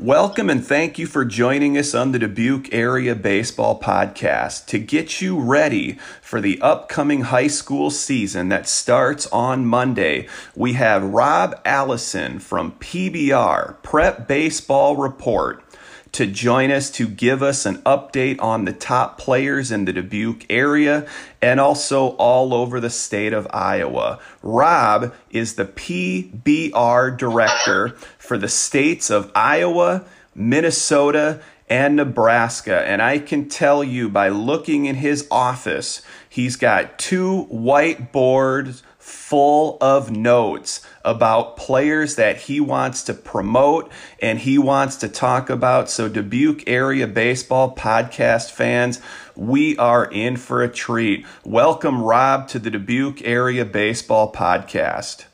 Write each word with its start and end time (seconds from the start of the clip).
Welcome 0.00 0.48
and 0.48 0.64
thank 0.64 0.96
you 1.00 1.08
for 1.08 1.24
joining 1.24 1.76
us 1.76 1.92
on 1.92 2.12
the 2.12 2.20
Dubuque 2.20 2.72
Area 2.72 3.16
Baseball 3.16 3.80
Podcast 3.80 4.66
to 4.66 4.78
get 4.78 5.20
you 5.20 5.40
ready 5.40 5.98
for 6.22 6.40
the 6.40 6.60
upcoming 6.60 7.22
high 7.22 7.48
school 7.48 7.90
season 7.90 8.48
that 8.48 8.68
starts 8.68 9.26
on 9.32 9.66
Monday. 9.66 10.28
We 10.54 10.74
have 10.74 11.02
Rob 11.02 11.60
Allison 11.64 12.38
from 12.38 12.72
PBR, 12.78 13.82
Prep 13.82 14.28
Baseball 14.28 14.94
Report 14.94 15.64
to 16.12 16.26
join 16.26 16.70
us 16.70 16.90
to 16.90 17.06
give 17.06 17.42
us 17.42 17.66
an 17.66 17.76
update 17.82 18.40
on 18.40 18.64
the 18.64 18.72
top 18.72 19.18
players 19.18 19.70
in 19.70 19.84
the 19.84 19.92
Dubuque 19.92 20.46
area 20.50 21.06
and 21.40 21.60
also 21.60 22.08
all 22.16 22.54
over 22.54 22.80
the 22.80 22.90
state 22.90 23.32
of 23.32 23.46
Iowa. 23.52 24.18
Rob 24.42 25.14
is 25.30 25.54
the 25.54 25.64
PBR 25.64 27.16
director 27.16 27.96
for 28.28 28.36
the 28.36 28.46
states 28.46 29.08
of 29.08 29.32
Iowa, 29.34 30.04
Minnesota, 30.34 31.40
and 31.66 31.96
Nebraska. 31.96 32.86
And 32.86 33.00
I 33.00 33.18
can 33.18 33.48
tell 33.48 33.82
you 33.82 34.10
by 34.10 34.28
looking 34.28 34.84
in 34.84 34.96
his 34.96 35.26
office, 35.30 36.02
he's 36.28 36.56
got 36.56 36.98
two 36.98 37.48
whiteboards 37.50 38.82
full 38.98 39.78
of 39.80 40.10
notes 40.10 40.86
about 41.06 41.56
players 41.56 42.16
that 42.16 42.36
he 42.36 42.60
wants 42.60 43.04
to 43.04 43.14
promote 43.14 43.90
and 44.20 44.38
he 44.38 44.58
wants 44.58 44.96
to 44.96 45.08
talk 45.08 45.48
about. 45.48 45.88
So, 45.88 46.06
Dubuque 46.06 46.68
area 46.68 47.06
baseball 47.06 47.74
podcast 47.74 48.50
fans, 48.50 49.00
we 49.36 49.74
are 49.78 50.04
in 50.04 50.36
for 50.36 50.62
a 50.62 50.68
treat. 50.68 51.24
Welcome, 51.44 52.02
Rob, 52.02 52.46
to 52.48 52.58
the 52.58 52.70
Dubuque 52.70 53.22
area 53.22 53.64
baseball 53.64 54.30
podcast. 54.30 55.24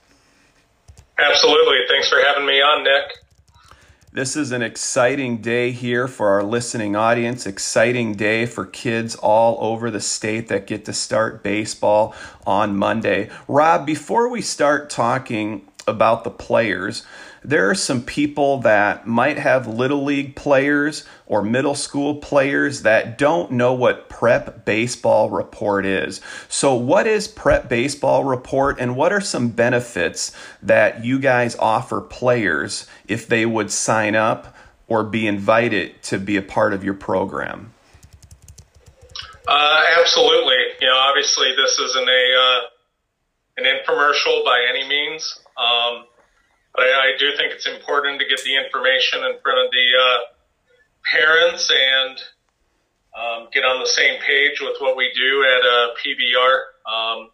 Absolutely. 1.19 1.79
Thanks 1.89 2.09
for 2.09 2.19
having 2.21 2.47
me 2.47 2.61
on, 2.61 2.85
Nick. 2.85 3.19
This 4.13 4.37
is 4.37 4.53
an 4.53 4.63
exciting 4.63 5.39
day 5.39 5.73
here 5.73 6.07
for 6.07 6.29
our 6.29 6.45
listening 6.45 6.95
audience, 6.95 7.47
exciting 7.47 8.15
day 8.15 8.47
for 8.47 8.65
kids 8.65 9.17
all 9.17 9.59
over 9.61 9.91
the 9.91 10.01
state 10.01 10.47
that 10.49 10.69
get 10.69 10.85
to 10.85 10.93
start 10.93 11.43
baseball 11.43 12.15
on 12.47 12.77
Monday. 12.77 13.29
Rob, 13.49 13.85
before 13.85 14.29
we 14.29 14.41
start 14.41 14.89
talking 14.89 15.67
about 15.87 16.25
the 16.25 16.31
players, 16.31 17.05
there 17.45 17.69
are 17.69 17.75
some 17.75 18.03
people 18.03 18.59
that 18.61 19.07
might 19.07 19.39
have 19.39 19.67
little 19.67 20.03
league 20.03 20.35
players 20.35 21.05
or 21.27 21.43
middle 21.43 21.75
school 21.75 22.17
players 22.17 22.83
that 22.83 23.19
don't 23.19 23.53
know 23.53 23.75
what 23.75 24.09
prep 24.09 24.65
baseball 24.65 25.29
report 25.29 25.85
is. 25.85 26.23
So, 26.49 26.75
what 26.75 27.07
is 27.07 27.29
prep 27.29 27.69
baseball 27.69 28.25
report 28.25 28.81
and 28.81 28.97
what 28.97 29.13
are 29.13 29.21
some 29.21 29.49
benefits 29.49 30.33
that 30.63 31.05
you 31.05 31.19
guys 31.19 31.55
offer 31.57 32.01
players 32.01 32.87
if 33.07 33.29
they 33.29 33.45
would 33.45 33.71
sign 33.71 34.15
up 34.15 34.57
or 34.89 35.05
be 35.05 35.27
invited 35.27 36.03
to 36.05 36.19
be 36.19 36.37
a 36.37 36.43
part 36.43 36.73
of 36.73 36.83
your 36.83 36.95
program? 36.95 37.73
Uh, 39.47 39.83
absolutely. 40.01 40.57
You 40.81 40.89
know, 40.89 40.97
obviously, 40.97 41.55
this 41.57 41.79
isn't 41.79 42.09
a 42.09 42.27
uh, 42.41 42.61
an 43.59 43.65
infomercial 43.65 44.45
by 44.45 44.59
any 44.71 44.89
means. 44.89 45.41
Um, 45.57 46.05
but 46.75 46.85
I, 46.85 47.15
I, 47.15 47.19
do 47.19 47.31
think 47.37 47.53
it's 47.53 47.67
important 47.67 48.19
to 48.21 48.27
get 48.27 48.43
the 48.43 48.57
information 48.57 49.23
in 49.23 49.39
front 49.43 49.59
of 49.63 49.71
the 49.71 49.87
uh, 49.95 50.19
parents 51.07 51.71
and 51.71 52.19
um, 53.15 53.49
get 53.53 53.63
on 53.63 53.79
the 53.79 53.87
same 53.87 54.21
page 54.21 54.61
with 54.61 54.77
what 54.81 54.97
we 54.97 55.11
do 55.15 55.45
at 55.47 55.63
uh, 55.63 55.87
PBR. 56.03 56.55
Um, 56.83 57.31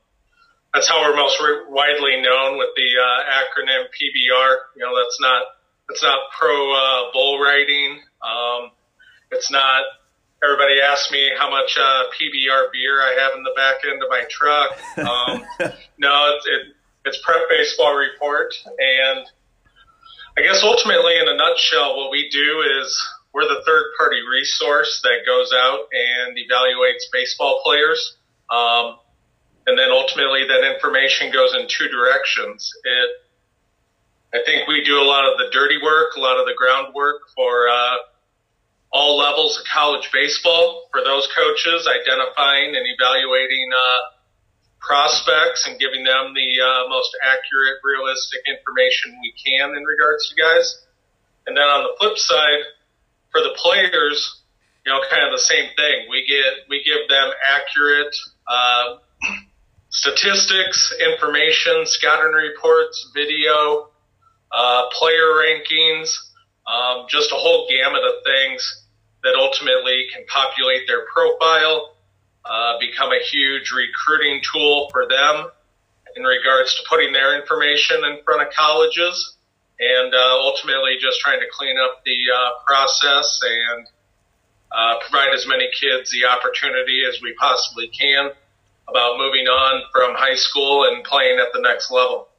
that's 0.74 0.88
how 0.88 1.00
we're 1.00 1.16
most 1.16 1.40
re- 1.40 1.66
widely 1.68 2.20
known 2.20 2.58
with 2.58 2.70
the 2.76 2.90
uh, 3.00 3.32
acronym 3.40 3.88
PBR. 3.88 4.56
You 4.76 4.84
know, 4.84 4.92
that's 5.02 5.18
not 5.20 5.42
that's 5.88 6.02
not 6.02 6.18
pro 6.38 6.72
uh, 6.72 7.12
bull 7.12 7.40
riding. 7.40 7.98
Um, 8.22 8.70
it's 9.32 9.50
not. 9.50 9.82
Everybody 10.42 10.80
asks 10.80 11.10
me 11.12 11.30
how 11.36 11.50
much 11.50 11.76
uh, 11.76 12.04
PBR 12.16 12.72
beer 12.72 13.02
I 13.02 13.16
have 13.20 13.32
in 13.36 13.42
the 13.42 13.52
back 13.56 13.76
end 13.84 14.02
of 14.02 14.08
my 14.08 14.24
truck. 14.30 14.70
Um, 14.96 15.44
no, 15.98 16.32
it's 16.36 16.46
it, 16.46 16.76
it's 17.04 17.20
prep 17.24 17.42
baseball 17.48 17.96
report. 17.96 18.54
And 18.66 19.26
I 20.38 20.42
guess 20.42 20.62
ultimately, 20.62 21.16
in 21.16 21.28
a 21.28 21.36
nutshell, 21.36 21.96
what 21.96 22.10
we 22.10 22.28
do 22.30 22.62
is 22.80 22.88
we're 23.32 23.48
the 23.48 23.62
third 23.66 23.84
party 23.98 24.20
resource 24.28 25.00
that 25.02 25.26
goes 25.26 25.52
out 25.54 25.80
and 25.92 26.36
evaluates 26.36 27.06
baseball 27.12 27.60
players. 27.64 28.16
Um, 28.50 28.98
and 29.66 29.78
then 29.78 29.90
ultimately, 29.90 30.46
that 30.48 30.64
information 30.74 31.32
goes 31.32 31.54
in 31.54 31.68
two 31.68 31.88
directions. 31.88 32.70
It, 32.84 33.10
I 34.34 34.44
think 34.44 34.66
we 34.68 34.84
do 34.84 35.00
a 35.00 35.06
lot 35.06 35.30
of 35.30 35.38
the 35.38 35.50
dirty 35.52 35.78
work, 35.82 36.16
a 36.16 36.20
lot 36.20 36.38
of 36.38 36.46
the 36.46 36.54
groundwork 36.56 37.22
for 37.36 37.68
uh, 37.68 37.96
all 38.92 39.18
levels 39.18 39.58
of 39.58 39.66
college 39.72 40.10
baseball 40.12 40.88
for 40.90 41.02
those 41.02 41.28
coaches, 41.36 41.86
identifying 41.86 42.74
and 42.74 42.86
evaluating 42.86 43.68
uh, 43.74 44.19
prospects 44.80 45.68
and 45.68 45.78
giving 45.78 46.04
them 46.04 46.32
the 46.34 46.50
uh, 46.60 46.88
most 46.88 47.14
accurate, 47.22 47.78
realistic 47.84 48.40
information 48.48 49.16
we 49.20 49.32
can 49.36 49.76
in 49.76 49.84
regards 49.84 50.28
to 50.28 50.34
guys. 50.34 50.66
And 51.46 51.56
then 51.56 51.64
on 51.64 51.84
the 51.84 51.94
flip 52.00 52.16
side, 52.16 52.64
for 53.30 53.40
the 53.40 53.54
players, 53.56 54.42
you 54.84 54.92
know, 54.92 55.00
kind 55.10 55.24
of 55.24 55.32
the 55.32 55.42
same 55.42 55.70
thing. 55.76 56.06
We 56.10 56.26
get 56.26 56.68
we 56.68 56.82
give 56.84 57.08
them 57.08 57.30
accurate 57.46 58.14
uh, 58.48 58.96
statistics, 59.90 60.92
information, 60.98 61.86
scouting 61.86 62.32
reports, 62.32 63.10
video, 63.14 63.90
uh, 64.50 64.88
player 64.98 65.38
rankings, 65.38 66.10
um, 66.66 67.06
just 67.08 67.30
a 67.30 67.36
whole 67.36 67.68
gamut 67.68 68.02
of 68.02 68.24
things 68.24 68.84
that 69.22 69.34
ultimately 69.38 70.06
can 70.12 70.24
populate 70.26 70.86
their 70.86 71.06
profile 71.12 71.96
uh, 72.50 72.78
become 72.80 73.12
a 73.12 73.20
huge 73.30 73.70
recruiting 73.70 74.42
tool 74.52 74.90
for 74.90 75.06
them 75.06 75.46
in 76.16 76.24
regards 76.24 76.74
to 76.74 76.82
putting 76.88 77.12
their 77.12 77.40
information 77.40 77.96
in 78.04 78.18
front 78.24 78.42
of 78.42 78.52
colleges 78.52 79.36
and 79.78 80.12
uh, 80.12 80.18
ultimately 80.42 80.96
just 81.00 81.20
trying 81.20 81.38
to 81.38 81.46
clean 81.52 81.76
up 81.78 82.02
the 82.04 82.18
uh, 82.34 82.50
process 82.66 83.38
and 83.46 83.86
uh, 84.72 84.98
provide 85.00 85.32
as 85.32 85.46
many 85.46 85.68
kids 85.80 86.10
the 86.10 86.26
opportunity 86.26 87.02
as 87.08 87.22
we 87.22 87.32
possibly 87.34 87.88
can 87.88 88.30
about 88.88 89.16
moving 89.16 89.46
on 89.46 89.82
from 89.92 90.14
high 90.16 90.34
school 90.34 90.84
and 90.90 91.04
playing 91.04 91.38
at 91.38 91.52
the 91.52 91.60
next 91.60 91.90
level. 91.90 92.29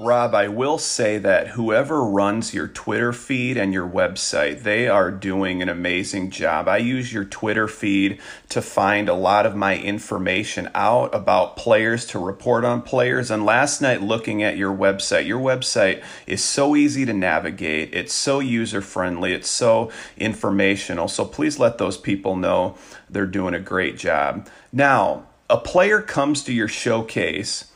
Rob, 0.00 0.32
I 0.32 0.46
will 0.46 0.78
say 0.78 1.18
that 1.18 1.48
whoever 1.48 2.04
runs 2.04 2.54
your 2.54 2.68
Twitter 2.68 3.12
feed 3.12 3.56
and 3.56 3.72
your 3.72 3.88
website, 3.88 4.62
they 4.62 4.86
are 4.86 5.10
doing 5.10 5.60
an 5.60 5.68
amazing 5.68 6.30
job. 6.30 6.68
I 6.68 6.76
use 6.76 7.12
your 7.12 7.24
Twitter 7.24 7.66
feed 7.66 8.20
to 8.50 8.62
find 8.62 9.08
a 9.08 9.14
lot 9.14 9.44
of 9.44 9.56
my 9.56 9.76
information 9.76 10.70
out 10.72 11.12
about 11.12 11.56
players, 11.56 12.06
to 12.06 12.20
report 12.20 12.64
on 12.64 12.82
players. 12.82 13.28
And 13.28 13.44
last 13.44 13.82
night, 13.82 14.00
looking 14.00 14.40
at 14.40 14.56
your 14.56 14.72
website, 14.72 15.26
your 15.26 15.40
website 15.40 16.04
is 16.28 16.44
so 16.44 16.76
easy 16.76 17.04
to 17.04 17.12
navigate, 17.12 17.92
it's 17.92 18.14
so 18.14 18.38
user 18.38 18.80
friendly, 18.80 19.32
it's 19.32 19.50
so 19.50 19.90
informational. 20.16 21.08
So 21.08 21.24
please 21.24 21.58
let 21.58 21.78
those 21.78 21.96
people 21.96 22.36
know 22.36 22.76
they're 23.10 23.26
doing 23.26 23.52
a 23.54 23.58
great 23.58 23.98
job. 23.98 24.48
Now, 24.70 25.24
a 25.50 25.58
player 25.58 26.00
comes 26.00 26.44
to 26.44 26.52
your 26.52 26.68
showcase 26.68 27.67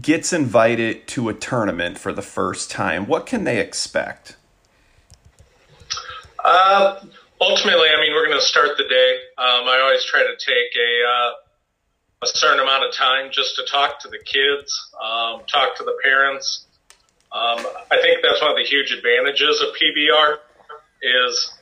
gets 0.00 0.32
invited 0.32 1.06
to 1.08 1.28
a 1.28 1.34
tournament 1.34 1.98
for 1.98 2.12
the 2.12 2.22
first 2.22 2.70
time, 2.70 3.06
what 3.06 3.26
can 3.26 3.44
they 3.44 3.58
expect? 3.58 4.36
Uh, 6.44 7.00
ultimately, 7.40 7.88
I 7.88 8.00
mean, 8.00 8.12
we're 8.14 8.26
going 8.26 8.38
to 8.38 8.44
start 8.44 8.76
the 8.76 8.84
day. 8.84 9.12
Um, 9.38 9.68
I 9.68 9.80
always 9.82 10.04
try 10.04 10.22
to 10.22 10.36
take 10.38 10.76
a 10.76 11.02
uh, 11.08 11.32
a 12.22 12.26
certain 12.26 12.60
amount 12.60 12.84
of 12.84 12.92
time 12.92 13.30
just 13.30 13.56
to 13.56 13.64
talk 13.70 14.00
to 14.00 14.08
the 14.08 14.18
kids, 14.18 14.72
um, 15.00 15.42
talk 15.46 15.76
to 15.76 15.84
the 15.84 15.96
parents. 16.02 16.66
Um, 17.30 17.64
I 17.90 18.00
think 18.00 18.20
that's 18.22 18.40
one 18.40 18.50
of 18.50 18.56
the 18.56 18.64
huge 18.64 18.90
advantages 18.90 19.60
of 19.60 19.68
PBR 19.76 20.38
is 21.02 21.52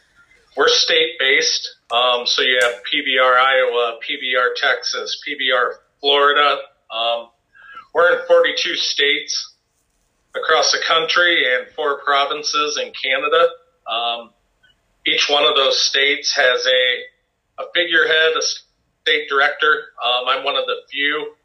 we're 0.56 0.68
state 0.68 1.18
based. 1.18 1.76
Um, 1.90 2.26
so 2.26 2.42
you 2.42 2.58
have 2.62 2.80
PBR 2.90 3.36
Iowa, 3.36 3.98
PBR 4.00 4.54
Texas, 4.56 5.20
PBR 5.28 5.74
Florida. 6.00 6.58
Um, 6.90 7.28
we're 7.96 8.12
in 8.12 8.26
42 8.28 8.74
states 8.74 9.54
across 10.34 10.70
the 10.70 10.80
country 10.86 11.44
and 11.54 11.66
four 11.74 12.04
provinces 12.04 12.78
in 12.78 12.92
Canada. 12.92 13.48
Um, 13.90 14.30
each 15.06 15.30
one 15.30 15.46
of 15.46 15.56
those 15.56 15.80
states 15.80 16.36
has 16.36 16.66
a, 16.66 17.62
a 17.62 17.64
figurehead, 17.74 18.36
a 18.36 18.42
state 19.00 19.30
director. 19.30 19.96
Um, 19.96 20.28
I'm 20.28 20.44
one 20.44 20.56
of 20.56 20.66
the 20.66 20.76
few 20.90 21.36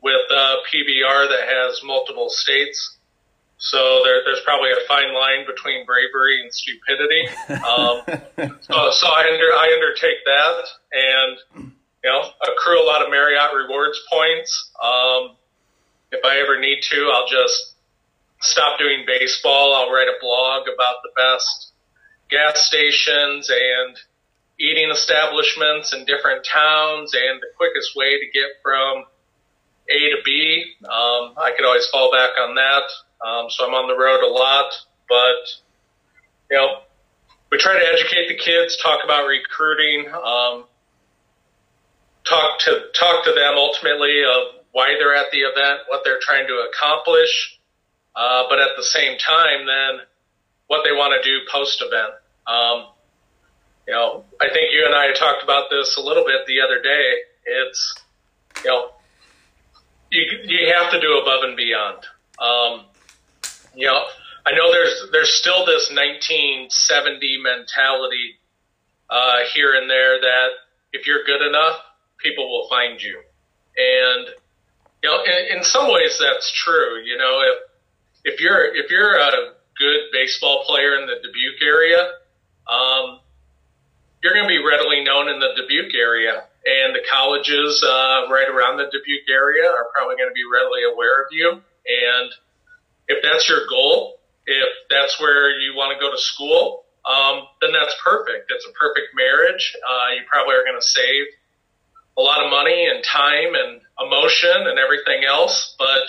with 0.00 0.30
a 0.30 0.62
PBR 0.70 1.28
that 1.28 1.48
has 1.48 1.80
multiple 1.82 2.28
states. 2.30 2.98
So 3.58 4.02
there, 4.04 4.22
there's 4.24 4.42
probably 4.44 4.70
a 4.70 4.86
fine 4.86 5.12
line 5.12 5.44
between 5.44 5.84
bravery 5.86 6.40
and 6.40 6.52
stupidity. 6.54 7.26
Um, 7.50 8.06
so, 8.60 8.90
so 8.92 9.06
I, 9.08 9.26
under, 9.32 9.50
I 9.50 9.72
undertake 9.74 10.22
that 10.24 10.64
and, 10.92 11.72
you 12.04 12.10
know, 12.10 12.30
accrue 12.46 12.80
a 12.80 12.86
lot 12.86 13.02
of 13.02 13.10
Marriott 13.10 13.50
rewards 13.56 13.98
points. 14.08 14.70
Um, 14.80 15.36
if 16.16 16.24
I 16.24 16.40
ever 16.40 16.58
need 16.58 16.80
to, 16.90 17.10
I'll 17.12 17.28
just 17.28 17.74
stop 18.40 18.78
doing 18.78 19.04
baseball. 19.06 19.74
I'll 19.74 19.92
write 19.92 20.08
a 20.08 20.18
blog 20.20 20.68
about 20.72 20.96
the 21.02 21.10
best 21.14 21.72
gas 22.30 22.66
stations 22.66 23.50
and 23.50 23.96
eating 24.58 24.90
establishments 24.90 25.92
in 25.92 26.04
different 26.04 26.44
towns 26.44 27.14
and 27.14 27.40
the 27.40 27.48
quickest 27.56 27.94
way 27.94 28.18
to 28.18 28.26
get 28.32 28.56
from 28.62 29.04
A 29.88 29.98
to 30.16 30.22
B. 30.24 30.64
Um, 30.84 31.34
I 31.36 31.52
could 31.56 31.66
always 31.66 31.86
fall 31.88 32.10
back 32.10 32.30
on 32.40 32.54
that. 32.54 32.88
Um, 33.26 33.46
so 33.50 33.66
I'm 33.66 33.74
on 33.74 33.88
the 33.88 33.96
road 33.96 34.22
a 34.24 34.32
lot, 34.32 34.72
but 35.08 35.48
you 36.50 36.56
know, 36.56 36.80
we 37.50 37.58
try 37.58 37.78
to 37.78 37.86
educate 37.86 38.28
the 38.28 38.36
kids, 38.36 38.76
talk 38.82 39.00
about 39.04 39.26
recruiting, 39.26 40.06
um, 40.12 40.64
talk 42.24 42.58
to 42.60 42.90
talk 42.92 43.24
to 43.24 43.32
them 43.32 43.54
ultimately 43.56 44.22
of 44.24 44.55
why 44.76 44.92
they're 44.98 45.14
at 45.16 45.30
the 45.32 45.38
event, 45.38 45.80
what 45.88 46.02
they're 46.04 46.20
trying 46.20 46.46
to 46.46 46.68
accomplish, 46.68 47.58
uh, 48.14 48.42
but 48.50 48.58
at 48.60 48.76
the 48.76 48.82
same 48.82 49.16
time, 49.16 49.64
then 49.64 50.04
what 50.66 50.84
they 50.84 50.92
want 50.92 51.16
to 51.16 51.26
do 51.26 51.40
post 51.50 51.80
event. 51.80 52.12
Um, 52.46 52.92
you 53.88 53.94
know, 53.94 54.24
I 54.38 54.52
think 54.52 54.74
you 54.76 54.84
and 54.84 54.94
I 54.94 55.14
talked 55.14 55.42
about 55.42 55.70
this 55.70 55.96
a 55.96 56.02
little 56.02 56.26
bit 56.26 56.44
the 56.46 56.60
other 56.60 56.82
day. 56.82 57.14
It's, 57.46 57.94
you 58.62 58.70
know, 58.70 58.90
you, 60.10 60.24
you 60.44 60.74
have 60.74 60.92
to 60.92 61.00
do 61.00 61.20
above 61.22 61.44
and 61.44 61.56
beyond. 61.56 62.04
Um, 62.36 62.84
you 63.74 63.86
know, 63.86 64.04
I 64.44 64.52
know 64.52 64.70
there's 64.70 65.08
there's 65.10 65.32
still 65.32 65.64
this 65.64 65.88
1970 65.88 67.40
mentality 67.42 68.36
uh, 69.08 69.36
here 69.54 69.74
and 69.74 69.88
there 69.88 70.20
that 70.20 70.48
if 70.92 71.06
you're 71.06 71.24
good 71.24 71.40
enough, 71.40 71.80
people 72.18 72.44
will 72.50 72.68
find 72.68 73.00
you, 73.00 73.22
and 73.78 74.28
you 75.06 75.12
know, 75.12 75.22
in, 75.22 75.58
in 75.58 75.62
some 75.62 75.86
ways 75.86 76.18
that's 76.18 76.50
true. 76.50 76.98
You 77.04 77.16
know, 77.16 77.38
if 77.46 78.34
if 78.34 78.40
you're 78.40 78.74
if 78.74 78.90
you're 78.90 79.14
a 79.14 79.54
good 79.78 80.10
baseball 80.12 80.64
player 80.66 80.98
in 80.98 81.06
the 81.06 81.14
Dubuque 81.22 81.62
area, 81.62 82.02
um, 82.66 83.20
you're 84.22 84.34
going 84.34 84.50
to 84.50 84.50
be 84.50 84.58
readily 84.58 85.04
known 85.04 85.28
in 85.28 85.38
the 85.38 85.54
Dubuque 85.54 85.94
area, 85.94 86.42
and 86.66 86.90
the 86.94 87.06
colleges 87.08 87.84
uh, 87.86 88.26
right 88.32 88.50
around 88.50 88.78
the 88.78 88.90
Dubuque 88.90 89.30
area 89.30 89.70
are 89.70 89.86
probably 89.94 90.16
going 90.16 90.30
to 90.30 90.34
be 90.34 90.42
readily 90.42 90.82
aware 90.90 91.22
of 91.22 91.30
you. 91.30 91.62
And 91.86 92.28
if 93.06 93.22
that's 93.22 93.48
your 93.48 93.68
goal, 93.70 94.18
if 94.46 94.90
that's 94.90 95.20
where 95.20 95.54
you 95.60 95.76
want 95.76 95.94
to 95.94 96.02
go 96.02 96.10
to 96.10 96.18
school, 96.18 96.82
um, 97.06 97.46
then 97.62 97.70
that's 97.70 97.94
perfect. 98.02 98.50
It's 98.50 98.66
a 98.66 98.74
perfect 98.74 99.14
marriage. 99.14 99.76
Uh, 99.86 100.18
you 100.18 100.26
probably 100.26 100.58
are 100.58 100.66
going 100.66 100.80
to 100.80 100.82
save 100.82 101.30
a 102.18 102.22
lot 102.22 102.42
of 102.42 102.50
money 102.50 102.90
and 102.90 103.04
time 103.04 103.54
and 103.54 103.85
emotion 104.00 104.66
and 104.66 104.78
everything 104.78 105.24
else. 105.24 105.74
But 105.78 106.06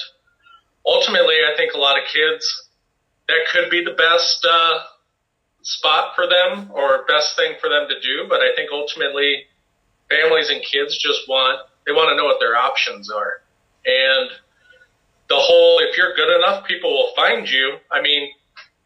ultimately, 0.85 1.35
I 1.45 1.55
think 1.55 1.73
a 1.73 1.79
lot 1.79 1.97
of 1.97 2.03
kids 2.11 2.45
that 3.27 3.47
could 3.51 3.69
be 3.69 3.83
the 3.83 3.95
best 3.95 4.45
uh, 4.49 4.79
spot 5.61 6.15
for 6.15 6.27
them 6.27 6.71
or 6.73 7.05
best 7.07 7.35
thing 7.35 7.53
for 7.59 7.69
them 7.69 7.87
to 7.89 7.99
do. 7.99 8.25
But 8.29 8.41
I 8.41 8.55
think 8.55 8.69
ultimately 8.71 9.43
families 10.09 10.49
and 10.49 10.61
kids 10.63 10.97
just 10.97 11.27
want, 11.27 11.59
they 11.85 11.91
want 11.91 12.09
to 12.09 12.15
know 12.15 12.25
what 12.25 12.39
their 12.39 12.55
options 12.55 13.11
are. 13.11 13.41
And 13.85 14.29
the 15.29 15.35
whole, 15.35 15.79
if 15.79 15.97
you're 15.97 16.15
good 16.15 16.35
enough, 16.37 16.65
people 16.65 16.91
will 16.91 17.13
find 17.15 17.47
you. 17.49 17.77
I 17.91 18.01
mean, 18.01 18.29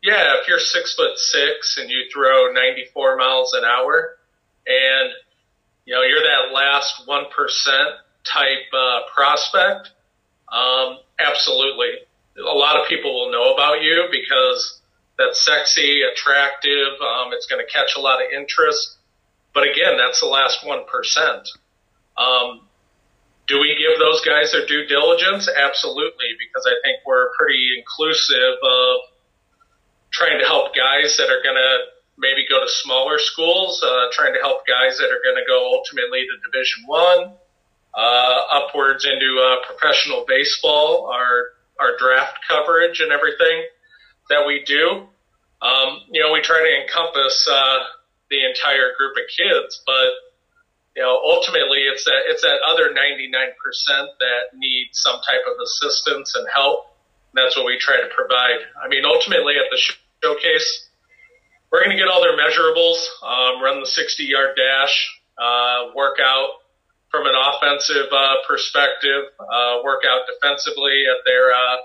yeah, 0.02 0.42
if 0.42 0.48
you're 0.48 0.60
six 0.60 0.96
foot 0.96 1.18
six 1.18 1.78
and 1.78 1.90
you 1.90 2.10
throw 2.12 2.52
94 2.52 3.18
miles 3.18 3.54
an 3.54 3.64
hour 3.64 4.18
and, 4.66 5.12
you 5.86 5.94
know, 5.94 6.02
you're 6.02 6.22
that 6.22 6.54
last 6.54 7.08
1% 7.08 7.98
type 8.24 8.68
uh, 8.74 9.00
prospect, 9.14 9.92
um, 10.52 10.98
absolutely. 11.20 12.06
A 12.38 12.56
lot 12.56 12.80
of 12.80 12.88
people 12.88 13.14
will 13.14 13.32
know 13.32 13.54
about 13.54 13.82
you 13.82 14.08
because 14.12 14.82
that's 15.18 15.44
sexy, 15.46 16.02
attractive. 16.02 17.00
Um, 17.02 17.34
it's 17.34 17.48
going 17.48 17.64
to 17.64 17.72
catch 17.72 17.96
a 17.98 18.02
lot 18.02 18.24
of 18.24 18.32
interest. 18.32 18.98
But 19.54 19.64
again, 19.64 19.98
that's 19.98 20.20
the 20.22 20.28
last 20.28 20.64
1%. 20.64 20.82
Um, 22.18 22.62
do 23.48 23.60
we 23.60 23.76
give 23.76 24.00
those 24.00 24.22
guys 24.24 24.52
their 24.52 24.66
due 24.66 24.86
diligence? 24.88 25.50
Absolutely, 25.50 26.32
because 26.40 26.66
I 26.66 26.76
think 26.84 27.04
we're 27.06 27.36
pretty 27.38 27.68
inclusive 27.78 28.56
of 28.64 28.96
trying 30.12 30.40
to 30.40 30.46
help 30.46 30.76
guys 30.76 31.18
that 31.18 31.28
are 31.28 31.44
going 31.44 31.60
to 31.60 31.72
maybe 32.18 32.46
go 32.48 32.60
to 32.62 32.70
smaller 32.70 33.18
schools, 33.20 33.82
uh, 33.84 34.08
trying 34.12 34.34
to 34.34 34.40
help 34.40 34.68
guys 34.68 34.98
that 35.00 35.10
are 35.12 35.20
going 35.24 35.36
to 35.36 35.48
go 35.48 35.68
ultimately 35.74 36.24
to 36.24 36.34
Division 36.48 36.88
One, 36.88 37.34
upwards 38.00 39.06
into 39.06 39.40
uh, 39.40 39.66
professional 39.66 40.26
baseball, 40.28 41.12
our 41.12 41.56
our 41.80 41.98
draft 41.98 42.38
coverage 42.48 43.00
and 43.00 43.12
everything 43.12 43.66
that 44.30 44.46
we 44.46 44.64
do. 44.66 45.08
Um, 45.62 46.02
you 46.10 46.22
know, 46.22 46.32
we 46.32 46.42
try 46.42 46.62
to 46.62 46.72
encompass 46.82 47.48
uh, 47.50 47.80
the 48.30 48.46
entire 48.46 48.94
group 48.98 49.18
of 49.18 49.26
kids, 49.30 49.82
but 49.86 50.10
you 50.96 51.02
know, 51.02 51.20
ultimately 51.24 51.80
it's 51.90 52.04
that 52.06 52.22
it's 52.28 52.42
that 52.42 52.60
other 52.68 52.94
99% 52.94 52.96
that 54.20 54.42
need 54.56 54.90
some 54.94 55.20
type 55.26 55.46
of 55.48 55.58
assistance 55.62 56.36
and 56.36 56.48
help. 56.54 56.86
That's 57.34 57.56
what 57.56 57.66
we 57.66 57.78
try 57.80 57.98
to 57.98 58.10
provide. 58.14 58.60
I 58.84 58.90
mean, 58.90 59.04
ultimately 59.06 59.56
at 59.56 59.72
the 59.72 59.80
showcase, 60.22 60.90
we're 61.72 61.84
going 61.84 61.96
to 61.96 62.02
get 62.02 62.12
all 62.12 62.22
their 62.22 62.36
measurables, 62.36 63.08
um, 63.24 63.64
run 63.64 63.80
the 63.80 63.88
60 63.88 64.24
yard 64.24 64.58
dash, 64.58 64.94
uh, 65.40 65.96
work 65.96 66.18
out 66.20 66.61
from 67.12 67.28
an 67.28 67.36
offensive 67.36 68.08
uh, 68.12 68.36
perspective, 68.48 69.26
uh, 69.40 69.84
work 69.84 70.04
out 70.08 70.22
defensively 70.32 71.04
at 71.12 71.24
their 71.26 71.52
uh, 71.52 71.78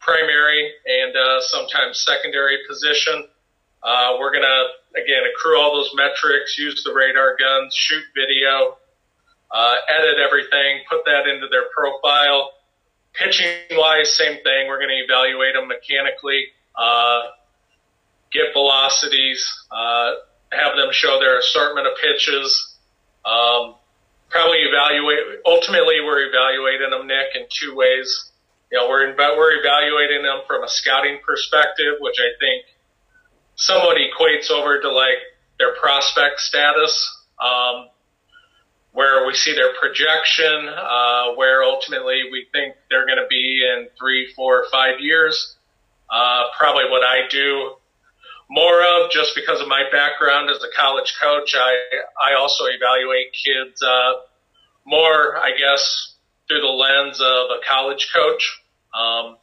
primary 0.00 0.72
and 0.84 1.16
uh, 1.16 1.40
sometimes 1.40 2.04
secondary 2.04 2.58
position. 2.68 3.24
Uh, 3.82 4.16
we're 4.18 4.32
going 4.32 4.42
to, 4.42 5.00
again, 5.00 5.22
accrue 5.30 5.56
all 5.56 5.74
those 5.76 5.92
metrics, 5.94 6.58
use 6.58 6.82
the 6.82 6.92
radar 6.92 7.36
guns, 7.38 7.72
shoot 7.72 8.02
video, 8.14 8.76
uh, 9.50 9.74
edit 9.88 10.16
everything, 10.18 10.80
put 10.90 11.04
that 11.06 11.28
into 11.28 11.46
their 11.48 11.66
profile. 11.74 12.50
Pitching 13.14 13.54
wise, 13.72 14.12
same 14.12 14.42
thing. 14.42 14.66
We're 14.66 14.78
going 14.78 14.90
to 14.90 15.04
evaluate 15.04 15.54
them 15.54 15.68
mechanically, 15.68 16.46
uh, 16.74 17.22
get 18.32 18.52
velocities, 18.52 19.46
uh, 19.70 20.14
have 20.50 20.76
them 20.76 20.90
show 20.90 21.18
their 21.20 21.38
assortment 21.38 21.86
of 21.86 21.94
pitches. 22.02 22.76
Um, 23.24 23.74
probably 24.30 24.58
evaluate, 24.60 25.40
ultimately, 25.46 26.00
we're 26.04 26.28
evaluating 26.28 26.90
them, 26.90 27.06
Nick, 27.06 27.34
in 27.34 27.46
two 27.48 27.74
ways 27.74 28.28
you 28.70 28.78
know, 28.78 28.88
we're 28.88 29.14
we're 29.16 29.60
evaluating 29.60 30.22
them 30.22 30.40
from 30.46 30.62
a 30.62 30.68
scouting 30.68 31.18
perspective, 31.26 31.94
which 32.00 32.16
I 32.20 32.36
think 32.38 32.64
somewhat 33.56 33.96
equates 33.96 34.50
over 34.50 34.80
to 34.80 34.92
like 34.92 35.18
their 35.58 35.74
prospect 35.74 36.40
status, 36.40 36.92
um, 37.42 37.88
where 38.92 39.26
we 39.26 39.34
see 39.34 39.54
their 39.54 39.72
projection, 39.80 40.68
uh, 40.68 41.34
where 41.34 41.62
ultimately 41.62 42.22
we 42.30 42.46
think 42.52 42.74
they're 42.90 43.06
going 43.06 43.18
to 43.18 43.26
be 43.28 43.66
in 43.66 43.88
three, 43.98 44.32
four, 44.34 44.66
five 44.70 45.00
years. 45.00 45.56
Uh, 46.10 46.44
probably 46.58 46.84
what 46.90 47.02
I 47.02 47.28
do 47.30 47.72
more 48.48 48.80
of 48.80 49.10
just 49.10 49.34
because 49.34 49.60
of 49.60 49.68
my 49.68 49.84
background 49.92 50.50
as 50.50 50.62
a 50.62 50.74
college 50.76 51.14
coach. 51.20 51.54
I, 51.56 51.76
I 52.22 52.34
also 52.34 52.64
evaluate 52.64 53.32
kids, 53.32 53.82
uh, 53.82 54.12
more, 54.86 55.36
I 55.36 55.50
guess, 55.56 56.14
through 56.48 56.60
the 56.60 56.66
lens 56.66 57.20
of 57.20 57.50
a 57.50 57.60
college 57.68 58.10
coach, 58.14 58.60
um, 58.94 59.36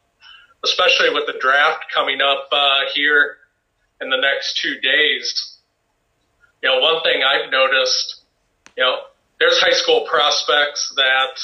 especially 0.63 1.11
with 1.13 1.27
the 1.27 1.37
draft 1.39 1.85
coming 1.93 2.19
up 2.21 2.47
uh, 2.51 2.81
here 2.93 3.37
in 4.01 4.09
the 4.09 4.17
next 4.17 4.57
two 4.57 4.79
days. 4.79 5.57
You 6.63 6.69
know, 6.69 6.79
one 6.79 7.03
thing 7.03 7.21
I've 7.23 7.51
noticed, 7.51 8.21
you 8.75 8.83
know, 8.83 8.97
there's 9.39 9.59
high 9.59 9.73
school 9.73 10.07
prospects 10.09 10.93
that 10.95 11.39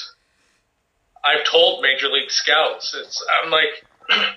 I've 1.23 1.45
told 1.45 1.83
major 1.83 2.07
league 2.07 2.31
scouts, 2.31 2.95
it's 2.95 3.23
I'm 3.43 3.51
like 3.51 3.85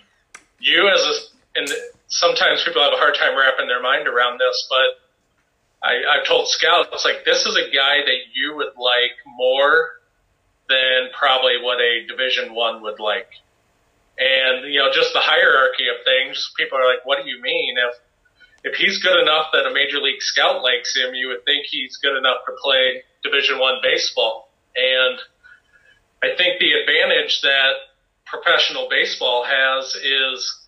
you 0.60 0.88
as 0.88 1.00
a 1.00 1.14
and 1.56 1.68
sometimes 2.08 2.62
people 2.64 2.82
have 2.82 2.92
a 2.92 3.00
hard 3.00 3.14
time 3.14 3.36
wrapping 3.36 3.68
their 3.68 3.82
mind 3.82 4.08
around 4.08 4.38
this, 4.38 4.66
but 4.68 5.04
I, 5.84 6.00
I've 6.16 6.26
told 6.26 6.48
scouts 6.48 7.04
like 7.04 7.24
this 7.24 7.44
is 7.44 7.56
a 7.56 7.68
guy 7.74 8.00
that 8.04 8.20
you 8.32 8.56
would 8.56 8.72
like 8.76 9.16
more 9.26 10.00
than 10.68 11.12
probably 11.18 11.60
what 11.60 11.80
a 11.80 12.06
Division 12.08 12.54
One 12.54 12.82
would 12.82 13.00
like. 13.00 13.28
And 14.16 14.72
you 14.72 14.78
know, 14.78 14.88
just 14.92 15.12
the 15.12 15.20
hierarchy 15.20 15.88
of 15.88 16.04
things. 16.04 16.52
People 16.56 16.78
are 16.78 16.86
like, 16.86 17.04
"What 17.04 17.22
do 17.22 17.28
you 17.28 17.42
mean?" 17.42 17.76
If 17.76 18.72
if 18.72 18.74
he's 18.76 18.98
good 19.02 19.20
enough 19.20 19.48
that 19.52 19.66
a 19.66 19.74
major 19.74 20.00
league 20.00 20.22
scout 20.22 20.62
likes 20.62 20.96
him, 20.96 21.14
you 21.14 21.28
would 21.28 21.44
think 21.44 21.66
he's 21.66 21.98
good 21.98 22.16
enough 22.16 22.46
to 22.46 22.52
play 22.62 23.02
Division 23.22 23.58
One 23.58 23.80
baseball. 23.82 24.48
And 24.76 25.18
I 26.22 26.36
think 26.36 26.58
the 26.58 26.72
advantage 26.72 27.42
that 27.42 27.92
professional 28.24 28.88
baseball 28.88 29.44
has 29.44 29.94
is 29.96 30.63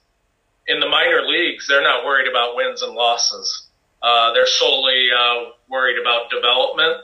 in 0.68 0.80
the 0.80 0.88
minor 0.88 1.22
leagues, 1.22 1.66
they're 1.68 1.82
not 1.82 2.04
worried 2.04 2.28
about 2.28 2.56
wins 2.56 2.82
and 2.82 2.94
losses. 2.94 3.68
Uh, 4.02 4.32
they're 4.32 4.46
solely 4.46 5.08
uh, 5.10 5.50
worried 5.68 6.00
about 6.00 6.30
development 6.30 7.02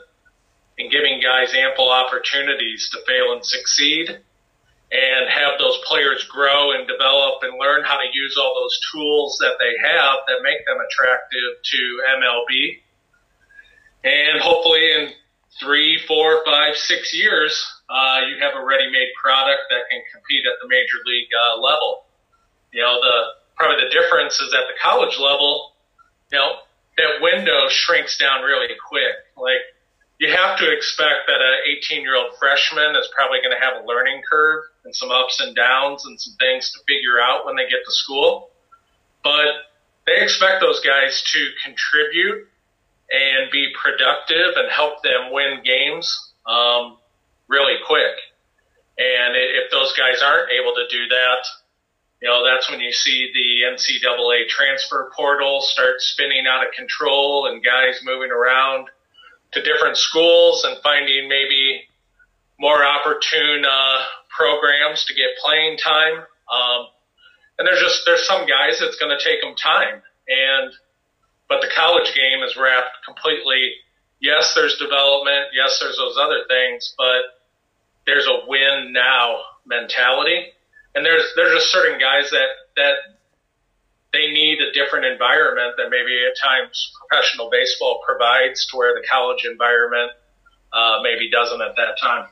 and 0.77 0.91
giving 0.91 1.21
guys 1.21 1.53
ample 1.53 1.89
opportunities 1.89 2.89
to 2.91 2.99
fail 3.05 3.33
and 3.33 3.45
succeed 3.45 4.09
and 4.93 5.29
have 5.29 5.57
those 5.57 5.79
players 5.87 6.23
grow 6.25 6.71
and 6.71 6.87
develop 6.87 7.41
and 7.41 7.57
learn 7.59 7.83
how 7.83 7.97
to 7.97 8.05
use 8.13 8.37
all 8.37 8.53
those 8.53 8.79
tools 8.93 9.37
that 9.41 9.57
they 9.59 9.73
have 9.81 10.17
that 10.27 10.37
make 10.43 10.61
them 10.67 10.77
attractive 10.77 11.51
to 11.63 11.81
MLB. 12.21 12.77
And 14.03 14.41
hopefully 14.41 14.91
in 14.91 15.09
three, 15.59 15.99
four, 16.07 16.45
five, 16.45 16.75
six 16.75 17.13
years, 17.13 17.57
uh, 17.89 18.21
you 18.29 18.37
have 18.43 18.53
a 18.55 18.63
ready-made 18.63 19.09
product 19.21 19.61
that 19.69 19.89
can 19.89 20.01
compete 20.13 20.45
at 20.45 20.61
the 20.61 20.67
major 20.69 21.01
league 21.05 21.29
uh, 21.33 21.61
level. 21.61 22.05
You 22.71 22.81
know, 22.81 23.01
the 23.01 23.42
probably 23.55 23.83
the 23.85 23.91
difference 23.91 24.39
is 24.39 24.53
at 24.53 24.65
the 24.67 24.77
college 24.81 25.17
level, 25.19 25.73
you 26.31 26.37
know, 26.37 26.57
that 26.97 27.21
window 27.21 27.67
shrinks 27.69 28.17
down 28.17 28.43
really 28.43 28.73
quick. 28.87 29.15
Like 29.37 29.61
you 30.19 30.29
have 30.31 30.57
to 30.59 30.71
expect 30.71 31.27
that 31.27 31.41
an 31.41 31.77
18 31.77 32.01
year 32.01 32.15
old 32.15 32.37
freshman 32.39 32.95
is 32.95 33.09
probably 33.15 33.39
going 33.41 33.55
to 33.55 33.61
have 33.61 33.83
a 33.83 33.87
learning 33.87 34.21
curve 34.29 34.63
and 34.85 34.95
some 34.95 35.11
ups 35.11 35.41
and 35.41 35.55
downs 35.55 36.05
and 36.05 36.19
some 36.19 36.33
things 36.39 36.71
to 36.71 36.79
figure 36.87 37.19
out 37.21 37.45
when 37.45 37.55
they 37.55 37.63
get 37.63 37.83
to 37.85 37.91
school. 37.91 38.49
But 39.23 39.67
they 40.05 40.21
expect 40.21 40.61
those 40.61 40.81
guys 40.81 41.23
to 41.33 41.49
contribute 41.63 42.47
and 43.11 43.51
be 43.51 43.73
productive 43.81 44.55
and 44.55 44.71
help 44.71 45.01
them 45.03 45.31
win 45.31 45.61
games 45.63 46.31
um, 46.45 46.97
really 47.47 47.77
quick. 47.85 48.15
And 48.97 49.35
if 49.35 49.71
those 49.71 49.93
guys 49.97 50.21
aren't 50.21 50.51
able 50.51 50.73
to 50.75 50.85
do 50.89 51.07
that, 51.09 51.41
you 52.23 52.29
know, 52.29 52.39
that's 52.47 52.71
when 52.71 52.79
you 52.79 52.93
see 52.93 53.29
the 53.33 53.75
NCAA 53.75 54.47
transfer 54.47 55.11
portal 55.13 55.59
start 55.59 55.99
spinning 55.99 56.45
out 56.47 56.65
of 56.65 56.71
control 56.71 57.51
and 57.51 57.61
guys 57.61 57.99
moving 58.01 58.31
around 58.31 58.87
to 59.51 59.61
different 59.61 59.97
schools 59.97 60.63
and 60.63 60.77
finding 60.81 61.27
maybe 61.27 61.83
more 62.57 62.81
opportune 62.81 63.65
uh, 63.65 64.05
programs 64.29 65.03
to 65.03 65.13
get 65.13 65.35
playing 65.43 65.77
time. 65.77 66.23
Um, 66.47 66.87
and 67.59 67.67
there's 67.67 67.81
just 67.81 68.03
there's 68.05 68.25
some 68.25 68.47
guys 68.47 68.79
it's 68.79 68.95
going 68.95 69.11
to 69.11 69.21
take 69.21 69.41
them 69.41 69.55
time, 69.55 70.01
and 70.25 70.71
but 71.49 71.59
the 71.59 71.69
college 71.75 72.15
game 72.15 72.41
is 72.41 72.55
wrapped 72.55 73.03
completely. 73.05 73.73
Yes, 74.21 74.53
there's 74.55 74.77
development. 74.77 75.51
Yes, 75.51 75.77
there's 75.81 75.97
those 75.97 76.15
other 76.17 76.47
things, 76.47 76.95
but 76.97 77.43
there's 78.07 78.27
a 78.27 78.47
win 78.47 78.93
now 78.93 79.41
mentality 79.67 80.53
and 80.95 81.05
there's 81.05 81.23
there's 81.35 81.53
just 81.53 81.71
certain 81.71 81.99
guys 81.99 82.29
that 82.31 82.47
that 82.75 82.95
they 84.13 84.31
need 84.31 84.59
a 84.61 84.71
different 84.73 85.05
environment 85.05 85.73
that 85.77 85.89
maybe 85.89 86.15
at 86.25 86.37
times 86.41 86.91
professional 87.07 87.49
baseball 87.49 88.01
provides 88.05 88.65
to 88.67 88.77
where 88.77 88.93
the 88.93 89.05
college 89.07 89.43
environment 89.43 90.11
uh, 90.71 90.99
maybe 91.01 91.29
doesn't 91.29 91.61
at 91.61 91.75
that 91.75 91.99
time. 91.99 92.27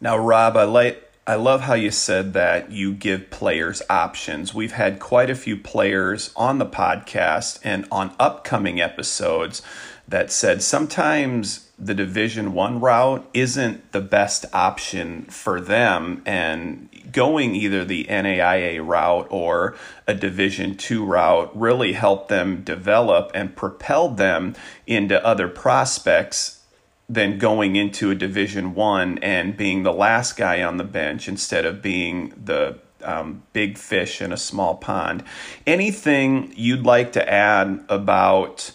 Now, 0.00 0.18
Rob, 0.18 0.56
I 0.56 0.64
like. 0.64 1.02
I 1.28 1.34
love 1.34 1.62
how 1.62 1.74
you 1.74 1.90
said 1.90 2.34
that 2.34 2.70
you 2.70 2.92
give 2.92 3.30
players 3.30 3.82
options. 3.90 4.54
We've 4.54 4.72
had 4.72 5.00
quite 5.00 5.28
a 5.28 5.34
few 5.34 5.56
players 5.56 6.32
on 6.36 6.58
the 6.58 6.66
podcast 6.66 7.58
and 7.64 7.84
on 7.90 8.14
upcoming 8.20 8.80
episodes 8.80 9.60
that 10.06 10.30
said 10.30 10.62
sometimes 10.62 11.68
the 11.76 11.94
division 11.94 12.52
1 12.52 12.80
route 12.80 13.28
isn't 13.34 13.90
the 13.90 14.00
best 14.00 14.46
option 14.52 15.24
for 15.24 15.60
them 15.60 16.22
and 16.24 16.88
going 17.16 17.54
either 17.54 17.82
the 17.82 18.04
NAIA 18.04 18.86
route 18.86 19.26
or 19.30 19.74
a 20.06 20.12
Division 20.12 20.76
two 20.76 21.02
route 21.02 21.50
really 21.58 21.94
helped 21.94 22.28
them 22.28 22.62
develop 22.62 23.30
and 23.34 23.56
propelled 23.56 24.18
them 24.18 24.54
into 24.86 25.24
other 25.24 25.48
prospects 25.48 26.60
than 27.08 27.38
going 27.38 27.74
into 27.74 28.10
a 28.10 28.14
Division 28.14 28.74
one 28.74 29.16
and 29.18 29.56
being 29.56 29.82
the 29.82 29.92
last 29.92 30.36
guy 30.36 30.62
on 30.62 30.76
the 30.76 30.84
bench 30.84 31.26
instead 31.26 31.64
of 31.64 31.80
being 31.80 32.34
the 32.44 32.78
um, 33.02 33.42
big 33.54 33.78
fish 33.78 34.20
in 34.20 34.30
a 34.30 34.36
small 34.36 34.74
pond. 34.74 35.24
Anything 35.66 36.52
you'd 36.54 36.84
like 36.84 37.12
to 37.12 37.26
add 37.32 37.82
about 37.88 38.72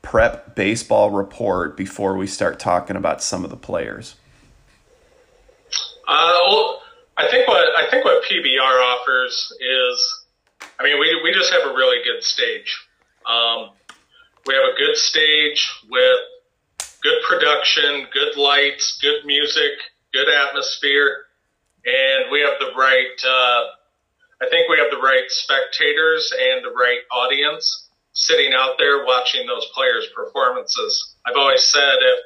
prep 0.00 0.54
baseball 0.54 1.10
report 1.10 1.76
before 1.76 2.16
we 2.16 2.28
start 2.28 2.60
talking 2.60 2.94
about 2.94 3.20
some 3.20 3.42
of 3.42 3.50
the 3.50 3.56
players? 3.56 4.14
Uh, 6.06 6.38
well, 6.46 6.80
I 7.16 7.28
think 7.30 7.46
what 7.46 7.64
I 7.76 7.88
think 7.90 8.04
what 8.04 8.24
PBR 8.24 8.58
offers 8.60 9.52
is, 9.60 10.24
I 10.78 10.82
mean, 10.82 10.98
we 10.98 11.20
we 11.22 11.32
just 11.32 11.52
have 11.52 11.62
a 11.62 11.74
really 11.74 12.02
good 12.04 12.22
stage. 12.24 12.76
Um, 13.24 13.70
we 14.46 14.54
have 14.54 14.64
a 14.64 14.76
good 14.76 14.96
stage 14.96 15.70
with 15.88 16.20
good 17.02 17.22
production, 17.26 18.06
good 18.12 18.36
lights, 18.36 18.98
good 19.00 19.24
music, 19.24 19.72
good 20.12 20.28
atmosphere, 20.28 21.26
and 21.84 22.30
we 22.32 22.40
have 22.40 22.58
the 22.58 22.72
right. 22.76 23.16
Uh, 23.24 23.62
I 24.42 24.50
think 24.50 24.68
we 24.68 24.78
have 24.78 24.90
the 24.90 24.98
right 24.98 25.24
spectators 25.28 26.32
and 26.32 26.64
the 26.64 26.74
right 26.76 27.00
audience 27.12 27.88
sitting 28.12 28.52
out 28.54 28.76
there 28.78 29.04
watching 29.04 29.46
those 29.46 29.66
players' 29.74 30.08
performances. 30.14 31.14
I've 31.24 31.36
always 31.36 31.62
said 31.62 31.94
if 32.00 32.18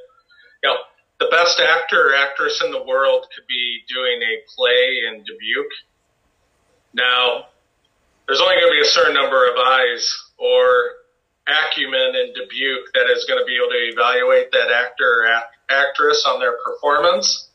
you 0.63 0.71
know 0.71 0.77
the 1.19 1.27
best 1.31 1.61
actor 1.61 2.11
or 2.11 2.15
actress 2.15 2.63
in 2.65 2.71
the 2.71 2.83
world 2.83 3.27
could 3.35 3.47
be 3.49 3.83
doing 3.89 4.23
a 4.23 4.35
play 4.55 5.03
in 5.11 5.25
Dubuque. 5.25 5.77
Now, 6.95 7.47
there's 8.27 8.41
only 8.41 8.55
going 8.55 8.71
to 8.71 8.77
be 8.79 8.87
a 8.87 8.93
certain 8.93 9.15
number 9.15 9.51
of 9.51 9.57
eyes 9.59 10.07
or 10.39 11.03
acumen 11.49 12.15
in 12.15 12.35
Dubuque 12.35 12.93
that 12.95 13.11
is 13.11 13.27
going 13.27 13.41
to 13.41 13.47
be 13.47 13.57
able 13.59 13.71
to 13.71 13.83
evaluate 13.91 14.53
that 14.53 14.71
actor 14.71 15.25
or 15.25 15.27
act- 15.27 15.57
actress 15.71 16.25
on 16.27 16.39
their 16.39 16.55
performance. 16.65 17.51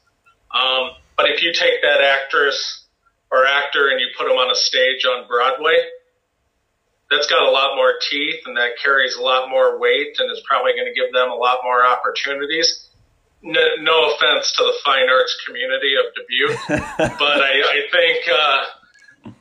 Um, 0.52 0.92
but 1.16 1.30
if 1.30 1.42
you 1.42 1.54
take 1.54 1.82
that 1.84 2.02
actress 2.02 2.58
or 3.32 3.46
actor 3.46 3.90
and 3.90 4.00
you 4.00 4.08
put 4.18 4.28
them 4.28 4.36
on 4.36 4.52
a 4.52 4.56
stage 4.56 5.06
on 5.06 5.28
Broadway, 5.28 5.78
that's 7.10 7.28
got 7.28 7.48
a 7.48 7.52
lot 7.52 7.76
more 7.76 7.94
teeth 8.10 8.42
and 8.46 8.58
that 8.58 8.72
carries 8.84 9.16
a 9.16 9.22
lot 9.22 9.50
more 9.50 9.80
weight 9.80 10.18
and 10.20 10.32
is 10.32 10.42
probably 10.46 10.74
going 10.74 10.90
to 10.90 11.00
give 11.00 11.14
them 11.14 11.30
a 11.30 11.36
lot 11.36 11.60
more 11.64 11.86
opportunities 11.86 12.83
no, 13.44 13.62
no 13.82 14.16
offense 14.16 14.54
to 14.56 14.64
the 14.64 14.74
fine 14.86 15.10
arts 15.10 15.36
community 15.46 15.94
of 16.00 16.06
Dubuque, 16.16 16.60
but 17.20 17.40
I, 17.44 17.60
I 17.60 17.80
think 17.92 18.20
uh, 18.32 18.64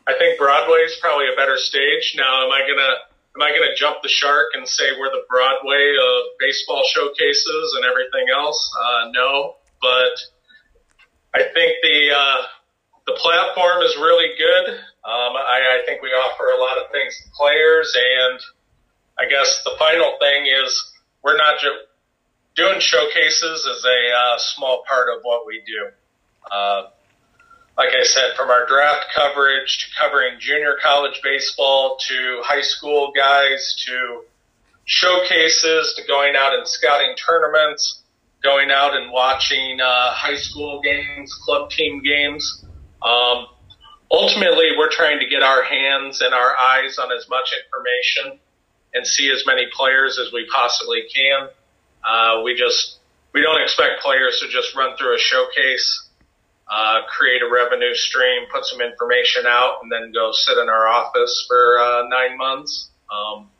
I 0.07 0.19
think 0.19 0.39
Broadway 0.39 0.83
is 0.83 0.99
probably 1.01 1.27
a 1.33 1.37
better 1.37 1.57
stage. 1.57 2.15
Now, 2.19 2.45
am 2.45 2.51
I 2.51 2.67
gonna 2.67 2.95
am 3.39 3.43
I 3.43 3.55
gonna 3.55 3.75
jump 3.77 4.03
the 4.03 4.09
shark 4.09 4.49
and 4.55 4.67
say 4.67 4.91
we're 4.99 5.11
the 5.11 5.23
Broadway 5.31 5.95
of 5.95 6.35
baseball 6.39 6.83
showcases 6.93 7.79
and 7.79 7.87
everything 7.87 8.27
else? 8.35 8.59
Uh, 8.75 9.11
no, 9.15 9.55
but 9.81 10.15
I 11.35 11.47
think 11.55 11.79
the 11.83 12.11
uh, 12.11 12.43
the 13.07 13.15
platform 13.23 13.83
is 13.83 13.97
really 13.97 14.35
good. 14.37 14.75
Um, 15.03 15.35
I, 15.35 15.79
I 15.79 15.87
think 15.87 16.03
we 16.03 16.09
offer 16.11 16.51
a 16.51 16.61
lot 16.61 16.79
of 16.79 16.91
things 16.91 17.15
to 17.23 17.31
players, 17.39 17.95
and 17.95 18.39
I 19.19 19.31
guess 19.31 19.63
the 19.65 19.75
final 19.79 20.19
thing 20.21 20.47
is 20.47 20.75
we're 21.23 21.37
not 21.37 21.55
just 21.63 21.87
doing 22.57 22.81
showcases 22.81 23.65
is 23.65 23.85
a 23.85 24.17
uh, 24.17 24.39
small 24.39 24.85
part 24.89 25.09
of 25.15 25.23
what 25.23 25.47
we 25.47 25.63
do. 25.67 25.91
Uh, 26.51 26.89
like 27.77 27.91
I 27.99 28.03
said, 28.03 28.37
from 28.37 28.51
our 28.51 28.67
draft 28.67 29.07
coverage 29.15 29.79
to 29.79 29.87
covering 29.99 30.39
junior 30.39 30.77
college 30.83 31.21
baseball 31.23 31.97
to 32.09 32.41
high 32.43 32.61
school 32.61 33.13
guys 33.17 33.83
to 33.87 34.23
showcases 34.85 35.95
to 35.97 36.07
going 36.07 36.35
out 36.37 36.55
and 36.55 36.69
scouting 36.69 37.15
tournaments, 37.17 38.03
going 38.43 38.71
out 38.71 38.95
and 38.95 39.11
watching 39.11 39.79
uh, 39.81 40.13
high 40.13 40.37
school 40.37 40.81
games, 40.83 41.33
club 41.45 41.71
team 41.71 42.03
games. 42.03 42.65
Um, 43.03 43.47
ultimately, 44.11 44.73
we're 44.77 44.91
trying 44.91 45.21
to 45.21 45.27
get 45.27 45.43
our 45.43 45.63
hands 45.63 46.21
and 46.21 46.35
our 46.35 46.57
eyes 46.59 46.99
on 46.99 47.11
as 47.11 47.27
much 47.31 47.51
information 47.65 48.39
and 48.93 49.07
see 49.07 49.31
as 49.31 49.45
many 49.47 49.65
players 49.73 50.19
as 50.19 50.31
we 50.33 50.47
possibly 50.53 51.05
can. 51.15 51.49
Uh, 52.05 52.43
we 52.45 52.55
just 52.55 52.99
we 53.33 53.41
don't 53.41 53.63
expect 53.63 54.03
players 54.03 54.41
to 54.41 54.49
just 54.49 54.75
run 54.77 54.97
through 54.97 55.15
a 55.15 55.19
showcase 55.19 56.09
uh, 56.73 57.03
create 57.07 57.43
a 57.43 57.51
revenue 57.53 57.95
stream, 57.95 58.45
put 58.51 58.65
some 58.65 58.81
information 58.81 59.45
out, 59.47 59.81
and 59.83 59.93
then 59.93 60.11
go 60.11 60.33
sit 60.33 60.57
in 60.57 60.71
our 60.71 60.89
office 60.89 61.45
for 61.47 61.79
uh, 61.79 62.09
nine 62.09 62.39
months. 62.39 62.89
Um, 63.13 63.51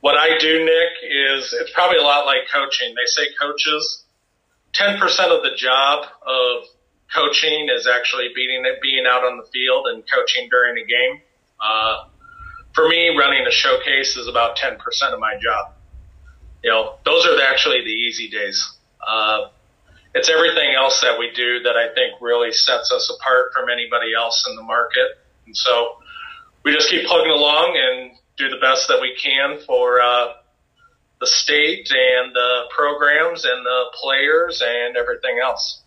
what 0.00 0.16
I 0.18 0.36
do, 0.38 0.64
Nick, 0.64 0.92
is 1.02 1.52
it's 1.52 1.72
probably 1.72 1.98
a 1.98 2.02
lot 2.02 2.26
like 2.26 2.50
coaching. 2.52 2.94
They 2.94 3.06
say 3.06 3.28
coaches, 3.40 4.04
10% 4.74 4.98
of 5.30 5.42
the 5.42 5.54
job 5.56 6.06
of 6.26 6.64
coaching 7.14 7.68
is 7.74 7.86
actually 7.86 8.30
being, 8.34 8.64
being 8.82 9.04
out 9.08 9.22
on 9.22 9.38
the 9.38 9.46
field 9.52 9.86
and 9.86 10.02
coaching 10.12 10.48
during 10.50 10.76
a 10.82 10.86
game. 10.86 11.22
Uh, 11.62 12.08
for 12.74 12.88
me, 12.88 13.16
running 13.16 13.46
a 13.46 13.52
showcase 13.52 14.16
is 14.16 14.26
about 14.26 14.56
10% 14.56 14.76
of 15.12 15.20
my 15.20 15.34
job. 15.40 15.74
You 16.62 16.70
know, 16.70 16.94
those 17.04 17.26
are 17.26 17.40
actually 17.42 17.82
the 17.82 17.90
easy 17.90 18.28
days. 18.28 18.76
Uh, 19.06 19.48
it's 20.14 20.28
everything 20.28 20.74
else 20.74 21.00
that 21.02 21.18
we 21.18 21.30
do 21.34 21.62
that 21.62 21.76
I 21.76 21.94
think 21.94 22.20
really 22.20 22.52
sets 22.52 22.90
us 22.92 23.12
apart 23.14 23.52
from 23.54 23.68
anybody 23.70 24.12
else 24.16 24.46
in 24.48 24.56
the 24.56 24.62
market. 24.62 25.18
And 25.46 25.56
so 25.56 25.98
we 26.64 26.72
just 26.72 26.90
keep 26.90 27.06
plugging 27.06 27.30
along 27.30 27.76
and 27.76 28.12
do 28.36 28.48
the 28.48 28.58
best 28.60 28.88
that 28.88 29.00
we 29.00 29.16
can 29.22 29.58
for 29.66 30.00
uh, 30.00 30.34
the 31.20 31.26
state 31.26 31.90
and 31.90 32.34
the 32.34 32.62
programs 32.74 33.44
and 33.44 33.64
the 33.64 33.84
players 33.94 34.62
and 34.64 34.96
everything 34.96 35.38
else. 35.42 35.82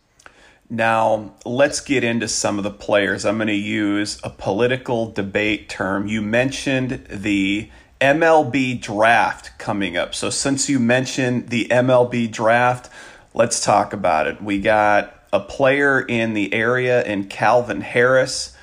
Now, 0.70 1.34
let's 1.46 1.82
get 1.82 2.06
into 2.06 2.30
some 2.30 2.58
of 2.58 2.64
the 2.64 2.72
players. 2.72 3.26
I'm 3.26 3.38
going 3.38 3.48
to 3.48 3.54
use 3.54 4.22
a 4.24 4.30
political 4.30 5.12
debate 5.12 5.68
term. 5.68 6.08
You 6.08 6.22
mentioned 6.22 7.08
the 7.10 7.70
MLB 8.02 8.82
draft 8.82 9.58
coming 9.58 9.96
up. 9.96 10.16
So, 10.16 10.30
since 10.30 10.68
you 10.68 10.80
mentioned 10.80 11.50
the 11.50 11.68
MLB 11.70 12.32
draft, 12.32 12.90
let's 13.34 13.64
talk 13.64 13.94
about 13.94 14.28
it. 14.28 14.42
We 14.42 14.60
got 14.60 15.14
a 15.32 15.40
player 15.40 16.02
in 16.02 16.34
the 16.34 16.54
area 16.54 17.04
in 17.04 17.26
Calvin 17.28 17.82
Harris. 17.82 18.58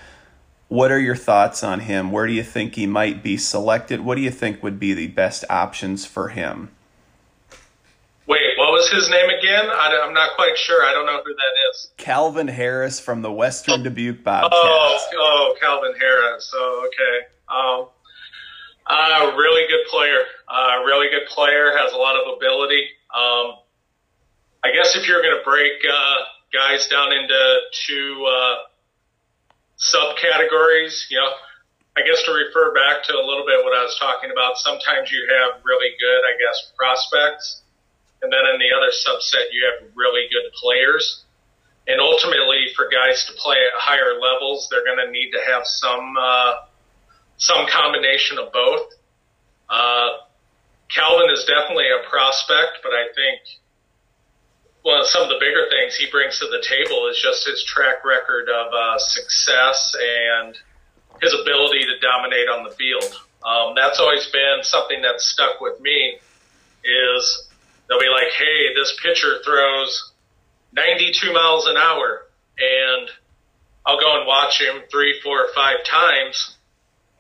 What 0.69 0.93
are 0.93 1.01
your 1.01 1.17
thoughts 1.17 1.65
on 1.65 1.81
him? 1.81 2.11
Where 2.11 2.27
do 2.27 2.33
you 2.33 2.43
think 2.43 2.75
he 2.75 2.87
might 2.87 3.23
be 3.23 3.39
selected? 3.39 4.01
What 4.01 4.17
do 4.17 4.21
you 4.21 4.31
think 4.31 4.63
would 4.63 4.79
be 4.79 4.93
the 4.93 5.07
best 5.07 5.45
options 5.49 6.05
for 6.05 6.29
him? 6.29 6.71
Wait, 8.27 8.59
what 8.59 8.73
was 8.73 8.91
his 8.91 9.09
name 9.09 9.31
again? 9.31 9.65
I, 9.65 10.05
am 10.07 10.13
not 10.13 10.37
quite 10.37 10.59
sure. 10.59 10.85
I 10.85 10.93
don't 10.93 11.07
know 11.07 11.23
who 11.25 11.33
that 11.33 11.71
is. 11.71 11.91
Calvin 11.97 12.49
Harris 12.49 13.01
from 13.01 13.23
the 13.23 13.33
Western 13.33 13.83
Dubuque 13.83 14.23
Bobcats. 14.23 14.55
Oh, 14.55 14.99
oh, 15.15 15.55
Calvin 15.59 15.95
Harris. 15.99 16.53
Oh, 16.55 16.89
okay. 16.89 17.27
Um, 17.49 17.89
uh, 18.89 19.35
really 19.37 19.69
good 19.69 19.87
player. 19.91 20.25
Uh, 20.49 20.83
really 20.85 21.09
good 21.11 21.29
player. 21.29 21.77
Has 21.77 21.93
a 21.93 21.97
lot 21.97 22.17
of 22.17 22.37
ability. 22.37 22.89
Um, 23.15 23.61
I 24.65 24.73
guess 24.73 24.97
if 24.97 25.07
you're 25.07 25.23
going 25.23 25.37
to 25.37 25.45
break 25.45 25.81
uh, 25.85 26.17
guys 26.53 26.89
down 26.89 27.13
into 27.13 27.41
two 27.87 28.27
uh, 28.27 28.57
subcategories, 29.79 31.09
you 31.11 31.19
know, 31.19 31.31
I 31.97 32.03
guess 32.03 32.23
to 32.25 32.33
refer 32.33 32.73
back 32.75 33.05
to 33.05 33.13
a 33.15 33.25
little 33.25 33.45
bit 33.47 33.63
what 33.63 33.77
I 33.77 33.83
was 33.83 33.97
talking 34.01 34.31
about. 34.31 34.57
Sometimes 34.57 35.11
you 35.11 35.27
have 35.31 35.61
really 35.65 35.95
good, 35.99 36.21
I 36.25 36.35
guess, 36.39 36.73
prospects 36.77 37.63
and 38.23 38.33
then 38.33 38.45
in 38.53 38.59
the 38.59 38.71
other 38.75 38.91
subset, 38.91 39.55
you 39.55 39.63
have 39.71 39.91
really 39.95 40.27
good 40.31 40.51
players. 40.59 41.25
And 41.87 42.01
ultimately, 42.01 42.69
for 42.77 42.91
guys 42.91 43.25
to 43.27 43.33
play 43.39 43.57
at 43.57 43.75
higher 43.79 44.19
levels, 44.21 44.69
they're 44.71 44.85
going 44.85 44.99
to 44.99 45.11
need 45.11 45.31
to 45.33 45.41
have 45.41 45.63
some 45.65 46.17
uh, 46.19 46.68
some 47.39 47.67
combination 47.69 48.39
of 48.39 48.53
both. 48.53 48.93
Uh, 49.69 50.29
Calvin 50.91 51.31
is 51.31 51.45
definitely 51.45 51.89
a 51.89 52.09
prospect, 52.09 52.83
but 52.83 52.93
I 52.93 53.09
think 53.15 53.41
one 54.83 55.01
of 55.01 55.07
some 55.07 55.23
of 55.23 55.29
the 55.29 55.39
bigger 55.41 55.67
things 55.69 55.95
he 55.97 56.11
brings 56.11 56.39
to 56.39 56.47
the 56.47 56.63
table 56.63 57.09
is 57.09 57.19
just 57.21 57.47
his 57.47 57.63
track 57.65 58.05
record 58.05 58.49
of 58.49 58.73
uh, 58.73 58.99
success 58.99 59.95
and 59.95 60.57
his 61.21 61.35
ability 61.35 61.85
to 61.85 61.99
dominate 62.01 62.49
on 62.49 62.65
the 62.65 62.71
field. 62.71 63.13
Um, 63.45 63.75
that's 63.77 64.01
always 64.01 64.27
been 64.27 64.63
something 64.63 65.03
that's 65.03 65.25
stuck 65.29 65.61
with 65.61 65.81
me. 65.81 66.19
Is 66.85 67.49
they'll 67.89 68.01
be 68.01 68.09
like, 68.09 68.33
hey, 68.33 68.75
this 68.75 68.97
pitcher 69.03 69.43
throws 69.45 70.13
92 70.73 71.33
miles 71.33 71.67
an 71.67 71.77
hour, 71.77 72.27
and 72.59 73.11
I'll 73.87 74.01
go 74.01 74.19
and 74.19 74.27
watch 74.27 74.61
him 74.61 74.83
three, 74.91 75.21
four, 75.23 75.49
five 75.55 75.85
times. 75.85 76.57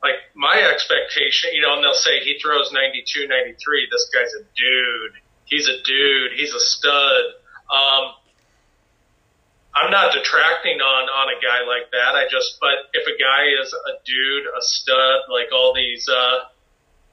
Like 0.02 0.14
my 0.34 0.54
expectation, 0.62 1.50
you 1.54 1.62
know, 1.62 1.74
and 1.74 1.82
they'll 1.82 1.92
say 1.92 2.20
he 2.20 2.38
throws 2.38 2.70
92, 2.72 3.26
93. 3.26 3.88
This 3.90 4.11
guy's 4.14 4.32
a 4.34 4.44
dude. 4.54 5.18
He's 5.44 5.66
a 5.66 5.82
dude. 5.82 6.32
He's 6.37 6.54
a 6.54 6.61
stud. 6.61 7.24
Um, 7.68 8.14
I'm 9.74 9.90
not 9.90 10.12
detracting 10.12 10.80
on 10.80 11.02
on 11.08 11.26
a 11.30 11.38
guy 11.42 11.66
like 11.66 11.90
that. 11.90 12.14
I 12.14 12.26
just, 12.30 12.58
but 12.61 12.90
if 12.94 13.06
a 13.06 13.16
guy 13.18 13.46
is 13.62 13.72
a 13.72 13.94
dude, 14.04 14.46
a 14.46 14.62
stud, 14.62 15.28
like 15.30 15.52
all 15.52 15.74
these 15.74 16.08
uh, 16.08 16.50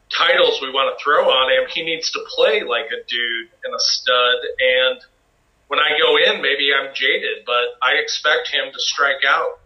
titles 0.09 0.59
we 0.61 0.69
want 0.69 0.93
to 0.93 1.03
throw 1.03 1.29
on 1.29 1.51
him, 1.51 1.69
he 1.69 1.83
needs 1.83 2.11
to 2.11 2.19
play 2.35 2.63
like 2.63 2.87
a 2.87 3.01
dude 3.07 3.49
and 3.63 3.73
a 3.73 3.79
stud. 3.79 4.39
And 4.59 4.97
when 5.67 5.79
I 5.79 5.97
go 5.97 6.17
in, 6.17 6.41
maybe 6.41 6.71
I'm 6.73 6.93
jaded, 6.93 7.45
but 7.45 7.77
I 7.81 8.01
expect 8.01 8.49
him 8.49 8.71
to 8.71 8.79
strike 8.79 9.25
out 9.27 9.59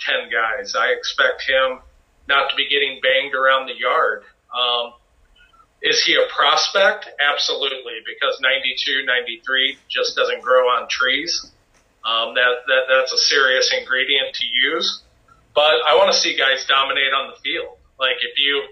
10 0.00 0.30
guys. 0.30 0.74
I 0.76 0.92
expect 0.92 1.42
him 1.48 1.80
not 2.28 2.50
to 2.50 2.56
be 2.56 2.68
getting 2.68 3.00
banged 3.00 3.34
around 3.34 3.66
the 3.68 3.76
yard. 3.78 4.24
Um, 4.54 4.94
is 5.82 6.02
he 6.02 6.14
a 6.14 6.26
prospect? 6.34 7.08
Absolutely, 7.20 8.00
because 8.06 8.40
92, 8.40 9.04
93 9.06 9.78
just 9.88 10.16
doesn't 10.16 10.42
grow 10.42 10.66
on 10.68 10.88
trees. 10.88 11.50
Um, 12.04 12.34
that, 12.34 12.66
that, 12.66 12.82
that's 12.88 13.12
a 13.12 13.18
serious 13.18 13.74
ingredient 13.76 14.34
to 14.34 14.46
use. 14.46 15.02
But 15.54 15.82
I 15.86 15.96
want 15.96 16.12
to 16.12 16.18
see 16.18 16.36
guys 16.36 16.64
dominate 16.66 17.12
on 17.12 17.30
the 17.30 17.36
field. 17.40 17.78
Like 17.98 18.16
if 18.22 18.38
you, 18.38 18.62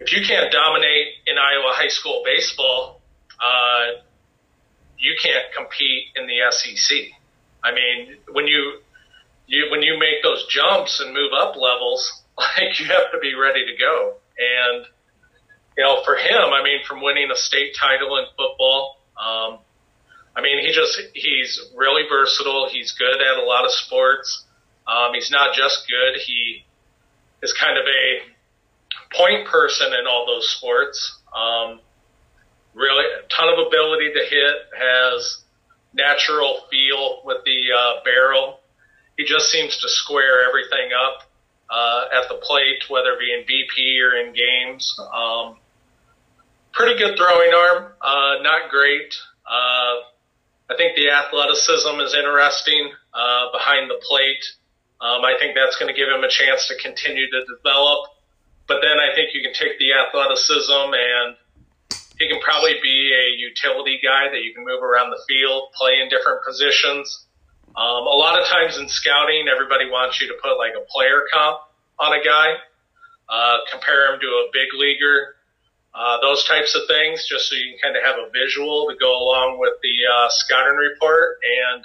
if 0.00 0.12
you 0.12 0.26
can't 0.26 0.50
dominate 0.50 1.08
in 1.26 1.36
Iowa 1.38 1.72
high 1.74 1.88
school 1.88 2.22
baseball, 2.24 3.00
uh, 3.40 4.00
you 4.98 5.14
can't 5.22 5.44
compete 5.56 6.08
in 6.16 6.26
the 6.26 6.50
SEC. 6.50 6.98
I 7.64 7.72
mean, 7.72 8.16
when 8.32 8.46
you 8.46 8.80
you 9.46 9.66
when 9.70 9.82
you 9.82 9.98
make 9.98 10.22
those 10.22 10.46
jumps 10.46 11.00
and 11.00 11.12
move 11.12 11.32
up 11.36 11.56
levels, 11.56 12.19
like 12.40 12.78
you 12.80 12.86
have 12.86 13.12
to 13.12 13.18
be 13.20 13.34
ready 13.34 13.66
to 13.66 13.76
go. 13.78 14.14
And 14.38 14.86
you 15.76 15.84
know, 15.84 16.02
for 16.04 16.16
him, 16.16 16.52
I 16.52 16.62
mean, 16.62 16.80
from 16.86 17.02
winning 17.02 17.30
a 17.30 17.36
state 17.36 17.76
title 17.78 18.16
in 18.18 18.24
football, 18.36 18.98
um, 19.16 19.58
I 20.34 20.42
mean, 20.42 20.64
he 20.64 20.72
just 20.72 21.00
he's 21.14 21.60
really 21.76 22.02
versatile. 22.08 22.68
He's 22.70 22.92
good 22.92 23.20
at 23.20 23.42
a 23.42 23.46
lot 23.46 23.64
of 23.64 23.70
sports. 23.70 24.44
Um, 24.86 25.12
he's 25.14 25.30
not 25.30 25.54
just 25.54 25.86
good; 25.88 26.20
he 26.20 26.64
is 27.42 27.52
kind 27.52 27.78
of 27.78 27.84
a 27.84 29.16
point 29.16 29.46
person 29.48 29.88
in 29.88 30.06
all 30.06 30.26
those 30.26 30.48
sports. 30.48 31.18
Um, 31.34 31.80
really, 32.74 33.04
a 33.04 33.28
ton 33.28 33.48
of 33.48 33.66
ability 33.66 34.12
to 34.14 34.20
hit, 34.20 34.56
has 34.76 35.42
natural 35.92 36.62
feel 36.70 37.22
with 37.24 37.38
the 37.44 37.66
uh, 37.76 38.04
barrel. 38.04 38.60
He 39.16 39.24
just 39.24 39.50
seems 39.50 39.78
to 39.78 39.88
square 39.88 40.48
everything 40.48 40.90
up 40.94 41.29
uh, 41.70 42.04
at 42.12 42.28
the 42.28 42.34
plate, 42.42 42.84
whether 42.88 43.12
it 43.14 43.20
be 43.20 43.32
in 43.32 43.46
BP 43.46 44.02
or 44.02 44.16
in 44.16 44.34
games. 44.34 44.98
Um, 44.98 45.56
pretty 46.72 46.98
good 46.98 47.16
throwing 47.16 47.52
arm, 47.54 47.92
uh, 48.00 48.42
not 48.42 48.70
great. 48.70 49.14
Uh, 49.46 50.04
I 50.70 50.76
think 50.76 50.96
the 50.96 51.10
athleticism 51.10 52.00
is 52.00 52.14
interesting 52.14 52.92
uh, 53.14 53.50
behind 53.52 53.90
the 53.90 53.98
plate. 54.02 54.44
Um, 55.00 55.24
I 55.24 55.34
think 55.38 55.54
that's 55.54 55.76
going 55.76 55.92
to 55.92 55.98
give 55.98 56.08
him 56.08 56.22
a 56.22 56.28
chance 56.28 56.68
to 56.68 56.76
continue 56.76 57.26
to 57.30 57.40
develop. 57.56 58.10
But 58.68 58.78
then 58.82 59.00
I 59.00 59.14
think 59.14 59.34
you 59.34 59.42
can 59.42 59.54
take 59.54 59.78
the 59.78 59.94
athleticism 59.98 60.94
and 60.94 61.34
he 62.20 62.28
can 62.28 62.38
probably 62.40 62.78
be 62.82 63.10
a 63.10 63.34
utility 63.34 63.98
guy 63.98 64.28
that 64.30 64.44
you 64.44 64.54
can 64.54 64.62
move 64.62 64.82
around 64.82 65.10
the 65.10 65.18
field, 65.26 65.72
play 65.74 65.98
in 66.02 66.08
different 66.08 66.44
positions. 66.46 67.26
Um, 67.76 68.02
a 68.06 68.16
lot 68.18 68.40
of 68.40 68.46
times 68.48 68.78
in 68.78 68.88
scouting, 68.88 69.46
everybody 69.46 69.86
wants 69.86 70.20
you 70.20 70.26
to 70.28 70.34
put 70.42 70.58
like 70.58 70.72
a 70.76 70.84
player 70.90 71.22
comp 71.32 71.60
on 71.98 72.12
a 72.12 72.22
guy, 72.24 72.54
uh, 73.28 73.58
compare 73.70 74.12
him 74.12 74.20
to 74.20 74.26
a 74.26 74.50
big 74.52 74.68
leaguer, 74.74 75.36
uh, 75.94 76.20
those 76.20 76.44
types 76.46 76.74
of 76.74 76.82
things, 76.88 77.26
just 77.28 77.48
so 77.48 77.54
you 77.54 77.70
can 77.70 77.92
kind 77.92 77.96
of 77.96 78.02
have 78.02 78.16
a 78.18 78.30
visual 78.30 78.86
to 78.90 78.96
go 78.98 79.10
along 79.10 79.58
with 79.58 79.74
the 79.82 79.94
uh, 80.06 80.28
scouting 80.30 80.76
report. 80.76 81.38
And 81.42 81.84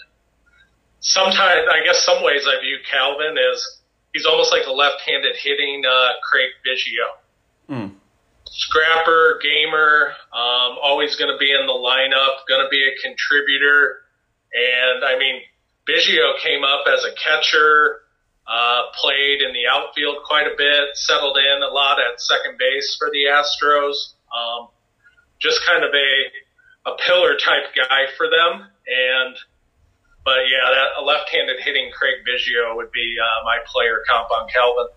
sometimes, 1.00 1.68
I 1.72 1.84
guess, 1.84 2.04
some 2.06 2.24
ways 2.24 2.46
I 2.48 2.60
view 2.62 2.78
Calvin 2.90 3.38
as 3.38 3.82
he's 4.14 4.26
almost 4.26 4.52
like 4.52 4.66
a 4.66 4.72
left-handed 4.72 5.36
hitting 5.38 5.84
uh, 5.86 6.10
Craig 6.24 6.50
Biggio. 6.66 7.08
Mm. 7.70 7.94
Scrapper, 8.46 9.40
gamer, 9.42 10.14
um, 10.32 10.78
always 10.82 11.16
going 11.16 11.32
to 11.32 11.38
be 11.38 11.52
in 11.52 11.66
the 11.66 11.74
lineup, 11.74 12.46
going 12.48 12.64
to 12.64 12.70
be 12.70 12.82
a 12.88 12.94
contributor. 13.02 14.06
And 14.54 15.04
I 15.04 15.18
mean, 15.18 15.42
Biggio 15.88 16.40
came 16.42 16.64
up 16.64 16.86
as 16.92 17.04
a 17.04 17.14
catcher, 17.16 18.02
uh, 18.48 18.84
played 19.00 19.42
in 19.42 19.54
the 19.54 19.68
outfield 19.70 20.18
quite 20.26 20.48
a 20.48 20.56
bit, 20.58 20.96
settled 20.96 21.38
in 21.38 21.64
a 21.64 21.72
lot 21.72 22.00
at 22.00 22.20
second 22.20 22.58
base 22.58 22.96
for 22.98 23.10
the 23.12 23.26
Astros. 23.30 24.14
Um, 24.34 24.70
just 25.40 25.66
kind 25.66 25.84
of 25.84 25.92
a, 25.94 26.90
a 26.92 26.96
pillar 27.06 27.38
type 27.38 27.74
guy 27.76 28.06
for 28.18 28.28
them. 28.30 28.68
And 28.88 29.36
but 30.24 30.50
yeah, 30.50 30.74
that, 30.74 31.02
a 31.02 31.06
left-handed 31.06 31.58
hitting 31.60 31.92
Craig 31.94 32.16
Biggio 32.28 32.76
would 32.76 32.92
be 32.92 33.16
uh, 33.22 33.44
my 33.46 33.60
player 33.66 34.04
comp 34.10 34.32
on 34.32 34.50
Calvin. 34.50 34.88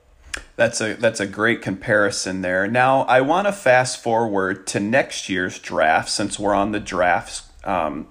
That's 0.56 0.80
a 0.80 0.94
that's 0.94 1.20
a 1.20 1.26
great 1.26 1.62
comparison 1.62 2.40
there. 2.40 2.66
Now 2.66 3.02
I 3.02 3.20
want 3.20 3.46
to 3.46 3.52
fast 3.52 4.02
forward 4.02 4.66
to 4.68 4.80
next 4.80 5.28
year's 5.28 5.58
draft 5.58 6.08
since 6.08 6.38
we're 6.38 6.54
on 6.54 6.72
the 6.72 6.80
drafts 6.80 7.42
um, 7.62 8.08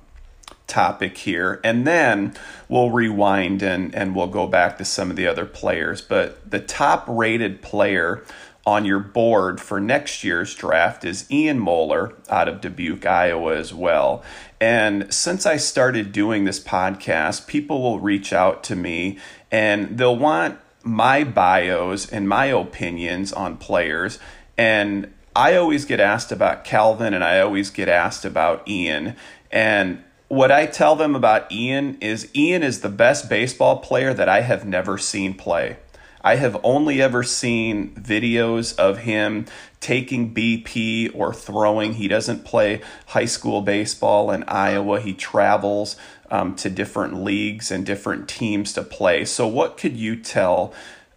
topic 0.68 1.18
here, 1.18 1.60
and 1.64 1.88
then 1.88 2.34
we'll 2.70 2.92
rewind 2.92 3.64
and 3.64 3.96
and 3.96 4.16
we'll 4.16 4.28
go 4.28 4.48
back 4.48 4.78
to 4.78 4.86
some 4.86 5.10
of 5.10 5.16
the 5.16 5.28
other 5.28 5.46
players. 5.46 6.02
But 6.02 6.50
the 6.50 6.60
top 6.60 7.06
rated 7.08 7.62
player 7.62 8.24
on 8.68 8.84
your 8.84 9.00
board 9.00 9.62
for 9.62 9.80
next 9.80 10.26
year's 10.26 10.54
draft 10.54 11.06
is 11.06 11.26
Ian 11.32 11.58
Moller 11.58 12.14
out 12.30 12.50
of 12.50 12.60
Dubuque, 12.60 13.06
Iowa, 13.06 13.56
as 13.56 13.74
well. 13.74 14.24
And 14.60 15.12
since 15.14 15.46
I 15.46 15.56
started 15.56 16.12
doing 16.12 16.44
this 16.44 16.60
podcast, 16.60 17.48
people 17.48 17.82
will 17.82 18.02
reach 18.02 18.34
out 18.34 18.66
to 18.66 18.76
me 18.76 19.20
and 19.50 19.98
they'll 19.98 20.18
want 20.18 20.60
my 20.84 21.24
bios 21.24 22.10
and 22.10 22.28
my 22.28 22.48
opinions 22.48 23.32
on 23.32 23.56
players. 23.56 24.20
And 24.58 25.14
I 25.34 25.56
always 25.56 25.86
get 25.86 26.02
asked 26.02 26.34
about 26.34 26.66
Calvin 26.66 27.14
and 27.14 27.24
I 27.24 27.40
always 27.40 27.70
get 27.70 27.88
asked 27.88 28.26
about 28.26 28.68
Ian. 28.68 29.16
And 29.50 30.04
what 30.28 30.52
I 30.52 30.66
tell 30.66 30.96
them 30.96 31.16
about 31.16 31.52
Ian 31.52 31.98
is 32.02 32.30
Ian 32.36 32.64
is 32.64 32.82
the 32.82 32.90
best 32.90 33.30
baseball 33.30 33.80
player 33.80 34.14
that 34.14 34.28
I 34.28 34.42
have 34.42 34.66
never 34.66 34.98
seen 34.98 35.34
play. 35.34 35.78
I 36.22 36.36
have 36.36 36.60
only 36.64 37.02
ever 37.02 37.24
seen 37.24 37.92
videos 37.96 38.78
of 38.78 39.00
him 39.00 39.46
taking 39.80 40.34
BP 40.34 41.12
or 41.16 41.34
throwing. 41.34 41.94
He 41.94 42.10
doesn't 42.10 42.44
play 42.44 42.82
high 43.08 43.26
school 43.26 43.62
baseball 43.62 44.32
in 44.32 44.44
Iowa. 44.44 45.00
He 45.00 45.14
travels 45.14 45.96
um, 46.30 46.56
to 46.56 46.70
different 46.70 47.24
leagues 47.24 47.72
and 47.72 47.86
different 47.86 48.28
teams 48.28 48.74
to 48.74 48.84
play. 48.84 49.24
So, 49.24 49.48
what 49.48 49.78
could 49.78 49.96
you 49.96 50.18
tell 50.18 50.74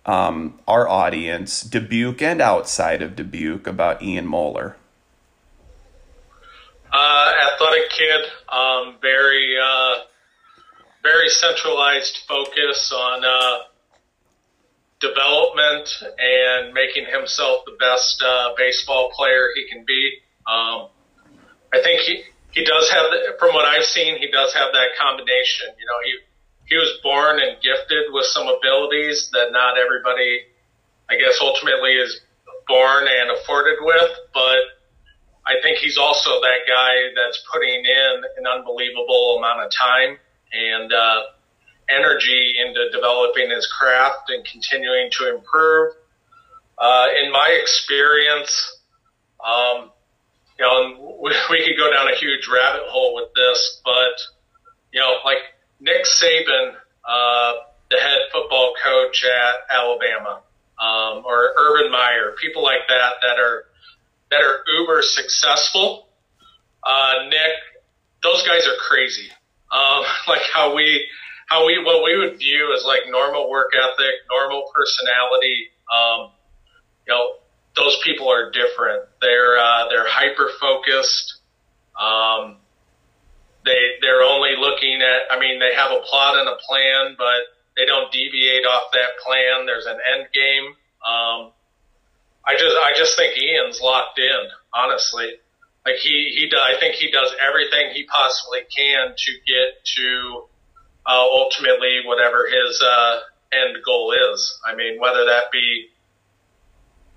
um, 0.06 0.60
our 0.68 0.88
audience, 0.88 1.62
Dubuque 1.62 2.22
and 2.22 2.40
outside 2.40 3.02
of 3.02 3.16
Dubuque, 3.16 3.66
about 3.66 4.02
Ian 4.02 4.26
Moller? 4.26 4.76
Uh, 6.92 7.32
athletic 7.52 7.88
kid, 7.90 8.24
um, 8.48 8.96
very, 9.00 9.54
uh, 9.62 10.00
very 11.02 11.28
centralized 11.28 12.18
focus 12.26 12.92
on 12.92 13.24
uh, 13.24 13.58
development 15.00 15.88
and 16.18 16.74
making 16.74 17.06
himself 17.06 17.62
the 17.64 17.76
best 17.78 18.22
uh, 18.26 18.50
baseball 18.56 19.10
player 19.16 19.48
he 19.54 19.68
can 19.68 19.84
be. 19.86 20.18
Um, 20.46 20.88
I 21.72 21.80
think 21.82 22.00
he 22.02 22.24
he 22.50 22.64
does 22.64 22.90
have, 22.90 23.06
the, 23.10 23.38
from 23.38 23.54
what 23.54 23.64
I've 23.64 23.84
seen, 23.84 24.18
he 24.18 24.28
does 24.28 24.52
have 24.54 24.72
that 24.72 24.88
combination. 24.98 25.68
You 25.78 25.86
know, 25.86 25.98
he 26.04 26.12
he 26.66 26.76
was 26.76 26.98
born 27.02 27.38
and 27.38 27.62
gifted 27.62 28.10
with 28.10 28.26
some 28.26 28.48
abilities 28.48 29.30
that 29.32 29.52
not 29.52 29.78
everybody, 29.78 30.42
I 31.08 31.14
guess, 31.16 31.38
ultimately 31.40 31.92
is 31.92 32.20
born 32.66 33.06
and 33.06 33.30
afforded 33.38 33.78
with. 33.80 34.10
But 34.34 34.58
I 35.50 35.60
think 35.62 35.78
he's 35.78 35.98
also 35.98 36.30
that 36.40 36.62
guy 36.68 37.10
that's 37.16 37.42
putting 37.52 37.84
in 37.84 38.22
an 38.38 38.46
unbelievable 38.46 39.36
amount 39.38 39.66
of 39.66 39.72
time 39.72 40.16
and 40.52 40.92
uh, 40.92 41.22
energy 41.88 42.54
into 42.64 42.88
developing 42.92 43.50
his 43.50 43.66
craft 43.66 44.30
and 44.30 44.44
continuing 44.44 45.10
to 45.18 45.34
improve. 45.34 45.94
Uh, 46.78 47.06
in 47.22 47.32
my 47.32 47.58
experience, 47.60 48.78
um, 49.44 49.90
you 50.56 50.64
know, 50.64 51.18
we, 51.20 51.34
we 51.50 51.66
could 51.66 51.76
go 51.76 51.90
down 51.92 52.06
a 52.06 52.16
huge 52.16 52.46
rabbit 52.46 52.86
hole 52.86 53.16
with 53.16 53.34
this, 53.34 53.80
but 53.84 54.14
you 54.92 55.00
know, 55.00 55.16
like 55.24 55.38
Nick 55.80 56.04
Saban, 56.04 56.74
uh, 57.04 57.52
the 57.90 57.98
head 57.98 58.18
football 58.32 58.74
coach 58.84 59.24
at 59.24 59.74
Alabama, 59.74 60.42
um, 60.78 61.24
or 61.26 61.50
Urban 61.58 61.90
Meyer, 61.90 62.36
people 62.40 62.62
like 62.62 62.86
that 62.88 63.14
that 63.22 63.38
are 63.40 63.64
that 64.30 64.40
are 64.40 64.64
uber 64.78 65.02
successful. 65.02 66.08
Uh, 66.82 67.28
Nick, 67.28 67.52
those 68.22 68.42
guys 68.46 68.66
are 68.66 68.76
crazy. 68.88 69.28
Um, 69.72 70.04
like 70.28 70.42
how 70.52 70.74
we 70.74 71.06
how 71.48 71.66
we 71.66 71.82
what 71.84 72.02
we 72.04 72.16
would 72.16 72.38
view 72.38 72.74
as 72.76 72.84
like 72.84 73.02
normal 73.08 73.50
work 73.50 73.72
ethic, 73.74 74.14
normal 74.30 74.70
personality. 74.74 75.70
Um, 75.92 76.30
you 77.06 77.14
know, 77.14 77.34
those 77.76 77.98
people 78.04 78.30
are 78.30 78.50
different. 78.50 79.04
They're 79.20 79.58
uh, 79.58 79.88
they're 79.88 80.08
hyper 80.08 80.50
focused. 80.60 81.40
Um, 81.98 82.56
they 83.64 83.98
they're 84.00 84.22
only 84.22 84.54
looking 84.58 85.02
at. 85.02 85.34
I 85.34 85.38
mean, 85.38 85.58
they 85.58 85.74
have 85.74 85.90
a 85.90 86.00
plot 86.00 86.38
and 86.38 86.48
a 86.48 86.56
plan, 86.66 87.16
but 87.18 87.50
they 87.76 87.84
don't 87.84 88.10
deviate 88.12 88.64
off 88.64 88.92
that 88.92 89.18
plan. 89.24 89.66
There's 89.66 89.86
an 89.86 89.98
end 90.14 90.28
game. 90.32 90.74
Um, 91.06 91.52
I 92.46 92.54
just 92.54 92.76
I 92.76 92.92
just 92.96 93.16
think 93.16 93.36
Ian's 93.36 93.80
locked 93.80 94.18
in. 94.18 94.42
Honestly, 94.74 95.32
like 95.84 95.96
he 95.96 96.34
he 96.36 96.50
I 96.56 96.78
think 96.78 96.94
he 96.94 97.10
does 97.10 97.30
everything 97.40 97.92
he 97.92 98.04
possibly 98.04 98.60
can 98.76 99.14
to 99.16 99.32
get 99.46 99.84
to 99.96 100.44
uh, 101.06 101.26
ultimately 101.32 102.00
whatever 102.04 102.46
his 102.46 102.82
uh, 102.82 103.20
end 103.52 103.76
goal 103.84 104.12
is. 104.12 104.60
I 104.66 104.74
mean, 104.74 105.00
whether 105.00 105.24
that 105.26 105.50
be 105.52 105.88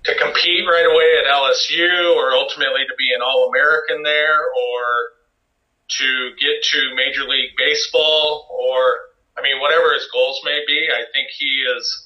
to 0.04 0.14
compete 0.18 0.64
right 0.68 0.84
away 0.84 1.08
at 1.20 1.30
LSU 1.30 2.16
or 2.16 2.32
ultimately 2.32 2.84
to 2.86 2.94
be 2.98 3.12
an 3.14 3.22
All 3.22 3.48
American 3.48 4.02
there 4.02 4.40
or 4.40 4.84
to 5.88 6.30
get 6.40 6.62
to 6.62 6.94
Major 6.94 7.24
League 7.24 7.56
Baseball 7.56 8.48
or, 8.50 8.98
I 9.36 9.42
mean, 9.42 9.60
whatever 9.60 9.92
his 9.94 10.08
goals 10.12 10.40
may 10.44 10.60
be, 10.66 10.88
I 10.92 11.04
think 11.12 11.28
he 11.30 11.64
is, 11.76 12.03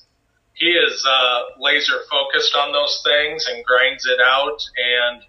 he 0.58 0.66
is, 0.66 1.06
uh, 1.08 1.40
laser 1.58 2.00
focused 2.10 2.54
on 2.54 2.72
those 2.72 3.02
things 3.04 3.46
and 3.46 3.64
grinds 3.64 4.06
it 4.06 4.20
out. 4.20 4.58
And 4.76 5.22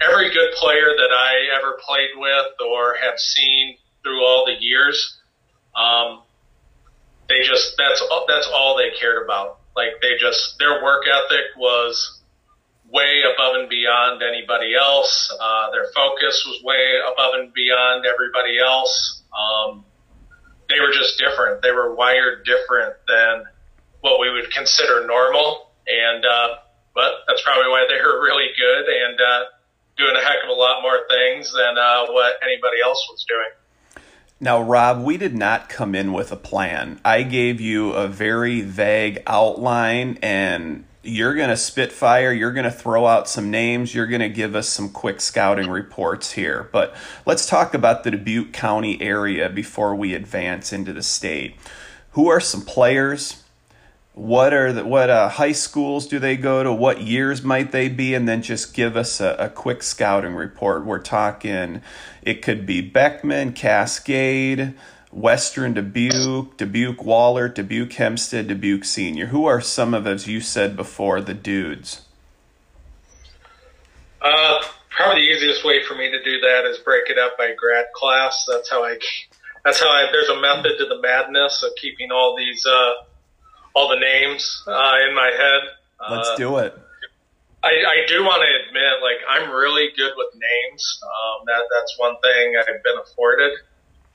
every 0.00 0.32
good 0.32 0.52
player 0.54 0.94
that 0.96 1.10
I 1.12 1.58
ever 1.58 1.78
played 1.86 2.10
with 2.16 2.60
or 2.60 2.94
have 2.94 3.18
seen 3.18 3.76
through 4.02 4.24
all 4.24 4.44
the 4.46 4.56
years, 4.64 5.18
um, 5.74 6.22
they 7.28 7.40
just, 7.40 7.74
that's, 7.78 8.02
that's 8.28 8.48
all 8.52 8.76
they 8.76 8.96
cared 8.98 9.24
about 9.24 9.62
like 9.76 10.00
they 10.00 10.16
just 10.18 10.58
their 10.58 10.82
work 10.82 11.04
ethic 11.06 11.56
was 11.56 12.20
way 12.90 13.22
above 13.32 13.56
and 13.56 13.68
beyond 13.68 14.22
anybody 14.22 14.74
else. 14.74 15.34
Uh, 15.40 15.70
their 15.70 15.86
focus 15.94 16.44
was 16.46 16.62
way 16.62 17.00
above 17.12 17.32
and 17.34 17.52
beyond 17.54 18.04
everybody 18.04 18.58
else. 18.60 19.22
Um, 19.32 19.84
they 20.68 20.78
were 20.80 20.92
just 20.92 21.18
different. 21.18 21.62
They 21.62 21.72
were 21.72 21.94
wired 21.94 22.44
different 22.44 22.94
than 23.08 23.44
what 24.02 24.20
we 24.20 24.30
would 24.30 24.52
consider 24.52 25.06
normal. 25.06 25.70
And, 25.88 26.24
uh, 26.24 26.48
but 26.94 27.24
that's 27.26 27.42
probably 27.42 27.70
why 27.70 27.86
they 27.88 27.96
were 27.96 28.22
really 28.22 28.48
good 28.58 28.84
and, 28.86 29.20
uh, 29.20 29.44
doing 29.96 30.14
a 30.14 30.20
heck 30.20 30.44
of 30.44 30.50
a 30.50 30.52
lot 30.52 30.82
more 30.82 31.00
things 31.08 31.52
than, 31.52 31.78
uh, 31.78 32.06
what 32.12 32.34
anybody 32.44 32.76
else 32.84 33.04
was 33.10 33.24
doing. 33.26 34.04
Now, 34.40 34.60
Rob, 34.60 35.04
we 35.04 35.16
did 35.18 35.36
not 35.36 35.68
come 35.68 35.94
in 35.94 36.12
with 36.12 36.32
a 36.32 36.36
plan. 36.36 37.00
I 37.04 37.22
gave 37.22 37.60
you 37.60 37.92
a 37.92 38.08
very 38.08 38.60
vague 38.60 39.22
outline, 39.24 40.18
and 40.20 40.84
you're 41.04 41.34
going 41.34 41.50
to 41.50 41.56
spitfire. 41.56 42.32
You're 42.32 42.52
going 42.52 42.64
to 42.64 42.70
throw 42.72 43.06
out 43.06 43.28
some 43.28 43.52
names. 43.52 43.94
You're 43.94 44.08
going 44.08 44.20
to 44.20 44.28
give 44.28 44.56
us 44.56 44.68
some 44.68 44.88
quick 44.88 45.20
scouting 45.20 45.70
reports 45.70 46.32
here. 46.32 46.68
But 46.72 46.92
let's 47.24 47.46
talk 47.46 47.72
about 47.72 48.02
the 48.02 48.10
Dubuque 48.10 48.52
County 48.52 49.00
area 49.00 49.48
before 49.48 49.94
we 49.94 50.12
advance 50.12 50.72
into 50.72 50.92
the 50.92 51.04
state. 51.04 51.54
Who 52.12 52.28
are 52.28 52.40
some 52.40 52.62
players? 52.62 53.41
What 54.14 54.52
are 54.52 54.72
the, 54.74 54.84
what 54.84 55.08
uh, 55.08 55.30
high 55.30 55.52
schools 55.52 56.06
do 56.06 56.18
they 56.18 56.36
go 56.36 56.62
to? 56.62 56.70
What 56.70 57.00
years 57.00 57.42
might 57.42 57.72
they 57.72 57.88
be? 57.88 58.14
And 58.14 58.28
then 58.28 58.42
just 58.42 58.74
give 58.74 58.94
us 58.94 59.20
a, 59.20 59.34
a 59.38 59.48
quick 59.48 59.82
scouting 59.82 60.34
report. 60.34 60.84
We're 60.84 60.98
talking, 60.98 61.80
it 62.20 62.42
could 62.42 62.66
be 62.66 62.82
Beckman, 62.82 63.54
Cascade, 63.54 64.74
Western 65.10 65.72
Dubuque, 65.72 66.56
Dubuque 66.58 66.98
Wahlert, 66.98 67.54
Dubuque 67.54 67.92
Hempstead, 67.92 68.48
Dubuque 68.48 68.84
Senior. 68.84 69.26
Who 69.26 69.46
are 69.46 69.62
some 69.62 69.94
of, 69.94 70.06
as 70.06 70.26
you 70.26 70.40
said 70.42 70.76
before, 70.76 71.22
the 71.22 71.34
dudes? 71.34 72.02
Uh, 74.20 74.62
probably 74.90 75.22
the 75.22 75.28
easiest 75.32 75.64
way 75.64 75.82
for 75.84 75.94
me 75.94 76.10
to 76.10 76.22
do 76.22 76.38
that 76.40 76.66
is 76.66 76.78
break 76.78 77.08
it 77.08 77.18
up 77.18 77.38
by 77.38 77.54
grad 77.56 77.86
class. 77.94 78.46
That's 78.46 78.70
how 78.70 78.84
I. 78.84 78.98
That's 79.64 79.80
how 79.80 79.88
I. 79.88 80.08
There's 80.12 80.28
a 80.28 80.40
method 80.40 80.72
to 80.78 80.86
the 80.86 81.00
madness 81.00 81.62
of 81.62 81.70
keeping 81.80 82.10
all 82.12 82.36
these. 82.36 82.64
Uh, 82.66 82.92
all 83.74 83.88
the 83.88 84.00
names 84.00 84.62
uh, 84.66 84.94
in 85.08 85.14
my 85.14 85.30
head. 85.30 85.62
Let's 86.10 86.28
uh, 86.30 86.36
do 86.36 86.58
it. 86.58 86.78
I, 87.64 87.68
I 87.68 88.06
do 88.08 88.24
want 88.24 88.42
to 88.42 88.68
admit, 88.68 89.02
like, 89.02 89.22
I'm 89.28 89.50
really 89.50 89.88
good 89.96 90.12
with 90.16 90.34
names. 90.34 91.00
Um, 91.04 91.46
that 91.46 91.62
that's 91.72 91.94
one 91.96 92.16
thing 92.22 92.54
I've 92.58 92.82
been 92.82 92.98
afforded. 93.02 93.52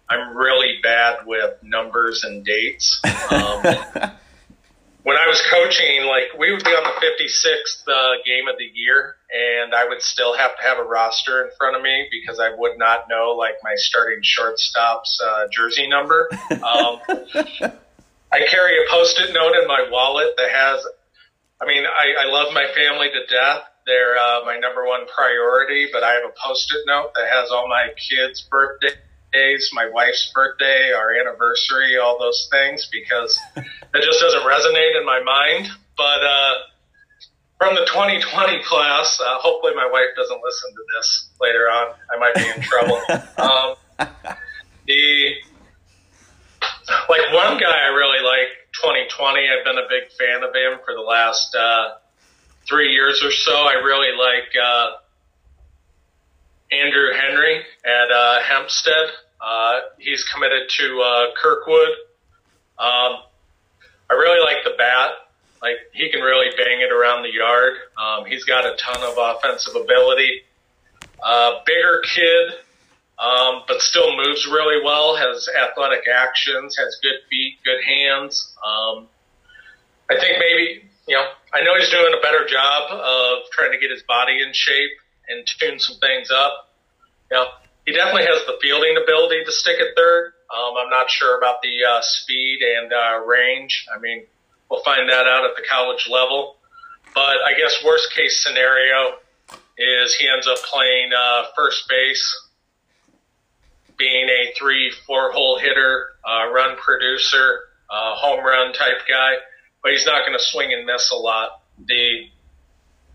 I'm 0.09 0.35
really 0.35 0.79
bad 0.83 1.25
with 1.25 1.55
numbers 1.63 2.23
and 2.23 2.45
dates. 2.45 3.01
Um, 3.31 3.63
when 5.03 5.15
I 5.15 5.27
was 5.27 5.41
coaching, 5.49 6.03
like 6.05 6.37
we 6.37 6.51
would 6.51 6.63
be 6.65 6.71
on 6.71 6.83
the 6.83 7.05
56th 7.05 7.87
uh, 7.87 8.21
game 8.25 8.49
of 8.49 8.57
the 8.57 8.69
year, 8.73 9.15
and 9.31 9.73
I 9.73 9.87
would 9.87 10.01
still 10.01 10.35
have 10.35 10.57
to 10.57 10.63
have 10.63 10.79
a 10.79 10.83
roster 10.83 11.45
in 11.45 11.51
front 11.57 11.77
of 11.77 11.81
me 11.81 12.07
because 12.11 12.41
I 12.41 12.53
would 12.53 12.77
not 12.77 13.07
know 13.09 13.35
like 13.37 13.55
my 13.63 13.75
starting 13.75 14.19
shortstop's 14.21 15.19
uh, 15.25 15.47
jersey 15.49 15.87
number. 15.87 16.29
Um, 16.51 16.99
I 18.31 18.45
carry 18.49 18.77
a 18.77 18.89
post-it 18.89 19.33
note 19.33 19.55
in 19.61 19.67
my 19.67 19.87
wallet 19.89 20.33
that 20.37 20.49
has. 20.49 20.85
I 21.59 21.65
mean, 21.65 21.83
I, 21.85 22.27
I 22.27 22.31
love 22.31 22.53
my 22.53 22.67
family 22.75 23.07
to 23.09 23.25
death. 23.33 23.63
They're 23.85 24.17
uh, 24.17 24.45
my 24.45 24.57
number 24.59 24.85
one 24.85 25.07
priority, 25.07 25.87
but 25.91 26.03
I 26.03 26.13
have 26.13 26.23
a 26.23 26.33
post-it 26.45 26.83
note 26.85 27.11
that 27.15 27.27
has 27.31 27.49
all 27.51 27.67
my 27.67 27.89
kids' 27.97 28.41
birthdays 28.41 28.97
days, 29.31 29.69
my 29.73 29.89
wife's 29.89 30.31
birthday, 30.33 30.91
our 30.95 31.13
anniversary, 31.13 31.97
all 31.97 32.17
those 32.19 32.47
things, 32.51 32.87
because 32.91 33.37
it 33.55 34.03
just 34.03 34.19
doesn't 34.19 34.41
resonate 34.41 34.99
in 34.99 35.05
my 35.05 35.21
mind. 35.23 35.69
But 35.95 36.23
uh, 36.23 36.53
from 37.57 37.75
the 37.75 37.85
2020 37.85 38.63
class, 38.63 39.19
uh, 39.23 39.37
hopefully 39.39 39.73
my 39.75 39.89
wife 39.91 40.15
doesn't 40.15 40.41
listen 40.43 40.71
to 40.71 40.83
this 40.95 41.29
later 41.41 41.69
on. 41.69 41.93
I 42.13 42.19
might 42.19 42.35
be 42.35 42.47
in 42.55 42.61
trouble. 42.61 43.01
um, 43.37 43.75
the 44.85 45.33
like 47.09 47.33
one 47.33 47.57
guy 47.57 47.77
I 47.85 47.93
really 47.93 48.23
like 48.23 48.49
2020. 48.81 49.39
I've 49.49 49.65
been 49.65 49.77
a 49.77 49.87
big 49.89 50.11
fan 50.17 50.43
of 50.43 50.53
him 50.55 50.79
for 50.85 50.93
the 50.93 51.01
last 51.01 51.55
uh, 51.55 51.95
three 52.67 52.91
years 52.91 53.23
or 53.23 53.31
so. 53.31 53.53
I 53.53 53.73
really 53.83 54.15
like. 54.17 54.51
Uh, 54.55 54.91
Andrew 56.71 57.13
Heaney 57.13 57.61
at 57.85 58.11
uh, 58.11 58.39
Hempstead. 58.43 59.09
Uh, 59.39 59.79
he's 59.99 60.23
committed 60.25 60.69
to 60.69 61.01
uh, 61.01 61.33
Kirkwood. 61.41 61.89
Um, 62.77 63.23
I 64.09 64.13
really 64.13 64.41
like 64.41 64.63
the 64.63 64.73
bat. 64.77 65.11
Like 65.61 65.77
he 65.93 66.09
can 66.11 66.21
really 66.21 66.47
bang 66.57 66.81
it 66.81 66.91
around 66.91 67.23
the 67.23 67.33
yard. 67.33 67.73
Um, 67.97 68.25
he's 68.25 68.43
got 68.43 68.65
a 68.65 68.75
ton 68.77 69.01
of 69.01 69.17
offensive 69.17 69.75
ability. 69.75 70.43
Uh, 71.23 71.59
bigger 71.65 72.03
kid, 72.13 72.53
um, 73.19 73.63
but 73.67 73.81
still 73.81 74.15
moves 74.15 74.45
really 74.45 74.83
well. 74.83 75.15
Has 75.15 75.49
athletic 75.49 76.05
actions. 76.07 76.77
Has 76.77 76.99
good 77.01 77.19
feet, 77.29 77.57
good 77.65 77.83
hands. 77.83 78.53
Um, 78.65 79.07
I 80.09 80.19
think 80.19 80.37
maybe 80.39 80.83
you 81.07 81.15
know. 81.15 81.25
I 81.53 81.63
know 81.63 81.71
he's 81.79 81.89
doing 81.89 82.13
a 82.13 82.21
better 82.21 82.45
job 82.45 82.91
of 82.91 83.49
trying 83.51 83.71
to 83.71 83.79
get 83.79 83.89
his 83.89 84.03
body 84.03 84.43
in 84.43 84.51
shape 84.53 84.91
and 85.29 85.47
tune 85.47 85.79
some 85.79 85.97
things 85.97 86.29
up. 86.29 86.75
You 87.31 87.37
know, 87.37 87.47
he 87.85 87.93
definitely 87.93 88.27
has 88.27 88.45
the 88.45 88.59
fielding 88.61 88.99
ability 89.01 89.43
to 89.45 89.51
stick 89.51 89.79
at 89.79 89.95
third. 89.95 90.33
Um, 90.53 90.75
I'm 90.77 90.89
not 90.89 91.09
sure 91.09 91.37
about 91.37 91.61
the 91.61 91.83
uh, 91.83 92.01
speed 92.01 92.59
and 92.61 92.91
uh, 92.91 93.25
range. 93.25 93.85
I 93.93 93.99
mean, 93.99 94.25
we'll 94.69 94.83
find 94.83 95.09
that 95.09 95.25
out 95.25 95.45
at 95.45 95.55
the 95.55 95.63
college 95.69 96.07
level. 96.11 96.57
But 97.15 97.39
I 97.47 97.57
guess 97.57 97.83
worst 97.83 98.13
case 98.13 98.43
scenario 98.43 99.17
is 99.77 100.15
he 100.15 100.27
ends 100.27 100.47
up 100.47 100.57
playing 100.59 101.11
uh, 101.17 101.45
first 101.55 101.87
base, 101.89 102.46
being 103.97 104.29
a 104.29 104.53
three, 104.57 104.91
four 105.05 105.31
hole 105.31 105.59
hitter, 105.59 106.07
uh, 106.25 106.51
run 106.51 106.77
producer, 106.77 107.59
uh, 107.89 108.15
home 108.15 108.43
run 108.43 108.73
type 108.73 109.07
guy. 109.07 109.35
But 109.83 109.93
he's 109.93 110.05
not 110.05 110.25
going 110.25 110.37
to 110.37 110.43
swing 110.43 110.73
and 110.73 110.85
miss 110.85 111.11
a 111.11 111.15
lot. 111.15 111.61
The 111.85 112.27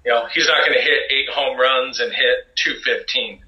you 0.05 0.11
know, 0.11 0.27
he's 0.33 0.49
not 0.49 0.67
going 0.67 0.77
to 0.77 0.83
hit 0.83 1.11
eight 1.11 1.29
home 1.29 1.59
runs 1.59 2.01
and 2.01 2.13
hit 2.13 2.57
215 2.57 3.41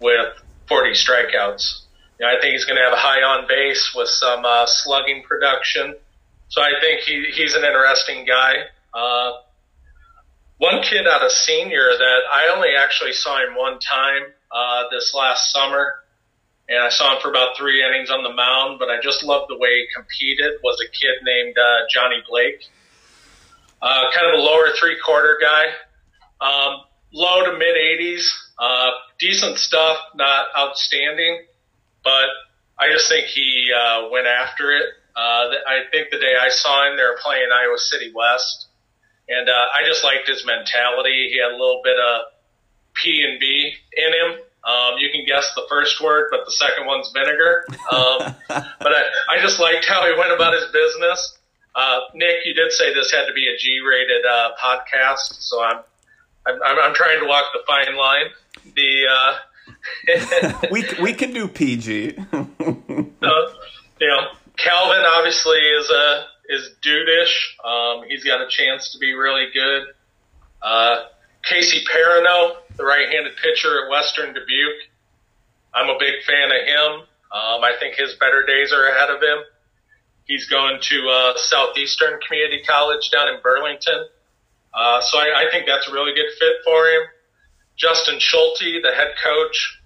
with 0.00 0.32
40 0.68 0.90
strikeouts. 0.92 1.82
You 2.20 2.26
know, 2.26 2.32
I 2.36 2.40
think 2.40 2.52
he's 2.52 2.64
going 2.64 2.76
to 2.76 2.82
have 2.82 2.92
a 2.92 3.00
high 3.00 3.22
on 3.22 3.48
base 3.48 3.92
with 3.94 4.08
some 4.08 4.44
uh, 4.44 4.66
slugging 4.66 5.24
production. 5.26 5.94
So 6.48 6.62
I 6.62 6.72
think 6.80 7.00
he, 7.00 7.30
he's 7.34 7.54
an 7.54 7.64
interesting 7.64 8.24
guy. 8.26 8.54
Uh, 8.94 9.32
one 10.58 10.82
kid 10.82 11.06
out 11.06 11.22
of 11.22 11.30
senior 11.30 11.86
that 11.98 12.20
I 12.32 12.52
only 12.54 12.70
actually 12.78 13.12
saw 13.12 13.38
him 13.38 13.56
one 13.56 13.78
time 13.78 14.22
uh, 14.50 14.84
this 14.90 15.14
last 15.14 15.52
summer, 15.52 15.94
and 16.68 16.82
I 16.82 16.90
saw 16.90 17.14
him 17.14 17.22
for 17.22 17.30
about 17.30 17.56
three 17.56 17.82
innings 17.82 18.10
on 18.10 18.22
the 18.22 18.32
mound, 18.32 18.78
but 18.78 18.88
I 18.90 19.00
just 19.02 19.24
loved 19.24 19.46
the 19.48 19.56
way 19.56 19.70
he 19.70 19.86
competed, 19.94 20.60
was 20.62 20.78
a 20.84 20.90
kid 20.90 21.24
named 21.24 21.56
uh, 21.56 21.86
Johnny 21.90 22.22
Blake. 22.28 22.62
Uh, 23.80 24.10
kind 24.12 24.26
of 24.26 24.38
a 24.38 24.42
lower 24.42 24.68
three 24.78 24.96
quarter 25.02 25.38
guy. 25.40 25.66
Um, 26.40 26.80
low 27.12 27.44
to 27.44 27.52
mid 27.52 27.74
80s, 27.74 28.24
uh, 28.58 28.90
decent 29.18 29.58
stuff, 29.58 29.96
not 30.14 30.48
outstanding, 30.56 31.42
but 32.04 32.28
I 32.78 32.90
just 32.92 33.08
think 33.08 33.26
he 33.26 33.72
uh, 33.74 34.08
went 34.10 34.26
after 34.26 34.72
it. 34.72 34.84
Uh, 35.16 35.50
I 35.66 35.88
think 35.90 36.10
the 36.10 36.18
day 36.18 36.34
I 36.40 36.48
saw 36.50 36.88
him, 36.88 36.96
they 36.96 37.02
were 37.02 37.18
playing 37.22 37.48
Iowa 37.52 37.78
City 37.78 38.12
West, 38.14 38.66
and 39.28 39.48
uh, 39.48 39.52
I 39.52 39.86
just 39.86 40.04
liked 40.04 40.28
his 40.28 40.44
mentality. 40.46 41.30
He 41.32 41.40
had 41.40 41.50
a 41.50 41.58
little 41.58 41.80
bit 41.82 41.96
of 41.98 42.22
P 42.94 43.24
and 43.28 43.40
B 43.40 43.74
in 43.96 44.12
him. 44.12 44.40
Um, 44.68 44.98
you 44.98 45.08
can 45.10 45.24
guess 45.24 45.54
the 45.56 45.64
first 45.68 46.02
word, 46.02 46.28
but 46.30 46.44
the 46.44 46.52
second 46.52 46.86
one's 46.86 47.10
vinegar. 47.12 47.64
Um, 47.90 48.34
but 48.48 48.92
I, 48.92 49.02
I 49.30 49.40
just 49.40 49.58
liked 49.58 49.86
how 49.86 50.04
he 50.04 50.18
went 50.18 50.32
about 50.32 50.52
his 50.52 50.66
business. 50.66 51.38
Uh, 51.74 52.00
Nick, 52.14 52.44
you 52.44 52.54
did 52.54 52.72
say 52.72 52.92
this 52.92 53.10
had 53.10 53.26
to 53.26 53.32
be 53.32 53.48
a 53.48 53.56
G-rated 53.56 54.24
uh, 54.26 54.50
podcast, 54.62 55.40
so 55.40 55.62
I'm 55.62 55.80
I'm, 56.46 56.78
I'm 56.80 56.94
trying 56.94 57.20
to 57.20 57.26
walk 57.26 57.44
the 57.52 57.60
fine 57.66 57.96
line. 57.96 58.26
The 58.74 59.06
uh, 59.06 60.66
we 60.70 60.84
we 61.00 61.12
can 61.12 61.32
do 61.32 61.48
PG. 61.48 62.16
uh, 62.32 62.44
you 64.00 64.08
know, 64.08 64.28
Calvin 64.56 65.04
obviously 65.06 65.58
is 65.58 65.90
a 65.90 66.24
is 66.48 66.70
dudeish. 66.82 67.34
Um, 67.64 68.04
he's 68.08 68.24
got 68.24 68.40
a 68.40 68.48
chance 68.48 68.92
to 68.92 68.98
be 68.98 69.14
really 69.14 69.46
good. 69.52 69.84
Uh, 71.44 71.48
Casey 71.48 71.84
Paronneau, 71.84 72.56
the 72.76 72.84
right-handed 72.84 73.36
pitcher 73.36 73.84
at 73.84 73.90
Western 73.90 74.34
Dubuque. 74.34 74.90
I'm 75.74 75.88
a 75.88 75.98
big 75.98 76.24
fan 76.26 76.50
of 76.50 76.66
him. 76.66 77.06
Um, 77.30 77.64
I 77.64 77.74
think 77.78 77.96
his 77.96 78.14
better 78.14 78.44
days 78.46 78.72
are 78.72 78.88
ahead 78.88 79.10
of 79.10 79.22
him. 79.22 79.44
He's 80.24 80.48
going 80.48 80.78
to 80.80 81.08
uh, 81.08 81.32
Southeastern 81.36 82.20
Community 82.26 82.62
College 82.66 83.10
down 83.10 83.28
in 83.28 83.40
Burlington. 83.42 84.08
Uh, 84.74 85.00
so 85.00 85.18
I, 85.18 85.46
I 85.46 85.50
think 85.50 85.66
that's 85.66 85.88
a 85.88 85.92
really 85.92 86.14
good 86.14 86.30
fit 86.38 86.56
for 86.64 86.86
him. 86.86 87.02
Justin 87.76 88.18
Schulte, 88.18 88.82
the 88.82 88.92
head 88.94 89.14
coach 89.22 89.80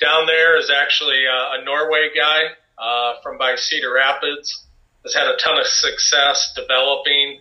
down 0.00 0.26
there, 0.26 0.58
is 0.58 0.70
actually 0.70 1.24
a, 1.24 1.60
a 1.60 1.64
Norway 1.64 2.08
guy 2.16 2.42
uh, 2.78 3.20
from 3.22 3.38
by 3.38 3.54
Cedar 3.56 3.92
Rapids. 3.92 4.64
Has 5.04 5.14
had 5.14 5.28
a 5.28 5.36
ton 5.36 5.58
of 5.58 5.66
success 5.66 6.52
developing, 6.56 7.40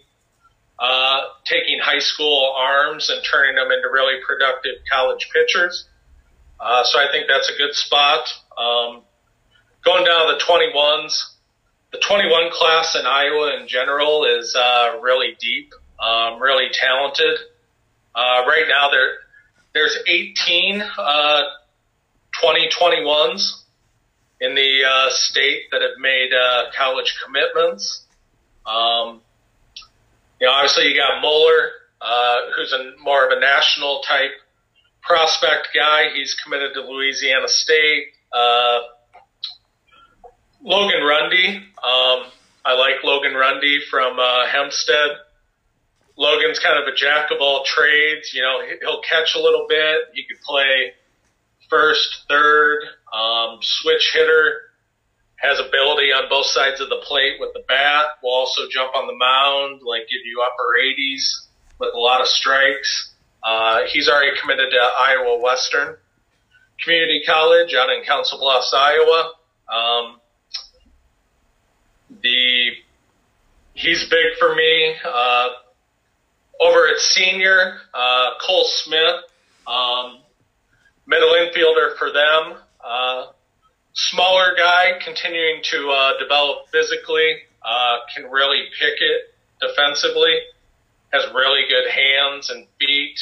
uh, 0.80 1.22
taking 1.46 1.80
high 1.80 2.00
school 2.00 2.54
arms 2.58 3.10
and 3.10 3.24
turning 3.24 3.56
them 3.56 3.72
into 3.72 3.90
really 3.92 4.22
productive 4.26 4.76
college 4.92 5.30
pitchers. 5.34 5.88
Uh, 6.60 6.84
so 6.84 7.00
I 7.00 7.12
think 7.12 7.28
that's 7.28 7.50
a 7.50 7.58
good 7.58 7.74
spot. 7.74 8.28
Um, 8.58 9.02
going 9.84 10.06
down 10.06 10.28
to 10.28 10.34
the 10.34 10.44
21s, 10.44 11.24
the 11.92 12.00
21 12.00 12.52
class 12.52 12.96
in 13.00 13.06
Iowa 13.06 13.60
in 13.60 13.68
general 13.68 14.26
is 14.26 14.56
uh, 14.56 15.00
really 15.02 15.38
deep 15.40 15.74
um, 16.00 16.40
really 16.42 16.70
talented. 16.72 17.40
Uh, 18.14 18.44
right 18.48 18.66
now, 18.68 18.90
there 18.90 19.18
there's 19.74 19.98
18 20.08 20.82
uh, 20.82 21.42
2021s 22.44 23.64
in 24.42 24.56
the 24.56 24.82
uh, 24.88 25.10
state 25.10 25.64
that 25.72 25.82
have 25.82 26.00
made 26.00 26.30
uh, 26.34 26.66
college 26.76 27.20
commitments. 27.24 28.04
Um, 28.66 29.22
you 30.40 30.48
know, 30.48 30.54
obviously 30.54 30.88
you 30.88 30.96
got 30.96 31.22
Moller, 31.22 31.72
uh, 32.02 32.38
who's 32.56 32.74
a 32.74 32.94
more 33.04 33.26
of 33.26 33.38
a 33.38 33.40
national 33.40 34.02
type 34.02 34.32
prospect 35.02 35.70
guy. 35.74 36.14
He's 36.14 36.34
committed 36.36 36.74
to 36.76 36.82
Louisiana 36.82 37.48
State. 37.48 38.08
Uh, 38.32 38.80
Logan 40.62 41.04
Rundy. 41.04 41.58
Um, 41.58 42.32
I 42.66 42.74
like 42.78 43.04
Logan 43.04 43.34
Rundy 43.34 43.80
from 43.90 44.20
uh, 44.20 44.48
Hempstead. 44.48 45.12
Logan's 46.18 46.60
kind 46.60 46.78
of 46.82 46.92
a 46.92 46.96
jack 46.96 47.32
of 47.32 47.38
all 47.40 47.64
trades. 47.64 48.34
You 48.34 48.42
know, 48.42 48.62
he'll 48.82 49.02
catch 49.02 49.36
a 49.36 49.40
little 49.40 49.66
bit. 49.70 50.02
He 50.14 50.24
could 50.24 50.42
play 50.42 50.94
first, 51.70 52.26
third, 52.28 52.80
um, 53.14 53.60
switch 53.62 54.12
hitter. 54.14 54.62
Has 55.38 55.60
ability 55.60 56.12
on 56.12 56.30
both 56.30 56.48
sides 56.48 56.82
of 56.82 56.90
the 56.90 57.02
plate 57.04 57.40
with 57.40 57.54
the 57.54 57.64
bat. 57.68 58.18
Will 58.24 58.32
also 58.32 58.64
jump 58.72 58.96
on 58.96 59.06
the 59.08 59.16
mound, 59.16 59.82
like 59.86 60.10
give 60.10 60.26
you 60.26 60.44
upper 60.44 60.78
80s 60.82 61.48
with 61.80 61.94
a 61.94 61.98
lot 61.98 62.22
of 62.22 62.28
strikes. 62.28 63.14
Uh, 63.44 63.82
he's 63.88 64.10
already 64.10 64.36
committed 64.42 64.72
to 64.72 64.78
Iowa 64.78 65.40
Western 65.42 65.96
Community 66.84 67.22
College 67.26 67.74
out 67.76 67.90
in 67.90 68.04
Council 68.04 68.40
Bluffs, 68.40 68.74
Iowa. 68.76 69.32
Um, 69.72 70.20
the 72.24 72.72
he's 73.74 74.10
big 74.10 74.38
for 74.40 74.56
me. 74.56 74.96
Uh, 75.06 75.50
over 76.60 76.88
at 76.88 76.98
senior, 76.98 77.78
uh, 77.94 78.32
Cole 78.46 78.66
Smith, 78.66 79.24
um, 79.68 80.20
middle 81.06 81.30
infielder 81.30 81.96
for 81.98 82.12
them. 82.12 82.58
Uh, 82.84 83.28
smaller 83.98 84.56
guy, 84.56 85.00
continuing 85.04 85.62
to 85.64 85.90
uh, 85.90 86.20
develop 86.20 86.70
physically, 86.72 87.42
uh, 87.66 87.98
can 88.16 88.30
really 88.30 88.70
pick 88.80 89.02
it 89.02 89.34
defensively. 89.60 90.38
Has 91.12 91.24
really 91.34 91.64
good 91.68 91.90
hands 91.90 92.50
and 92.50 92.68
feet, 92.80 93.18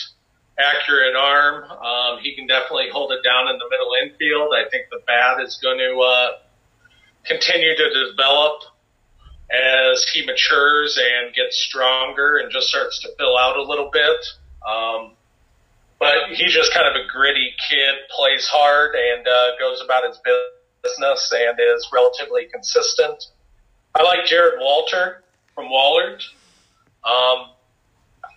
accurate 0.59 1.15
arm. 1.15 1.69
Um, 1.71 2.19
he 2.21 2.35
can 2.35 2.47
definitely 2.47 2.89
hold 2.91 3.11
it 3.11 3.21
down 3.23 3.47
in 3.47 3.57
the 3.57 3.69
middle 3.69 3.91
infield. 4.03 4.53
I 4.53 4.69
think 4.69 4.89
the 4.89 5.01
bat 5.07 5.39
is 5.41 5.59
going 5.61 5.77
to 5.77 5.97
uh, 5.99 6.29
continue 7.25 7.75
to 7.75 8.09
develop 8.09 8.63
as 9.53 10.03
he 10.11 10.25
matures 10.25 10.99
and 10.99 11.33
gets 11.35 11.55
stronger 11.57 12.37
and 12.37 12.51
just 12.51 12.67
starts 12.67 12.99
to 13.03 13.09
fill 13.17 13.37
out 13.37 13.55
a 13.55 13.61
little 13.61 13.91
bit. 13.93 14.25
Um, 14.67 15.11
but 15.99 16.33
he's 16.33 16.51
just 16.51 16.73
kind 16.73 16.87
of 16.87 16.95
a 16.95 17.07
gritty 17.07 17.53
kid, 17.69 17.95
plays 18.09 18.47
hard 18.51 18.95
and 18.95 19.27
uh, 19.27 19.51
goes 19.59 19.81
about 19.85 20.03
his 20.07 20.17
business 20.17 20.55
and 20.97 21.59
is 21.59 21.89
relatively 21.93 22.45
consistent. 22.51 23.23
I 23.93 24.03
like 24.03 24.25
Jared 24.25 24.59
Walter 24.59 25.23
from 25.53 25.65
Wahlert. 25.65 26.21
Um, 27.03 27.49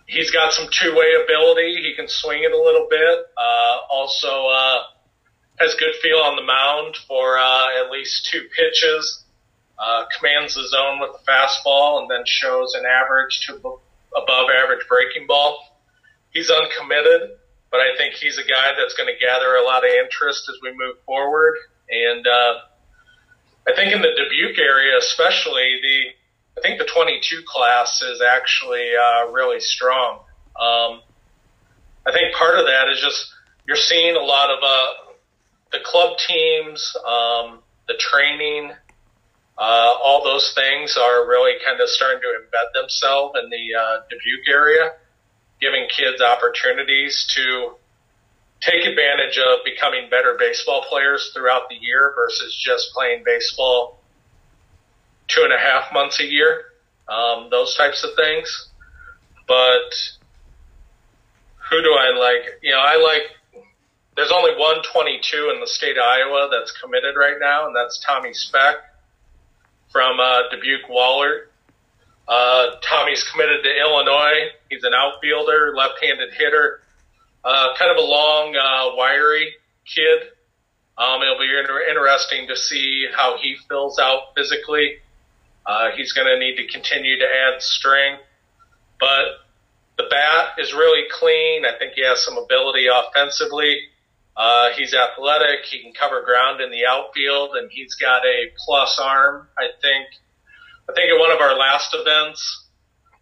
he's 0.06 0.30
got 0.30 0.52
some 0.52 0.68
two-way 0.70 1.14
ability. 1.24 1.76
He 1.82 1.94
can 1.96 2.08
swing 2.08 2.44
it 2.44 2.52
a 2.52 2.56
little 2.56 2.86
bit. 2.88 3.26
Uh, 3.36 3.78
also 3.90 4.46
uh, 4.46 4.82
has 5.58 5.74
good 5.74 5.94
feel 6.02 6.18
on 6.18 6.36
the 6.36 6.42
mound 6.42 6.96
for 7.06 7.38
uh, 7.38 7.84
at 7.84 7.90
least 7.90 8.28
two 8.30 8.42
pitches. 8.56 9.24
Uh, 9.78 10.04
commands 10.18 10.54
the 10.54 10.66
zone 10.66 10.98
with 10.98 11.10
the 11.12 11.30
fastball 11.30 12.00
and 12.00 12.10
then 12.10 12.22
shows 12.26 12.74
an 12.74 12.84
average 12.84 13.46
to 13.46 13.54
above 13.54 14.46
average 14.50 14.84
breaking 14.88 15.26
ball. 15.28 15.56
He's 16.30 16.50
uncommitted, 16.50 17.38
but 17.70 17.80
I 17.80 17.96
think 17.96 18.14
he's 18.14 18.38
a 18.38 18.42
guy 18.42 18.74
that's 18.76 18.94
going 18.94 19.06
to 19.06 19.18
gather 19.24 19.54
a 19.54 19.64
lot 19.64 19.84
of 19.84 19.90
interest 19.90 20.50
as 20.50 20.56
we 20.62 20.70
move 20.76 20.96
forward. 21.06 21.54
And 21.90 22.26
uh, 22.26 22.54
I 23.66 23.74
think 23.74 23.92
in 23.92 24.00
the 24.00 24.10
Dubuque 24.16 24.58
area, 24.58 24.98
especially 24.98 25.80
the, 25.82 26.60
I 26.60 26.62
think 26.62 26.78
the 26.78 26.86
22 26.86 27.42
class 27.46 28.02
is 28.02 28.20
actually 28.20 28.90
uh, 28.94 29.30
really 29.30 29.60
strong. 29.60 30.20
Um, 30.58 31.02
I 32.06 32.12
think 32.12 32.34
part 32.34 32.58
of 32.58 32.66
that 32.66 32.88
is 32.92 33.00
just 33.00 33.32
you're 33.66 33.76
seeing 33.76 34.16
a 34.16 34.20
lot 34.20 34.50
of 34.50 34.58
uh, 34.62 35.12
the 35.72 35.78
club 35.84 36.16
teams, 36.26 36.96
um, 37.06 37.60
the 37.86 37.94
training, 37.98 38.72
uh, 39.58 39.94
all 40.02 40.24
those 40.24 40.52
things 40.54 40.96
are 40.96 41.28
really 41.28 41.58
kind 41.64 41.80
of 41.80 41.88
starting 41.88 42.20
to 42.20 42.26
embed 42.26 42.80
themselves 42.80 43.34
in 43.42 43.50
the 43.50 43.78
uh, 43.78 44.00
Dubuque 44.08 44.48
area 44.48 44.92
giving 45.60 45.86
kids 45.88 46.22
opportunities 46.22 47.26
to 47.34 47.74
take 48.60 48.84
advantage 48.84 49.38
of 49.38 49.60
becoming 49.64 50.10
better 50.10 50.36
baseball 50.38 50.84
players 50.88 51.30
throughout 51.34 51.68
the 51.68 51.76
year 51.76 52.12
versus 52.16 52.56
just 52.64 52.92
playing 52.92 53.22
baseball 53.24 54.00
two 55.28 55.42
and 55.42 55.52
a 55.52 55.58
half 55.58 55.92
months 55.92 56.20
a 56.20 56.24
year, 56.24 56.64
um, 57.08 57.48
those 57.50 57.76
types 57.76 58.02
of 58.02 58.10
things. 58.16 58.68
But 59.46 59.94
who 61.70 61.82
do 61.82 61.92
I 61.92 62.16
like? 62.18 62.60
You 62.62 62.72
know, 62.72 62.80
I 62.80 62.96
like, 62.96 63.64
there's 64.16 64.32
only 64.32 64.52
122 64.52 65.52
in 65.54 65.60
the 65.60 65.66
state 65.66 65.96
of 65.96 66.02
Iowa 66.02 66.48
that's 66.50 66.72
committed 66.80 67.14
right 67.16 67.36
now, 67.38 67.66
and 67.66 67.76
that's 67.76 68.02
Tommy 68.04 68.32
Speck 68.32 68.76
from 69.92 70.18
uh, 70.18 70.50
Dubuque 70.50 70.88
Wahlert. 70.90 71.46
Uh, 72.26 72.76
Tommy's 72.82 73.24
committed 73.32 73.64
to 73.64 73.70
Illinois. 73.78 74.50
He's 74.68 74.84
an 74.84 74.92
outfielder, 74.92 75.72
left-handed 75.74 76.34
hitter, 76.34 76.80
uh, 77.44 77.74
kind 77.78 77.90
of 77.90 77.96
a 77.96 78.06
long, 78.06 78.54
uh, 78.56 78.96
wiry 78.96 79.52
kid. 79.86 80.22
Um, 80.96 81.22
it'll 81.22 81.38
be 81.38 81.48
inter- 81.58 81.86
interesting 81.88 82.48
to 82.48 82.56
see 82.56 83.06
how 83.14 83.38
he 83.40 83.56
fills 83.68 83.98
out 83.98 84.34
physically. 84.36 84.98
Uh, 85.64 85.90
he's 85.96 86.12
going 86.12 86.26
to 86.26 86.38
need 86.38 86.56
to 86.56 86.66
continue 86.66 87.18
to 87.18 87.24
add 87.24 87.62
strength, 87.62 88.22
but 88.98 89.44
the 89.96 90.04
bat 90.10 90.58
is 90.58 90.72
really 90.72 91.04
clean. 91.10 91.64
I 91.64 91.76
think 91.78 91.92
he 91.94 92.04
has 92.04 92.24
some 92.24 92.38
ability 92.38 92.86
offensively. 92.86 93.78
Uh, 94.36 94.70
he's 94.76 94.94
athletic. 94.94 95.66
He 95.68 95.82
can 95.82 95.92
cover 95.92 96.22
ground 96.22 96.60
in 96.60 96.70
the 96.70 96.86
outfield, 96.86 97.56
and 97.56 97.70
he's 97.70 97.96
got 97.96 98.24
a 98.24 98.46
plus 98.64 98.98
arm. 99.02 99.48
I 99.58 99.68
think 99.82 100.06
I 100.88 100.94
think 100.94 101.12
at 101.12 101.18
one 101.18 101.32
of 101.32 101.40
our 101.40 101.58
last 101.58 101.92
events, 101.92 102.66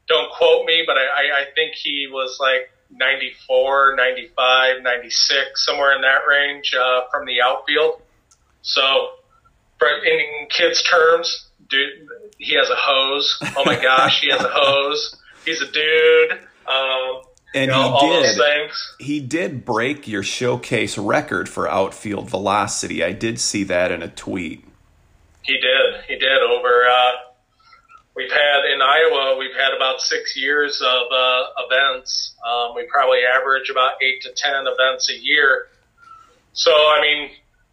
don't 0.07 0.31
quote 0.31 0.67
me, 0.67 0.85
but 0.87 0.97
I, 0.97 1.01
I, 1.03 1.41
I 1.41 1.45
think 1.55 1.75
he 1.75 2.07
was 2.09 2.37
like 2.39 2.71
94, 2.91 3.97
95, 3.97 4.83
96, 4.83 5.67
somewhere 5.67 5.95
in 5.95 6.03
that 6.03 6.21
range 6.29 6.75
uh, 6.75 7.03
from 7.11 7.27
the 7.27 7.41
outfield. 7.43 8.01
So, 8.63 9.11
in 9.81 10.47
kids' 10.49 10.83
terms, 10.83 11.49
dude, 11.69 12.09
he 12.39 12.55
has 12.55 12.71
a 12.71 12.77
hose. 12.77 13.39
Oh 13.57 13.65
my 13.65 13.81
gosh, 13.81 14.21
he 14.21 14.31
has 14.31 14.41
a 14.41 14.51
hose. 14.51 15.17
He's 15.45 15.61
a 15.61 15.71
dude. 15.71 16.33
Um, 16.67 17.23
and 17.55 17.71
you 17.71 17.77
know, 17.77 17.97
he 18.01 18.09
did. 18.09 18.71
He 18.99 19.21
did 19.21 19.65
break 19.65 20.07
your 20.09 20.23
showcase 20.23 20.99
record 20.99 21.49
for 21.49 21.69
outfield 21.69 22.29
velocity. 22.29 23.03
I 23.03 23.13
did 23.13 23.41
see 23.41 23.65
that 23.65 23.91
in 23.91 24.03
a 24.03 24.09
tweet. 24.09 24.65
He 25.43 25.55
did. 25.55 26.05
He 26.09 26.19
did 26.19 26.43
over 26.43 26.87
uh, 26.91 27.13
we've 28.17 28.33
had 28.33 28.65
in 28.73 28.81
Iowa, 28.81 29.37
we've 29.39 29.55
had 29.55 29.77
about 29.77 30.01
six 30.01 30.37
years 30.37 30.81
of 30.81 31.13
uh, 31.13 31.43
events. 31.69 32.35
Um, 32.41 32.75
we 32.75 32.89
probably 32.91 33.21
average 33.23 33.69
about 33.71 34.03
eight 34.03 34.23
to 34.23 34.33
ten 34.35 34.65
events 34.67 35.11
a 35.11 35.17
year. 35.23 35.69
So, 36.55 36.73
I 36.73 37.01
mean, 37.03 37.31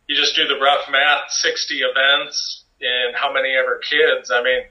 you 0.07 0.15
just 0.15 0.35
do 0.35 0.45
the 0.45 0.59
rough 0.59 0.91
math: 0.91 1.31
sixty 1.31 1.79
events, 1.79 2.65
and 2.81 3.15
how 3.15 3.31
many 3.33 3.55
ever 3.55 3.79
kids? 3.79 4.29
I 4.29 4.43
mean, 4.43 4.61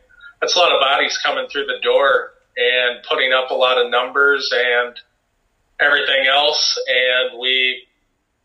that's 0.40 0.54
a 0.54 0.58
lot 0.58 0.72
of 0.72 0.80
bodies 0.80 1.18
coming 1.24 1.48
through 1.48 1.66
the 1.66 1.80
door 1.82 2.34
and 2.54 3.02
putting 3.08 3.32
up 3.32 3.50
a 3.50 3.54
lot 3.54 3.78
of 3.78 3.90
numbers 3.90 4.52
and 4.52 4.94
everything 5.80 6.26
else. 6.28 6.78
And 6.86 7.40
we, 7.40 7.88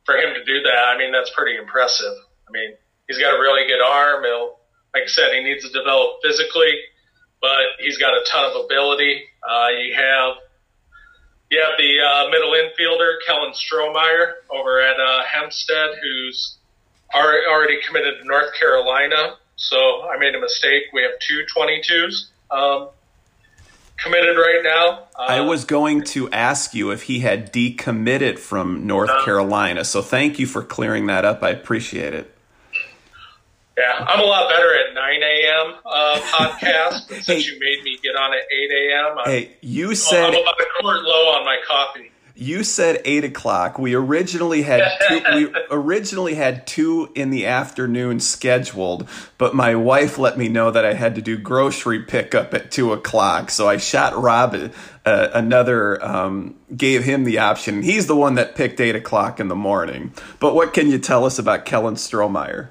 for 0.05 0.15
him 0.15 0.33
to 0.33 0.43
do 0.45 0.63
that, 0.63 0.95
I 0.95 0.97
mean, 0.97 1.11
that's 1.11 1.29
pretty 1.35 1.57
impressive. 1.57 2.15
I 2.47 2.51
mean, 2.51 2.71
he's 3.09 3.17
got 3.17 3.35
a 3.35 3.39
really 3.39 3.67
good 3.67 3.83
arm. 3.83 4.23
He'll, 4.23 4.55
like 4.93 5.03
I 5.03 5.07
said, 5.07 5.33
he 5.33 5.43
needs 5.43 5.67
to 5.67 5.77
develop 5.77 6.23
physically 6.23 6.71
but 7.41 7.77
he's 7.79 7.97
got 7.97 8.13
a 8.13 8.25
ton 8.29 8.45
of 8.45 8.65
ability. 8.65 9.23
Uh, 9.47 9.67
you 9.69 9.95
have 9.95 10.35
you 11.49 11.61
have 11.63 11.77
the 11.77 11.99
uh, 12.01 12.29
middle 12.29 12.51
infielder 12.51 13.15
Kellen 13.25 13.53
Strohmeyer 13.53 14.33
over 14.49 14.81
at 14.81 14.99
uh, 14.99 15.23
Hempstead, 15.23 15.91
who's 16.01 16.57
already 17.13 17.77
committed 17.87 18.15
to 18.19 18.27
North 18.27 18.53
Carolina. 18.59 19.35
So 19.55 19.77
I 19.77 20.17
made 20.19 20.35
a 20.35 20.41
mistake. 20.41 20.83
We 20.93 21.03
have 21.03 21.11
two 21.19 21.43
22s 21.55 22.27
um, 22.51 22.89
committed 23.97 24.37
right 24.37 24.61
now. 24.63 25.07
I 25.17 25.41
was 25.41 25.65
going 25.65 26.03
to 26.03 26.29
ask 26.31 26.73
you 26.73 26.91
if 26.91 27.03
he 27.03 27.19
had 27.19 27.51
decommitted 27.51 28.39
from 28.39 28.85
North 28.85 29.09
uh, 29.09 29.23
Carolina. 29.23 29.83
So 29.85 30.01
thank 30.01 30.39
you 30.39 30.45
for 30.45 30.63
clearing 30.63 31.07
that 31.07 31.25
up. 31.25 31.43
I 31.43 31.49
appreciate 31.49 32.13
it. 32.13 32.36
Yeah, 33.77 34.05
I'm 34.07 34.19
a 34.19 34.23
lot 34.23 34.49
better 34.49 34.73
at 34.73 34.95
9 34.95 35.21
a.m. 35.21 35.75
Uh, 35.85 36.19
podcast. 36.19 37.09
since 37.09 37.27
hey, 37.27 37.39
you 37.39 37.59
made 37.59 37.83
me 37.83 37.99
get 38.01 38.15
on 38.15 38.33
at 38.33 38.39
8 38.51 38.71
a.m., 38.71 39.17
hey, 39.25 39.55
you 39.61 39.93
said 39.93 40.23
I'm 40.23 40.41
about 40.41 40.59
a 40.59 40.65
quart 40.79 41.03
low 41.03 41.35
on 41.35 41.45
my 41.45 41.57
coffee. 41.67 42.11
You 42.39 42.63
said 42.63 43.01
eight 43.03 43.23
o'clock. 43.23 43.79
We 43.79 43.95
originally 43.95 44.61
had 44.61 44.83
two, 45.07 45.21
we 45.33 45.55
originally 45.71 46.35
had 46.35 46.67
two 46.67 47.11
in 47.15 47.31
the 47.31 47.47
afternoon 47.47 48.19
scheduled, 48.19 49.09
but 49.39 49.55
my 49.55 49.73
wife 49.73 50.19
let 50.19 50.37
me 50.37 50.47
know 50.47 50.69
that 50.69 50.85
I 50.85 50.93
had 50.93 51.15
to 51.15 51.21
do 51.23 51.35
grocery 51.35 52.03
pickup 52.03 52.53
at 52.53 52.69
two 52.69 52.93
o'clock. 52.93 53.49
So 53.49 53.67
I 53.67 53.77
shot 53.77 54.15
Rob 54.15 54.71
uh, 55.03 55.27
another, 55.33 56.03
um, 56.05 56.53
gave 56.75 57.03
him 57.03 57.23
the 57.23 57.39
option. 57.39 57.81
He's 57.81 58.05
the 58.05 58.15
one 58.15 58.35
that 58.35 58.53
picked 58.53 58.79
eight 58.79 58.95
o'clock 58.95 59.39
in 59.39 59.47
the 59.47 59.55
morning. 59.55 60.13
But 60.39 60.53
what 60.53 60.75
can 60.75 60.91
you 60.91 60.99
tell 60.99 61.25
us 61.25 61.39
about 61.39 61.65
Kellen 61.65 61.95
Strohmeyer? 61.95 62.69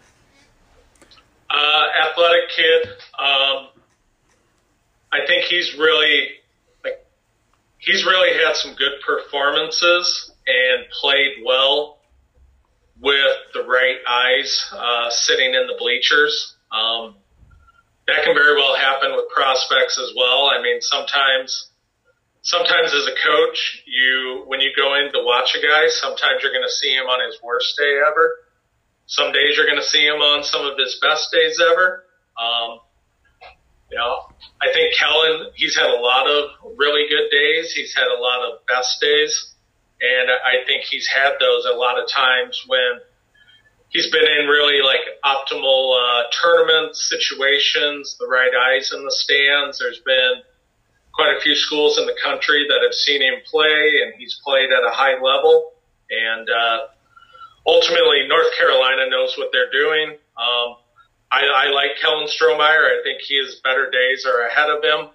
Uh, 1.49 1.85
athletic 2.09 2.51
kid. 2.57 2.89
Um, 3.19 3.69
I 5.13 5.25
think 5.27 5.45
he's 5.45 5.77
really 5.79 6.29
like 6.83 7.07
he's 7.79 8.05
really 8.05 8.37
had 8.45 8.57
some 8.57 8.75
good 8.75 9.01
performances 9.07 10.33
and 10.47 10.87
played 11.01 11.45
well 11.45 11.99
with 13.01 13.37
the 13.55 13.63
right 13.63 13.97
eyes 14.09 14.67
uh, 14.73 15.11
sitting 15.11 15.55
in 15.55 15.67
the 15.67 15.77
bleachers. 15.79 16.57
Um, 16.73 17.15
that 18.07 18.25
can 18.25 18.35
very 18.35 18.57
well 18.57 18.77
happen 18.77 19.13
with 19.15 19.29
prospects 19.35 19.99
as 19.99 20.13
well. 20.17 20.47
I 20.47 20.63
mean, 20.63 20.81
sometimes, 20.81 21.71
sometimes 22.43 22.93
as 22.93 23.07
a 23.07 23.15
coach, 23.27 23.83
you 23.87 24.45
when 24.47 24.61
you 24.61 24.71
go 24.77 24.95
in 24.95 25.13
to 25.13 25.23
watch 25.25 25.57
a 25.57 25.65
guy, 25.65 25.89
sometimes 25.89 26.43
you're 26.43 26.53
going 26.53 26.67
to 26.67 26.75
see 26.75 26.93
him 26.93 27.07
on 27.07 27.25
his 27.25 27.39
worst 27.43 27.77
day 27.79 28.01
ever 28.05 28.46
some 29.07 29.33
days 29.33 29.57
you're 29.57 29.67
going 29.67 29.81
to 29.81 29.87
see 29.87 30.05
him 30.05 30.21
on 30.21 30.45
some 30.45 30.67
of 30.67 30.79
his 30.79 30.99
best 31.01 31.31
days 31.33 31.61
ever. 31.61 32.05
Um, 32.37 32.81
you 33.91 33.97
know, 33.97 34.29
I 34.61 34.73
think 34.73 34.95
Kellen, 34.97 35.51
he's 35.55 35.77
had 35.77 35.87
a 35.87 36.01
lot 36.01 36.27
of 36.29 36.77
really 36.77 37.09
good 37.09 37.31
days. 37.31 37.73
He's 37.73 37.95
had 37.95 38.07
a 38.07 38.21
lot 38.21 38.43
of 38.43 38.67
best 38.67 39.01
days. 39.01 39.55
And 40.01 40.29
I 40.29 40.67
think 40.67 40.85
he's 40.85 41.09
had 41.09 41.35
those 41.41 41.65
a 41.65 41.77
lot 41.77 42.03
of 42.03 42.09
times 42.11 42.63
when 42.67 43.01
he's 43.89 44.11
been 44.11 44.25
in 44.25 44.47
really 44.47 44.83
like 44.83 45.01
optimal 45.25 45.97
uh, 45.97 46.23
tournament 46.43 46.97
situations, 46.97 48.17
the 48.19 48.27
right 48.27 48.51
eyes 48.53 48.93
in 48.93 49.05
the 49.05 49.13
stands. 49.13 49.79
There's 49.79 50.01
been 50.01 50.43
quite 51.15 51.37
a 51.37 51.41
few 51.41 51.55
schools 51.55 51.97
in 51.97 52.07
the 52.07 52.17
country 52.23 52.67
that 52.69 52.81
have 52.85 52.93
seen 52.93 53.23
him 53.23 53.41
play, 53.47 54.03
and 54.05 54.15
he's 54.19 54.39
played 54.45 54.71
at 54.71 54.85
a 54.85 54.93
high 54.93 55.15
level. 55.15 55.73
And 56.11 56.49
uh, 56.51 56.79
ultimately, 57.67 58.27
North 58.29 58.57
Carolina 58.57 59.11
knows 59.11 59.35
what 59.37 59.49
they're 59.53 59.71
doing. 59.71 60.17
Um, 60.37 60.77
I, 61.31 61.43
I 61.67 61.71
like 61.71 61.99
Kellen 62.01 62.29
Strohmeyer. 62.29 62.87
I 62.87 63.03
think 63.03 63.21
his 63.27 63.61
better 63.65 63.91
days 63.91 64.27
are 64.27 64.47
ahead 64.47 64.71
of 64.71 64.83
him. 64.83 65.11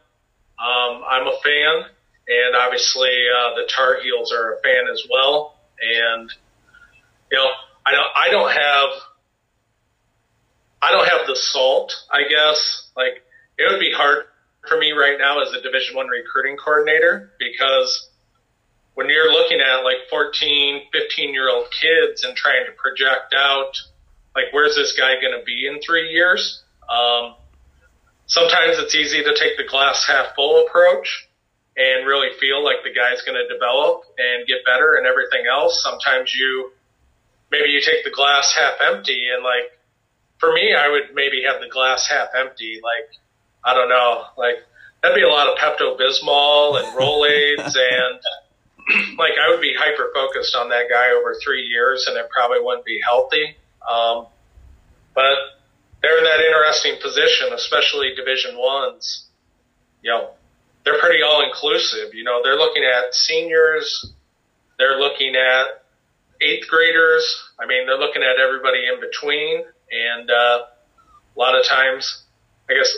Um, 0.59 1.03
I'm 1.09 1.27
a 1.27 1.37
fan, 1.43 1.89
and 2.27 2.55
obviously 2.55 3.09
uh, 3.09 3.55
the 3.55 3.67
Tar 3.67 4.01
Heels 4.03 4.31
are 4.31 4.55
a 4.55 4.61
fan 4.61 4.85
as 4.91 5.03
well. 5.09 5.57
And 5.81 6.29
you 7.31 7.37
know, 7.37 7.47
I 7.85 7.91
don't, 7.91 8.11
I 8.15 8.29
don't 8.29 8.51
have, 8.51 8.89
I 10.81 10.91
don't 10.91 11.07
have 11.07 11.25
the 11.27 11.35
salt. 11.35 11.95
I 12.11 12.27
guess 12.29 12.89
like 12.95 13.23
it 13.57 13.71
would 13.71 13.79
be 13.79 13.91
hard 13.95 14.25
for 14.67 14.77
me 14.77 14.91
right 14.91 15.17
now 15.17 15.41
as 15.41 15.51
a 15.53 15.61
Division 15.61 15.95
One 15.95 16.07
recruiting 16.07 16.57
coordinator 16.57 17.31
because 17.39 18.09
when 18.93 19.09
you're 19.09 19.31
looking 19.31 19.59
at 19.61 19.83
like 19.83 20.09
14, 20.09 20.83
15 20.91 21.33
year 21.33 21.49
old 21.49 21.67
kids 21.71 22.23
and 22.23 22.35
trying 22.35 22.65
to 22.65 22.71
project 22.73 23.33
out, 23.35 23.73
like, 24.35 24.45
where's 24.51 24.75
this 24.75 24.93
guy 24.97 25.19
going 25.19 25.37
to 25.37 25.43
be 25.45 25.67
in 25.67 25.81
three 25.81 26.09
years? 26.09 26.63
Um, 26.89 27.35
sometimes 28.27 28.79
it's 28.79 28.95
easy 28.95 29.23
to 29.23 29.35
take 29.37 29.57
the 29.57 29.67
glass 29.69 30.05
half 30.07 30.35
full 30.35 30.65
approach 30.65 31.27
and 31.75 32.05
really 32.05 32.29
feel 32.39 32.63
like 32.63 32.83
the 32.83 32.93
guy's 32.93 33.21
going 33.23 33.39
to 33.39 33.47
develop 33.51 34.03
and 34.17 34.47
get 34.47 34.59
better 34.65 34.95
and 34.95 35.07
everything 35.07 35.47
else. 35.51 35.81
Sometimes 35.83 36.33
you, 36.35 36.71
maybe 37.51 37.69
you 37.69 37.81
take 37.81 38.03
the 38.03 38.11
glass 38.11 38.53
half 38.55 38.75
empty 38.81 39.27
and 39.33 39.43
like, 39.43 39.71
for 40.39 40.51
me, 40.51 40.73
I 40.73 40.89
would 40.89 41.13
maybe 41.13 41.43
have 41.45 41.61
the 41.61 41.69
glass 41.69 42.07
half 42.09 42.29
empty. 42.35 42.81
Like, 42.83 43.15
I 43.63 43.73
don't 43.73 43.89
know, 43.89 44.25
like 44.37 44.55
that'd 45.01 45.15
be 45.15 45.23
a 45.23 45.29
lot 45.29 45.47
of 45.47 45.57
Pepto 45.57 45.97
Bismol 45.97 46.81
and 46.81 46.87
Rolaids 46.97 47.75
and 47.77 48.19
like 49.17 49.33
I 49.39 49.49
would 49.49 49.61
be 49.61 49.73
hyper 49.77 50.11
focused 50.13 50.55
on 50.55 50.69
that 50.69 50.85
guy 50.89 51.11
over 51.11 51.35
three 51.43 51.63
years, 51.63 52.05
and 52.07 52.17
it 52.17 52.29
probably 52.29 52.59
wouldn't 52.61 52.85
be 52.85 52.99
healthy. 53.03 53.55
Um, 53.87 54.27
but 55.13 55.35
they're 56.01 56.17
in 56.17 56.23
that 56.23 56.39
interesting 56.39 56.95
position, 57.01 57.53
especially 57.53 58.13
Division 58.15 58.57
ones. 58.57 59.27
You 60.01 60.11
know, 60.11 60.29
they're 60.83 60.99
pretty 60.99 61.21
all 61.21 61.43
inclusive. 61.45 62.13
You 62.13 62.23
know, 62.23 62.41
they're 62.43 62.57
looking 62.57 62.83
at 62.83 63.13
seniors, 63.13 64.11
they're 64.77 64.99
looking 64.99 65.35
at 65.35 65.83
eighth 66.41 66.67
graders. 66.67 67.23
I 67.59 67.67
mean, 67.67 67.85
they're 67.85 67.99
looking 67.99 68.23
at 68.23 68.39
everybody 68.39 68.79
in 68.91 68.99
between, 68.99 69.63
and 69.91 70.29
uh, 70.29 70.65
a 71.35 71.37
lot 71.39 71.57
of 71.57 71.65
times, 71.65 72.23
I 72.69 72.73
guess, 72.73 72.91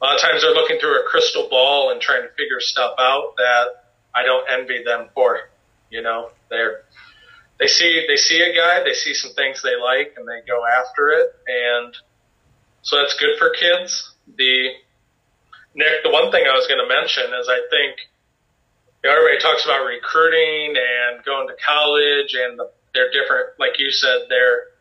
a 0.00 0.04
lot 0.04 0.14
of 0.14 0.22
times 0.22 0.42
they're 0.42 0.54
looking 0.54 0.78
through 0.78 1.00
a 1.00 1.04
crystal 1.04 1.48
ball 1.50 1.90
and 1.90 2.00
trying 2.00 2.22
to 2.22 2.28
figure 2.28 2.60
stuff 2.60 2.94
out 2.98 3.34
that 3.36 3.87
I 4.18 4.24
don't 4.24 4.44
envy 4.50 4.82
them 4.84 5.08
for. 5.14 5.38
You 5.90 6.02
know, 6.02 6.30
they're 6.50 6.82
they 7.58 7.66
see 7.66 8.04
they 8.06 8.16
see 8.16 8.40
a 8.40 8.54
guy, 8.54 8.82
they 8.84 8.94
see 8.94 9.14
some 9.14 9.32
things 9.34 9.62
they 9.62 9.76
like, 9.76 10.14
and 10.16 10.26
they 10.26 10.46
go 10.46 10.62
after 10.66 11.10
it, 11.10 11.28
and 11.46 11.94
so 12.82 12.98
that's 13.00 13.14
good 13.18 13.38
for 13.38 13.50
kids. 13.50 14.14
The 14.36 14.70
Nick, 15.74 16.02
the 16.02 16.10
one 16.10 16.30
thing 16.30 16.44
I 16.46 16.54
was 16.54 16.66
going 16.66 16.80
to 16.80 16.88
mention 16.88 17.24
is 17.38 17.48
I 17.48 17.60
think 17.70 17.98
you 19.02 19.10
know, 19.10 19.16
everybody 19.16 19.38
talks 19.40 19.64
about 19.64 19.86
recruiting 19.86 20.74
and 20.74 21.24
going 21.24 21.48
to 21.48 21.54
college 21.64 22.34
and 22.34 22.58
the, 22.58 22.70
their 22.94 23.10
different, 23.10 23.58
like 23.58 23.78
you 23.78 23.90
said, 23.90 24.26
their 24.28 24.74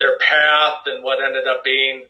their 0.00 0.18
path 0.18 0.86
and 0.86 1.04
what 1.04 1.22
ended 1.22 1.46
up 1.46 1.62
being 1.62 2.06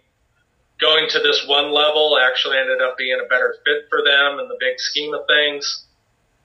going 0.81 1.09
to 1.11 1.19
this 1.19 1.45
one 1.47 1.73
level 1.73 2.17
actually 2.17 2.57
ended 2.57 2.81
up 2.81 2.97
being 2.97 3.21
a 3.21 3.29
better 3.29 3.57
fit 3.65 3.85
for 3.91 4.01
them 4.05 4.39
in 4.39 4.49
the 4.49 4.57
big 4.61 4.79
scheme 4.79 5.13
of 5.13 5.27
things 5.27 5.85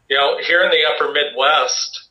you 0.09 0.17
know, 0.17 0.37
here 0.41 0.63
in 0.63 0.71
the 0.71 0.85
upper 0.85 1.11
Midwest, 1.11 2.09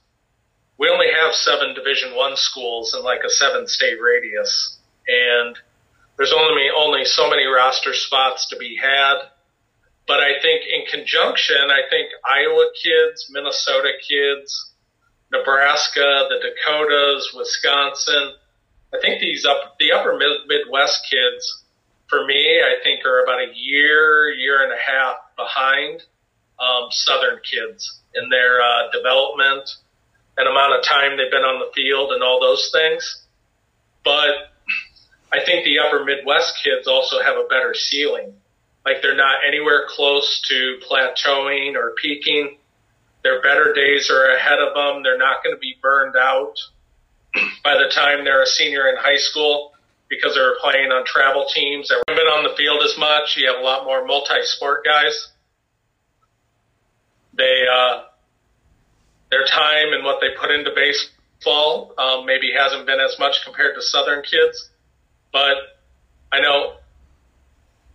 we 0.78 0.88
only 0.88 1.07
have 1.14 1.34
seven 1.34 1.74
Division 1.74 2.14
One 2.14 2.36
schools 2.36 2.95
in 2.95 3.03
like 3.05 3.20
a 3.24 3.30
seven 3.30 3.66
state 3.68 4.01
radius, 4.01 4.78
and 5.07 5.57
there's 6.16 6.32
only 6.32 6.68
only 6.74 7.05
so 7.05 7.30
many 7.30 7.45
roster 7.47 7.95
spots 7.95 8.49
to 8.49 8.57
be 8.57 8.76
had. 8.76 9.30
But 10.07 10.20
I 10.20 10.40
think 10.42 10.62
in 10.68 10.84
conjunction, 10.90 11.70
I 11.70 11.88
think 11.88 12.09
Iowa 12.28 12.70
kids, 12.82 13.30
Minnesota 13.30 13.92
kids, 14.07 14.72
Nebraska, 15.32 16.28
the 16.28 16.40
Dakotas, 16.42 17.32
Wisconsin, 17.34 18.34
I 18.92 19.01
think 19.01 19.20
these 19.20 19.47
up 19.47 19.76
the 19.78 19.92
upper 19.92 20.16
mid, 20.16 20.47
Midwest 20.47 21.07
kids, 21.11 21.64
for 22.09 22.26
me, 22.26 22.61
I 22.61 22.82
think 22.82 23.05
are 23.07 23.22
about 23.22 23.40
a 23.40 23.53
year, 23.55 24.30
year 24.30 24.62
and 24.62 24.72
a 24.72 24.76
half 24.76 25.16
behind 25.36 26.03
um, 26.65 26.89
Southern 26.91 27.41
kids 27.45 28.01
in 28.15 28.29
their 28.31 28.61
uh, 28.62 28.91
development 28.93 29.69
and 30.37 30.49
amount 30.49 30.79
of 30.79 30.85
time 30.85 31.17
they've 31.17 31.31
been 31.31 31.47
on 31.47 31.61
the 31.61 31.71
field 31.75 32.12
and 32.12 32.23
all 32.23 32.41
those 32.41 32.71
things. 32.73 33.23
But 34.05 34.51
I 35.33 35.45
think 35.45 35.65
the 35.65 35.79
upper 35.79 36.05
Midwest 36.05 36.55
kids 36.65 36.87
also 36.89 37.21
have 37.23 37.37
a 37.37 37.47
better 37.49 37.75
ceiling. 37.75 38.35
Like 38.85 39.01
they're 39.03 39.17
not 39.17 39.39
anywhere 39.47 39.87
close 39.89 40.43
to 40.49 40.79
plateauing 40.89 41.75
or 41.75 41.95
peaking. 42.01 42.59
Their 43.23 43.41
better 43.41 43.73
days 43.73 44.11
are 44.11 44.35
ahead 44.37 44.59
of 44.59 44.75
them. 44.75 45.03
They're 45.03 45.19
not 45.19 45.43
going 45.43 45.57
to 45.57 45.61
be 45.61 45.77
burned 45.81 46.17
out 46.17 46.55
by 47.65 47.75
the 47.75 47.91
time 47.95 48.25
they're 48.25 48.43
a 48.43 48.47
senior 48.47 48.89
in 48.89 48.97
high 48.99 49.17
school 49.17 49.73
because 50.11 50.35
they're 50.35 50.57
playing 50.61 50.93
on 50.93 51.07
travel 51.07 51.47
teams 51.53 51.89
that 51.89 52.03
haven't 52.07 52.23
been 52.23 52.31
on 52.31 52.45
the 52.45 52.55
field 52.57 52.83
as 52.85 52.99
much. 52.99 53.37
You 53.37 53.49
have 53.51 53.61
a 53.61 53.65
lot 53.65 53.85
more 53.85 54.05
multi-sport 54.05 54.85
guys 54.85 55.33
they 57.37 57.64
uh, 57.70 58.03
their 59.30 59.45
time 59.47 59.93
and 59.93 60.05
what 60.05 60.20
they 60.20 60.28
put 60.41 60.51
into 60.51 60.70
baseball 60.74 61.93
um, 61.99 62.26
maybe 62.26 62.53
hasn't 62.57 62.87
been 62.87 63.01
as 63.01 63.16
much 63.18 63.45
compared 63.45 63.74
to 63.74 63.82
Southern 63.82 64.22
kids, 64.22 64.70
but 65.32 65.57
I 66.32 66.41
know, 66.41 66.74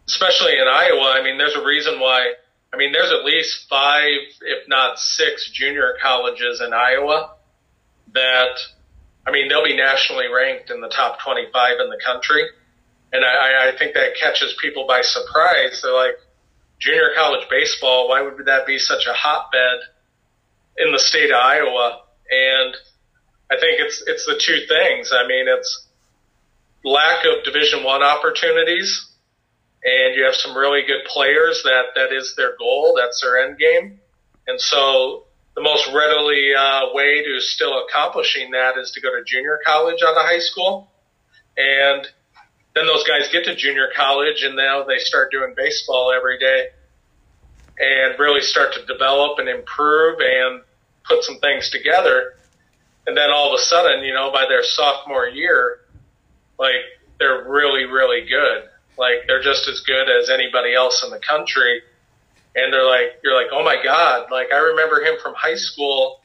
especially 0.07 0.53
in 0.53 0.67
Iowa, 0.67 1.13
I 1.15 1.23
mean, 1.23 1.37
there's 1.37 1.55
a 1.55 1.65
reason 1.65 1.99
why. 1.99 2.33
I 2.71 2.77
mean, 2.77 2.91
there's 2.91 3.11
at 3.11 3.25
least 3.25 3.67
five, 3.67 4.19
if 4.41 4.67
not 4.67 4.99
six, 4.99 5.49
junior 5.51 5.95
colleges 6.01 6.61
in 6.61 6.71
Iowa 6.71 7.31
that, 8.13 8.59
I 9.25 9.31
mean, 9.31 9.49
they'll 9.49 9.63
be 9.63 9.75
nationally 9.75 10.27
ranked 10.27 10.69
in 10.69 10.79
the 10.79 10.87
top 10.87 11.19
25 11.19 11.77
in 11.79 11.89
the 11.89 11.99
country. 12.05 12.43
And 13.11 13.25
I, 13.25 13.69
I 13.69 13.77
think 13.77 13.95
that 13.95 14.15
catches 14.21 14.55
people 14.61 14.85
by 14.87 15.01
surprise. 15.01 15.81
They're 15.81 15.93
like, 15.93 16.19
junior 16.79 17.11
college 17.15 17.47
baseball, 17.49 18.07
why 18.07 18.21
would 18.21 18.45
that 18.45 18.65
be 18.65 18.79
such 18.79 19.05
a 19.05 19.13
hotbed 19.13 19.79
in 20.77 20.91
the 20.91 20.99
state 20.99 21.29
of 21.29 21.35
Iowa? 21.35 22.01
And 22.31 22.75
I 23.51 23.59
think 23.59 23.79
it's 23.79 24.03
it's 24.05 24.25
the 24.25 24.39
two 24.39 24.65
things. 24.67 25.11
I 25.13 25.27
mean, 25.27 25.45
it's 25.47 25.87
lack 26.85 27.25
of 27.25 27.43
Division 27.43 27.83
One 27.83 28.03
opportunities, 28.03 29.11
and 29.83 30.15
you 30.15 30.23
have 30.23 30.35
some 30.35 30.57
really 30.57 30.81
good 30.85 31.03
players 31.07 31.61
that 31.63 31.95
that 31.95 32.13
is 32.13 32.35
their 32.37 32.55
goal, 32.57 32.97
that's 32.97 33.21
their 33.21 33.43
end 33.43 33.57
game, 33.57 33.99
and 34.47 34.59
so 34.61 35.25
the 35.55 35.63
most 35.63 35.89
readily 35.93 36.51
uh, 36.57 36.93
way 36.93 37.23
to 37.23 37.41
still 37.41 37.83
accomplishing 37.85 38.51
that 38.51 38.77
is 38.77 38.91
to 38.91 39.01
go 39.01 39.09
to 39.09 39.23
junior 39.25 39.59
college 39.65 39.99
out 40.05 40.15
of 40.15 40.23
high 40.23 40.39
school, 40.39 40.91
and 41.57 42.07
then 42.79 42.87
those 42.87 43.03
guys 43.03 43.27
get 43.31 43.43
to 43.43 43.55
junior 43.55 43.89
college 43.93 44.43
and 44.43 44.55
now 44.55 44.83
they 44.83 44.99
start 44.99 45.31
doing 45.31 45.53
baseball 45.55 46.13
every 46.15 46.39
day 46.39 46.67
and 47.77 48.17
really 48.17 48.39
start 48.39 48.73
to 48.73 48.85
develop 48.85 49.37
and 49.37 49.49
improve 49.49 50.19
and 50.21 50.61
put 51.03 51.23
some 51.23 51.39
things 51.39 51.69
together. 51.69 52.35
And 53.05 53.17
then 53.17 53.31
all 53.31 53.53
of 53.53 53.59
a 53.59 53.63
sudden, 53.63 54.05
you 54.05 54.13
know, 54.13 54.31
by 54.31 54.45
their 54.47 54.63
sophomore 54.63 55.27
year, 55.27 55.81
like 56.57 56.87
they're 57.19 57.49
really, 57.49 57.83
really 57.83 58.21
good. 58.21 58.69
Like 58.97 59.27
they're 59.27 59.43
just 59.43 59.67
as 59.67 59.81
good 59.81 60.07
as 60.09 60.29
anybody 60.29 60.73
else 60.73 61.03
in 61.03 61.09
the 61.09 61.19
country. 61.19 61.81
And 62.55 62.71
they're 62.71 62.87
like, 62.87 63.19
you're 63.23 63.35
like, 63.35 63.51
oh 63.51 63.63
my 63.63 63.77
God. 63.83 64.31
Like 64.31 64.53
I 64.53 64.57
remember 64.57 65.01
him 65.01 65.15
from 65.21 65.33
high 65.35 65.55
school. 65.55 66.21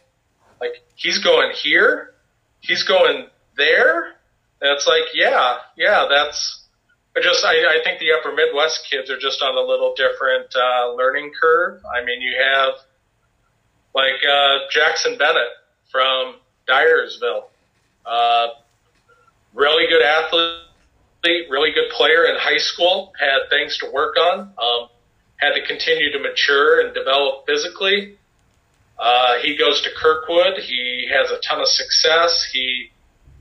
Like 0.61 0.85
he's 0.95 1.19
going 1.19 1.51
here. 1.53 2.15
He's 2.61 2.85
going 2.85 3.27
there 3.57 4.14
and 4.65 4.73
it's 4.73 4.87
like, 4.87 5.13
yeah, 5.13 5.59
yeah, 5.77 6.07
that's 6.09 6.65
I 7.15 7.21
just 7.21 7.45
I, 7.45 7.53
I 7.53 7.85
think 7.85 8.01
the 8.01 8.13
upper 8.19 8.35
Midwest 8.35 8.89
kids 8.91 9.11
are 9.11 9.19
just 9.19 9.43
on 9.43 9.55
a 9.55 9.61
little 9.61 9.95
different 9.95 10.47
uh, 10.57 10.95
learning 10.95 11.33
curve. 11.39 11.83
I 11.95 12.03
mean, 12.03 12.23
you 12.23 12.35
have 12.43 12.75
like 13.95 14.25
uh, 14.27 14.65
Jackson 14.71 15.19
Bennett 15.19 15.53
from 15.93 16.37
Dyersville, 16.67 17.45
uh, 18.07 18.47
really 19.53 19.87
good 19.87 20.03
athlete, 20.03 21.51
really 21.51 21.73
good 21.73 21.91
player 21.91 22.25
in 22.25 22.37
high 22.39 22.57
school. 22.57 23.13
Had 23.21 23.51
things 23.51 23.77
to 23.79 23.91
work 23.93 24.17
on. 24.17 24.55
Um, 24.59 24.89
had 25.37 25.53
to 25.53 25.67
continue 25.67 26.11
to 26.11 26.19
mature 26.19 26.81
and 26.81 26.95
develop 26.95 27.45
physically. 27.47 28.17
Uh, 28.99 29.35
he 29.43 29.59
goes 29.59 29.83
to 29.83 29.91
Kirkwood. 29.95 30.57
He 30.57 31.07
has 31.13 31.31
a 31.31 31.39
ton 31.47 31.61
of 31.61 31.69
success. 31.69 32.49
He 32.51 32.91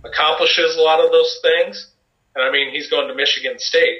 accomplishes 0.04 0.76
a 0.76 0.82
lot 0.82 1.04
of 1.04 1.12
those 1.12 1.39
things. 1.41 1.89
And 2.36 2.43
I 2.43 2.51
mean, 2.51 2.72
he's 2.72 2.89
going 2.89 3.08
to 3.08 3.16
Michigan 3.16 3.60
State. 3.60 3.99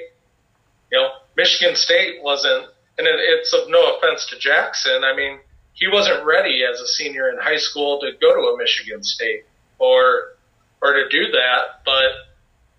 You 0.92 0.98
know, 0.98 1.08
Michigan 1.36 1.76
State 1.76 2.22
wasn't 2.22 2.66
and 2.98 3.06
it, 3.06 3.14
it's 3.18 3.52
of 3.52 3.68
no 3.68 3.96
offense 3.96 4.26
to 4.30 4.38
Jackson. 4.38 5.02
I 5.04 5.16
mean, 5.16 5.40
he 5.72 5.88
wasn't 5.88 6.24
ready 6.24 6.62
as 6.64 6.80
a 6.80 6.86
senior 6.86 7.28
in 7.30 7.38
high 7.38 7.58
school 7.58 8.00
to 8.00 8.12
go 8.20 8.34
to 8.34 8.54
a 8.54 8.58
Michigan 8.58 9.02
State 9.02 9.44
or 9.78 10.36
or 10.80 10.92
to 10.92 11.08
do 11.08 11.30
that, 11.32 11.80
but 11.84 12.12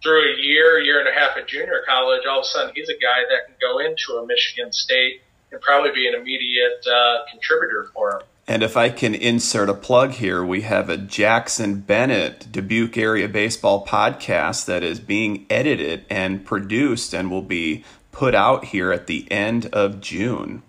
through 0.03 0.35
a 0.35 0.37
year, 0.37 0.79
year 0.79 0.99
and 0.99 1.09
a 1.09 1.11
half 1.11 1.35
at 1.35 1.47
junior 1.47 1.81
college, 1.87 2.21
all 2.29 2.39
of 2.39 2.43
a 2.43 2.47
sudden 2.47 2.71
he's 2.75 2.89
a 2.89 2.99
guy 3.01 3.25
that 3.29 3.47
can 3.47 3.55
go 3.59 3.79
into 3.79 4.21
a 4.21 4.25
Michigan 4.27 4.71
State 4.71 5.21
and 5.51 5.59
probably 5.61 5.91
be 5.91 6.07
an 6.07 6.13
immediate 6.13 6.85
uh, 6.85 7.25
contributor 7.31 7.89
for 7.93 8.11
him. 8.11 8.21
And 8.47 8.61
if 8.61 8.77
I 8.77 8.89
can 8.89 9.15
insert 9.15 9.69
a 9.69 9.73
plug 9.73 10.11
here, 10.11 10.45
we 10.45 10.61
have 10.61 10.87
a 10.87 10.97
Jackson 10.97 11.81
Bennett 11.81 12.51
Dubuque 12.51 12.97
area 12.97 13.27
baseball 13.27 13.85
podcast 13.85 14.65
that 14.65 14.83
is 14.83 14.99
being 14.99 15.47
edited 15.49 16.05
and 16.11 16.45
produced 16.45 17.13
and 17.13 17.31
will 17.31 17.41
be 17.41 17.83
put 18.11 18.35
out 18.35 18.65
here 18.65 18.91
at 18.91 19.07
the 19.07 19.29
end 19.31 19.65
of 19.73 19.99
June. 19.99 20.61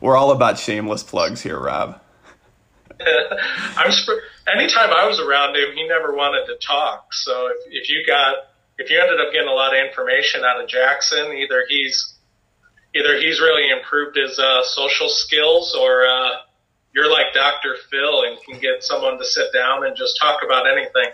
We're 0.00 0.16
all 0.16 0.30
about 0.30 0.58
shameless 0.58 1.02
plugs 1.02 1.42
here, 1.42 1.58
Rob. 1.58 2.00
I'm 3.76 3.90
sp- 3.90 4.22
anytime 4.46 4.90
I 4.92 5.06
was 5.06 5.18
around 5.18 5.56
him, 5.56 5.74
he 5.74 5.86
never 5.88 6.14
wanted 6.14 6.46
to 6.46 6.56
talk. 6.64 7.12
So 7.12 7.48
if, 7.48 7.56
if 7.82 7.88
you 7.90 8.04
got 8.06 8.36
if 8.78 8.90
you 8.90 9.00
ended 9.00 9.20
up 9.20 9.32
getting 9.32 9.48
a 9.48 9.52
lot 9.52 9.74
of 9.76 9.84
information 9.84 10.42
out 10.44 10.62
of 10.62 10.68
Jackson, 10.68 11.32
either 11.32 11.64
he's 11.68 12.15
either 12.96 13.18
he's 13.18 13.40
really 13.40 13.70
improved 13.70 14.16
his 14.16 14.38
uh, 14.38 14.62
social 14.62 15.08
skills, 15.08 15.74
or 15.74 16.06
uh, 16.06 16.30
you're 16.94 17.10
like 17.10 17.26
Dr. 17.34 17.76
Phil 17.90 18.22
and 18.22 18.38
can 18.42 18.58
get 18.60 18.82
someone 18.82 19.18
to 19.18 19.24
sit 19.24 19.52
down 19.52 19.86
and 19.86 19.96
just 19.96 20.18
talk 20.20 20.40
about 20.44 20.66
anything. 20.66 21.12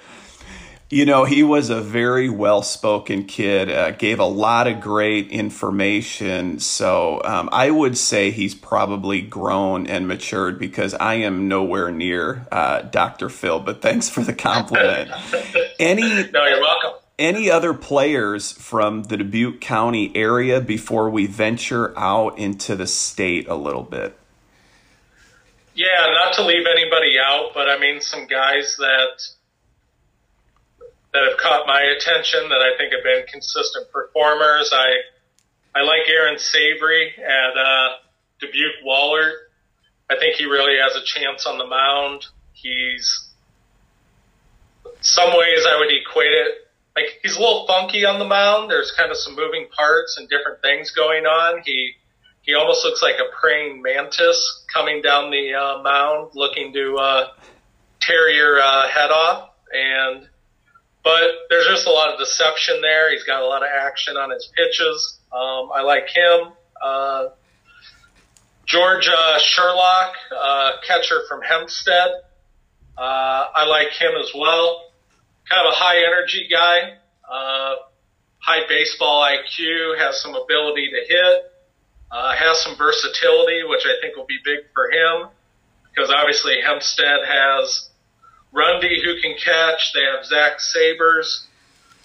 You 0.91 1.07
know, 1.07 1.25
he 1.25 1.43
was 1.43 1.71
a 1.71 1.81
very 1.81 2.29
well 2.29 2.61
spoken 2.61 3.25
kid, 3.25 3.71
uh, 3.71 3.93
gave 3.93 4.19
a 4.19 4.27
lot 4.27 4.67
of 4.67 4.83
great 4.83 5.31
information. 5.31 6.61
So 6.61 7.23
um, 7.25 7.49
I 7.51 7.71
would 7.71 7.97
say 7.97 8.31
he's 8.31 8.55
probably 8.55 9.23
grown 9.23 9.87
and 9.87 10.07
matured 10.07 10.59
because 10.59 10.93
I 10.93 11.15
am 11.15 11.49
nowhere 11.49 11.91
near 11.91 12.47
uh, 12.53 12.83
Dr. 12.83 13.31
Phil. 13.31 13.59
But 13.59 13.81
thanks 13.81 14.11
for 14.11 14.21
the 14.21 14.35
compliment. 14.35 15.11
Any, 15.81 16.03
no, 16.03 16.45
you're 16.45 16.61
welcome. 16.61 17.02
Any 17.23 17.49
other 17.49 17.73
players 17.73 18.51
from 18.51 19.05
the 19.05 19.17
Dubuque 19.17 19.61
County 19.61 20.11
area 20.17 20.61
before 20.61 21.09
we 21.09 21.27
venture 21.27 21.97
out 21.97 22.37
into 22.37 22.75
the 22.75 22.89
state 22.89 23.47
a 23.47 23.55
little 23.55 23.85
bit? 23.85 24.19
Yeah, 25.73 25.87
not 26.15 26.35
to 26.35 26.43
leave 26.45 26.67
anybody 26.67 27.19
out, 27.25 27.51
but 27.55 27.69
I 27.69 27.79
mean, 27.79 28.01
some 28.01 28.27
guys 28.27 28.75
that 28.77 29.23
that 31.13 31.23
have 31.31 31.39
caught 31.39 31.69
my 31.69 31.83
attention 31.97 32.49
that 32.49 32.59
I 32.59 32.77
think 32.77 32.93
have 32.93 33.05
been 33.05 33.25
consistent 33.31 33.93
performers. 33.93 34.73
I 34.75 34.97
I 35.77 35.85
like 35.85 36.09
Aaron 36.09 36.41
Savory 36.41 37.13
at 37.19 37.57
uh, 37.57 37.89
Dubuque 38.41 38.83
Wahlert. 38.85 39.35
I 40.11 40.19
think 40.19 40.35
he 40.35 40.47
really 40.47 40.77
has 40.83 40.97
a 40.97 41.05
chance 41.05 41.47
on 41.47 41.59
the 41.59 41.69
mound. 41.69 42.27
He's 42.53 43.31
some 45.03 45.31
ways 45.39 45.65
I 45.69 45.79
would 45.79 45.93
equate 45.93 46.33
it 46.33 46.62
like 46.97 47.07
he's 47.23 47.37
a 47.37 47.41
little 47.41 47.67
funky 47.67 48.05
on 48.05 48.19
the 48.19 48.25
mound. 48.25 48.71
There's 48.71 48.93
kind 48.97 49.11
of 49.11 49.17
some 49.17 49.35
moving 49.35 49.67
parts 49.77 50.19
and 50.19 50.29
different 50.29 50.61
things 50.63 50.91
going 50.91 51.25
on. 51.25 51.63
He 51.65 51.93
he 52.43 52.55
almost 52.55 52.85
looks 52.85 53.03
like 53.03 53.17
a 53.17 53.35
praying 53.41 53.83
mantis 53.83 54.65
coming 54.73 55.01
down 55.01 55.31
the 55.31 55.55
uh, 55.55 55.83
mound, 55.83 56.33
looking 56.35 56.73
to 56.73 56.97
uh, 56.97 57.29
tear 58.01 58.29
your 58.31 58.61
uh, 58.61 58.89
head 58.89 59.11
off. 59.11 59.51
And 59.73 60.29
but 61.05 61.29
there's 61.51 61.67
just 61.67 61.87
a 61.87 61.91
lot 61.91 62.13
of 62.13 62.19
deception 62.19 62.81
there. 62.83 63.13
He's 63.13 63.25
got 63.25 63.43
a 63.43 63.47
lot 63.47 63.63
of 63.63 63.69
action 63.69 64.17
on 64.17 64.31
his 64.31 64.51
pitches. 64.57 65.19
Um, 65.33 65.71
I 65.75 65.83
like 65.83 66.09
him. 66.09 66.53
Uh, 66.81 67.29
George 68.67 69.09
uh, 69.09 69.39
Sherlock, 69.39 70.15
uh, 70.37 70.73
catcher 70.87 71.23
from 71.29 71.43
Hempstead. 71.43 72.11
Uh, 72.97 73.47
I 73.55 73.67
like 73.67 73.91
him 73.91 74.13
as 74.21 74.31
well. 74.35 74.92
Kind 75.49 75.67
of 75.67 75.73
a 75.73 75.77
high 75.77 75.99
energy 76.07 76.49
guy, 76.51 76.99
uh, 77.29 77.75
high 78.39 78.67
baseball 78.69 79.23
IQ, 79.23 79.99
has 79.99 80.21
some 80.21 80.35
ability 80.35 80.91
to 80.91 81.13
hit, 81.13 81.53
uh, 82.11 82.35
has 82.35 82.63
some 82.63 82.77
versatility, 82.77 83.63
which 83.65 83.85
I 83.87 84.01
think 84.01 84.17
will 84.17 84.27
be 84.27 84.39
big 84.45 84.61
for 84.75 84.91
him 84.91 85.31
because 85.95 86.11
obviously 86.11 86.61
Hempstead 86.65 87.21
has 87.27 87.91
Rundy, 88.53 89.03
who 89.03 89.21
can 89.21 89.35
catch. 89.43 89.93
They 89.95 90.05
have 90.05 90.25
Zach 90.25 90.61
Sabers, 90.61 91.47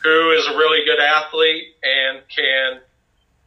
who 0.03 0.31
is 0.31 0.47
a 0.47 0.57
really 0.57 0.85
good 0.85 0.99
athlete 0.99 1.75
and 1.83 2.21
can 2.33 2.81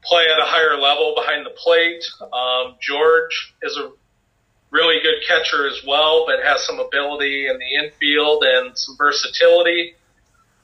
play 0.02 0.24
at 0.24 0.38
a 0.38 0.46
higher 0.46 0.76
level 0.78 1.14
behind 1.14 1.46
the 1.46 1.50
plate. 1.50 2.04
Um, 2.20 2.76
George 2.80 3.54
is 3.62 3.76
a 3.76 3.92
really 4.70 5.00
good 5.02 5.26
catcher 5.26 5.66
as 5.66 5.82
well, 5.86 6.26
but 6.26 6.44
has 6.44 6.64
some 6.64 6.78
ability 6.78 7.46
in 7.48 7.58
the 7.58 7.84
infield 7.84 8.44
and 8.44 8.76
some 8.76 8.96
versatility. 8.96 9.94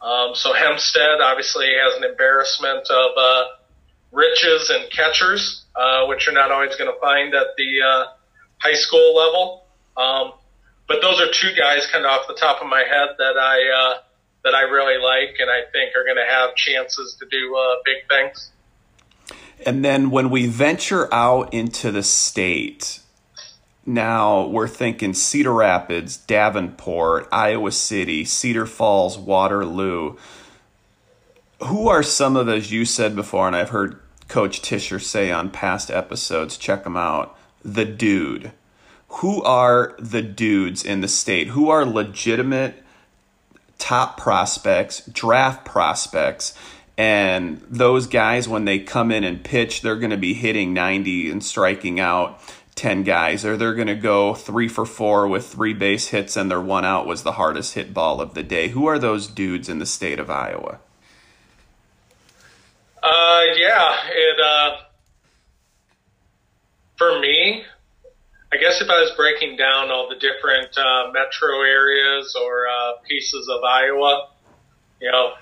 Um, 0.00 0.34
so 0.34 0.52
Hempstead 0.52 1.20
obviously 1.20 1.66
has 1.66 1.96
an 1.96 2.04
embarrassment 2.04 2.88
of 2.90 3.10
uh, 3.16 3.44
riches 4.12 4.70
and 4.70 4.90
catchers, 4.90 5.64
uh, 5.74 6.06
which 6.06 6.26
you're 6.26 6.34
not 6.34 6.52
always 6.52 6.76
going 6.76 6.92
to 6.92 7.00
find 7.00 7.34
at 7.34 7.48
the 7.56 7.82
uh, 7.82 8.04
high 8.58 8.74
school 8.74 9.14
level. 9.16 9.64
Um, 9.96 10.32
but 10.86 11.00
those 11.02 11.20
are 11.20 11.30
two 11.32 11.52
guys 11.58 11.86
kind 11.90 12.04
of 12.04 12.10
off 12.10 12.28
the 12.28 12.34
top 12.34 12.62
of 12.62 12.68
my 12.68 12.80
head 12.80 13.16
that 13.18 13.36
I 13.36 13.94
uh, 13.96 13.98
that 14.44 14.54
I 14.54 14.62
really 14.62 15.02
like 15.02 15.40
and 15.40 15.50
I 15.50 15.68
think 15.72 15.96
are 15.96 16.04
going 16.04 16.16
to 16.16 16.32
have 16.32 16.54
chances 16.54 17.16
to 17.18 17.26
do 17.28 17.56
uh, 17.56 17.76
big 17.84 18.06
things. 18.08 18.50
And 19.64 19.84
then 19.84 20.10
when 20.10 20.30
we 20.30 20.46
venture 20.46 21.12
out 21.12 21.52
into 21.52 21.90
the 21.90 22.02
state, 22.02 23.00
now 23.86 24.46
we're 24.46 24.68
thinking 24.68 25.14
Cedar 25.14 25.52
Rapids, 25.52 26.16
Davenport, 26.16 27.28
Iowa 27.32 27.72
City, 27.72 28.24
Cedar 28.24 28.66
Falls, 28.66 29.18
Waterloo. 29.18 30.16
Who 31.62 31.88
are 31.88 32.02
some 32.02 32.36
of 32.36 32.46
those 32.46 32.70
you 32.70 32.84
said 32.84 33.16
before, 33.16 33.46
and 33.46 33.56
I've 33.56 33.70
heard 33.70 34.00
Coach 34.28 34.60
Tischer 34.60 34.98
say 34.98 35.30
on 35.30 35.50
past 35.50 35.90
episodes, 35.90 36.58
check 36.58 36.84
them 36.84 36.96
out. 36.96 37.38
The 37.64 37.84
dude 37.84 38.52
who 39.08 39.42
are 39.42 39.94
the 39.98 40.22
dudes 40.22 40.84
in 40.84 41.00
the 41.00 41.08
state? 41.08 41.48
Who 41.48 41.70
are 41.70 41.84
legitimate 41.84 42.82
top 43.78 44.18
prospects, 44.18 45.00
draft 45.06 45.64
prospects? 45.64 46.54
And 46.98 47.60
those 47.68 48.06
guys, 48.06 48.48
when 48.48 48.64
they 48.64 48.78
come 48.78 49.10
in 49.10 49.22
and 49.22 49.44
pitch, 49.44 49.82
they're 49.82 49.96
going 49.96 50.10
to 50.10 50.16
be 50.16 50.34
hitting 50.34 50.72
90 50.72 51.30
and 51.30 51.44
striking 51.44 52.00
out 52.00 52.40
10 52.76 53.04
guys, 53.04 53.44
or 53.44 53.56
they're 53.56 53.74
going 53.74 53.86
to 53.88 53.94
go 53.94 54.34
three 54.34 54.68
for 54.68 54.84
four 54.84 55.26
with 55.26 55.46
three 55.46 55.72
base 55.72 56.08
hits 56.08 56.36
and 56.36 56.50
their 56.50 56.60
one 56.60 56.84
out 56.84 57.06
was 57.06 57.22
the 57.22 57.32
hardest 57.32 57.74
hit 57.74 57.94
ball 57.94 58.20
of 58.20 58.34
the 58.34 58.42
day. 58.42 58.68
Who 58.68 58.86
are 58.86 58.98
those 58.98 59.26
dudes 59.26 59.68
in 59.68 59.78
the 59.78 59.86
state 59.86 60.20
of 60.20 60.30
Iowa? 60.30 60.78
Uh, 63.02 63.42
yeah, 63.56 63.96
it, 64.10 64.40
uh, 64.44 64.76
for 66.98 67.18
me, 67.18 67.64
I 68.52 68.58
guess 68.58 68.80
if 68.80 68.90
I 68.90 69.00
was 69.00 69.10
breaking 69.16 69.56
down 69.56 69.90
all 69.90 70.08
the 70.08 70.16
different 70.16 70.76
uh, 70.76 71.10
metro 71.12 71.62
areas 71.62 72.36
or 72.38 72.66
uh, 72.68 72.92
pieces 73.08 73.48
of 73.48 73.64
Iowa, 73.64 74.28
you 75.00 75.10
know, 75.10 75.32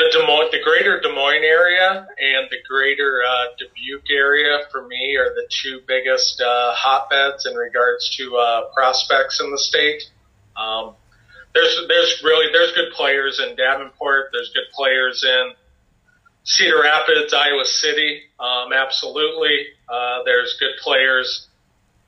the 0.00 0.18
Des 0.18 0.26
Moines, 0.26 0.50
the 0.50 0.62
greater 0.64 0.98
Des 1.00 1.12
Moines 1.12 1.44
area 1.44 2.08
and 2.18 2.48
the 2.50 2.56
greater 2.66 3.20
uh, 3.22 3.52
Dubuque 3.58 4.10
area 4.10 4.60
for 4.72 4.86
me 4.86 5.16
are 5.16 5.28
the 5.34 5.46
two 5.50 5.80
biggest 5.86 6.40
uh, 6.40 6.72
hotbeds 6.72 7.44
in 7.44 7.54
regards 7.54 8.08
to 8.16 8.34
uh, 8.36 8.72
prospects 8.72 9.40
in 9.40 9.50
the 9.50 9.58
state. 9.58 10.04
Um, 10.56 10.94
there's 11.52 11.82
there's 11.86 12.22
really 12.24 12.46
there's 12.52 12.72
good 12.72 12.92
players 12.94 13.40
in 13.40 13.56
Davenport. 13.56 14.30
There's 14.32 14.50
good 14.54 14.72
players 14.72 15.22
in 15.22 15.52
Cedar 16.44 16.80
Rapids, 16.80 17.34
Iowa 17.34 17.66
City. 17.66 18.22
Um, 18.38 18.72
absolutely, 18.72 19.66
uh, 19.86 20.22
there's 20.24 20.56
good 20.58 20.80
players 20.80 21.48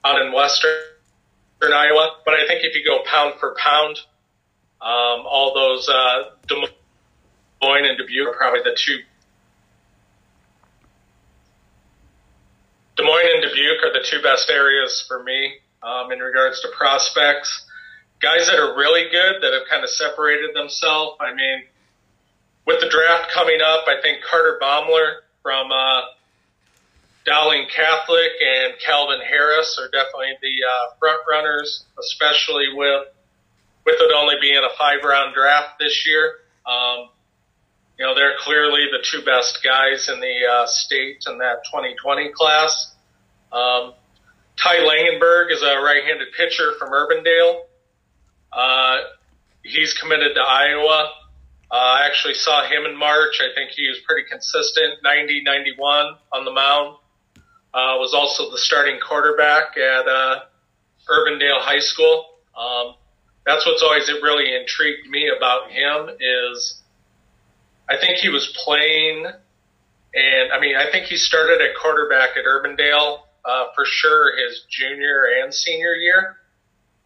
out 0.03 0.23
in 0.23 0.33
western 0.33 0.73
Iowa. 1.63 2.17
But 2.25 2.35
I 2.35 2.47
think 2.47 2.65
if 2.65 2.75
you 2.75 2.85
go 2.87 3.03
pound 3.05 3.35
for 3.39 3.55
pound, 3.59 3.99
um, 4.81 5.27
all 5.29 5.53
those 5.55 5.89
uh, 5.91 6.31
Des 6.47 6.57
and 7.63 7.97
Dubuque 7.97 8.29
are 8.29 8.37
probably 8.37 8.61
the 8.65 8.77
two. 8.77 8.99
Des 12.97 13.05
Moines 13.05 13.31
and 13.35 13.43
Dubuque 13.43 13.83
are 13.85 13.93
the 13.93 14.05
two 14.05 14.21
best 14.23 14.51
areas 14.51 15.05
for 15.07 15.23
me 15.23 15.55
um, 15.83 16.11
in 16.13 16.19
regards 16.19 16.61
to 16.63 16.69
prospects. 16.77 17.67
Guys 18.21 18.47
that 18.47 18.59
are 18.59 18.77
really 18.77 19.11
good 19.11 19.43
that 19.43 19.53
have 19.53 19.63
kind 19.71 19.83
of 19.83 19.91
separated 19.91 20.55
themselves. 20.55 21.17
I 21.21 21.35
mean, 21.35 21.65
with 22.67 22.81
the 22.81 22.89
draft 22.89 23.33
coming 23.33 23.59
up, 23.65 23.85
I 23.87 24.01
think 24.03 24.23
Carter 24.29 24.59
Baumler 24.61 25.23
from 25.43 25.71
uh, 25.73 26.03
Dowling 27.25 27.67
Catholic 27.75 28.31
and 28.43 28.75
Calvin 28.85 29.21
Harris 29.21 29.79
are 29.81 29.89
definitely 29.91 30.35
the 30.43 30.67
uh, 30.67 30.95
front 30.99 31.23
runners, 31.31 31.85
especially 31.99 32.67
with 32.75 33.07
with 33.85 33.97
it 33.99 34.13
only 34.17 34.35
being 34.41 34.59
a 34.59 34.77
five 34.79 35.03
round 35.05 35.35
draft 35.35 35.79
this 35.81 36.07
year. 36.07 36.35
Um, 36.67 37.09
you 37.99 38.07
know, 38.07 38.15
they're 38.15 38.37
clearly 38.39 38.87
the 38.91 39.05
two 39.05 39.25
best 39.25 39.61
guys 39.63 40.09
in 40.09 40.21
the 40.21 40.47
uh, 40.51 40.67
state 40.67 41.25
in 41.27 41.39
that 41.39 41.65
2020 41.71 42.33
class. 42.33 42.95
Um, 43.53 43.95
Ty 44.57 44.77
Langenberg 44.79 45.53
is 45.53 45.63
a 45.63 45.81
right-handed 45.81 46.29
pitcher 46.37 46.73
from 46.79 46.91
Urbandale. 46.91 47.63
Uh, 48.53 48.97
he's 49.63 49.95
committed 49.95 50.35
to 50.35 50.41
Iowa. 50.41 51.13
Uh, 51.71 51.75
I 51.75 52.07
actually 52.07 52.35
saw 52.35 52.65
him 52.69 52.85
in 52.85 52.97
March. 52.97 53.41
I 53.41 53.55
think 53.55 53.71
he 53.71 53.89
was 53.89 53.99
pretty 54.07 54.29
consistent, 54.29 55.03
90, 55.03 55.43
91 55.43 56.17
on 56.33 56.45
the 56.45 56.53
mound. 56.53 56.97
Uh, 57.75 57.97
was 57.97 58.13
also 58.13 58.51
the 58.51 58.59
starting 58.59 59.01
quarterback 59.01 59.77
at 59.79 60.07
uh, 60.07 60.41
Urbandale 61.09 61.61
High 61.61 61.79
School. 61.79 62.27
Um, 62.55 62.95
that's 63.47 63.65
what's 63.65 63.83
always 63.83 64.11
really 64.23 64.55
intrigued 64.55 65.09
me 65.09 65.31
about 65.35 65.71
him 65.71 66.11
is 66.21 66.82
I 67.89 67.99
think 67.99 68.19
he 68.19 68.29
was 68.29 68.47
playing, 68.65 69.27
and 70.15 70.53
I 70.53 70.61
mean 70.61 70.77
I 70.77 70.91
think 70.91 71.07
he 71.07 71.17
started 71.17 71.61
at 71.61 71.77
quarterback 71.81 72.31
at 72.37 72.45
Urbandale 72.45 73.21
uh, 73.45 73.65
for 73.75 73.85
sure 73.85 74.33
his 74.37 74.65
junior 74.71 75.25
and 75.43 75.53
senior 75.53 75.95
year, 75.95 76.37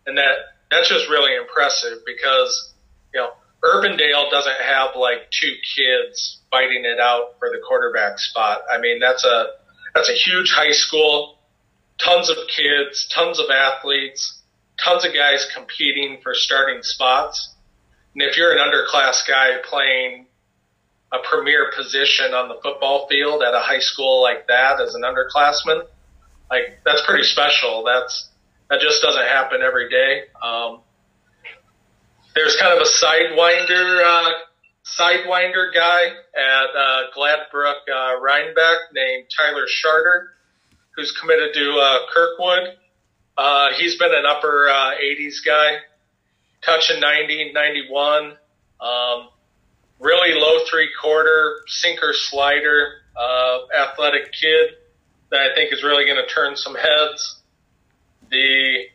and 0.07 0.19
that 0.19 0.35
that's 0.71 0.89
just 0.89 1.09
really 1.09 1.35
impressive 1.37 1.99
because 2.05 2.75
you 3.15 3.21
know 3.21 3.31
Urbandale 3.65 4.31
doesn't 4.31 4.61
have 4.61 4.91
like 4.97 5.31
two 5.31 5.55
kids 5.77 6.41
fighting 6.51 6.85
it 6.85 7.01
out 7.01 7.37
for 7.39 7.49
the 7.51 7.59
quarterback 7.67 8.19
spot. 8.19 8.63
I 8.71 8.79
mean 8.79 9.01
that's 9.01 9.25
a 9.25 9.47
that's 9.95 10.11
a 10.11 10.15
huge 10.15 10.53
high 10.53 10.73
school, 10.73 11.39
tons 11.99 12.29
of 12.29 12.37
kids, 12.55 13.09
tons 13.13 13.41
of 13.41 13.47
athletes, 13.51 14.43
tons 14.83 15.05
of 15.05 15.15
guys 15.15 15.49
competing 15.55 16.19
for 16.23 16.35
starting 16.35 16.83
spots. 16.83 17.55
And 18.15 18.23
if 18.23 18.37
you're 18.37 18.53
an 18.53 18.59
underclass 18.59 19.27
guy 19.27 19.57
playing 19.65 20.26
a 21.13 21.19
premier 21.29 21.71
position 21.77 22.35
on 22.35 22.49
the 22.49 22.57
football 22.63 23.07
field 23.09 23.43
at 23.43 23.55
a 23.55 23.61
high 23.61 23.81
school 23.81 24.23
like 24.23 24.47
that 24.49 24.81
as 24.81 24.95
an 24.95 25.03
underclassman, 25.03 25.87
like 26.51 26.81
that's 26.85 27.03
pretty 27.07 27.25
special. 27.25 27.85
That's 27.85 28.29
that 28.71 28.81
just 28.81 29.03
doesn't 29.03 29.27
happen 29.27 29.61
every 29.63 29.89
day. 29.89 30.23
Um, 30.43 30.81
there's 32.35 32.57
kind 32.61 32.75
of 32.75 32.81
a 32.81 33.05
sidewinder, 33.05 34.05
uh, 34.05 34.31
sidewinder 34.99 35.73
guy 35.73 36.07
at 36.37 36.77
uh, 36.77 37.01
Gladbrook 37.15 37.77
uh, 37.89 38.21
Reinbeck 38.21 38.77
named 38.93 39.27
Tyler 39.35 39.67
Charter, 39.67 40.31
who's 40.97 41.13
committed 41.21 41.55
to 41.55 41.79
uh, 41.79 41.99
Kirkwood. 42.13 42.77
Uh, 43.39 43.69
he's 43.77 43.97
been 43.99 44.13
an 44.13 44.25
upper 44.27 44.69
uh, 44.69 44.93
80s 45.03 45.37
guy, 45.45 45.77
touching 46.65 47.01
90, 47.01 47.53
91. 47.53 48.33
Um, 48.81 49.29
really 50.01 50.39
low 50.39 50.65
three 50.71 50.89
quarter 51.01 51.57
sinker 51.67 52.13
slider, 52.13 52.93
uh, 53.17 53.59
athletic 53.77 54.33
kid 54.33 54.75
that 55.31 55.41
I 55.41 55.55
think 55.55 55.73
is 55.73 55.83
really 55.83 56.05
going 56.05 56.17
to 56.17 56.27
turn 56.27 56.57
some 56.57 56.75
heads. 56.75 57.41
The 58.31 58.87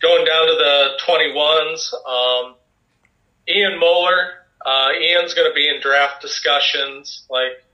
going 0.00 0.24
down 0.24 0.46
to 0.46 0.54
the 0.54 0.88
21s, 1.06 1.92
um, 2.06 2.54
Ian 3.48 3.78
Moller. 3.78 4.34
Uh, 4.64 4.90
Ian's 5.00 5.34
going 5.34 5.50
to 5.50 5.54
be 5.54 5.68
in 5.68 5.80
draft 5.80 6.22
discussions, 6.22 7.24
like 7.28 7.64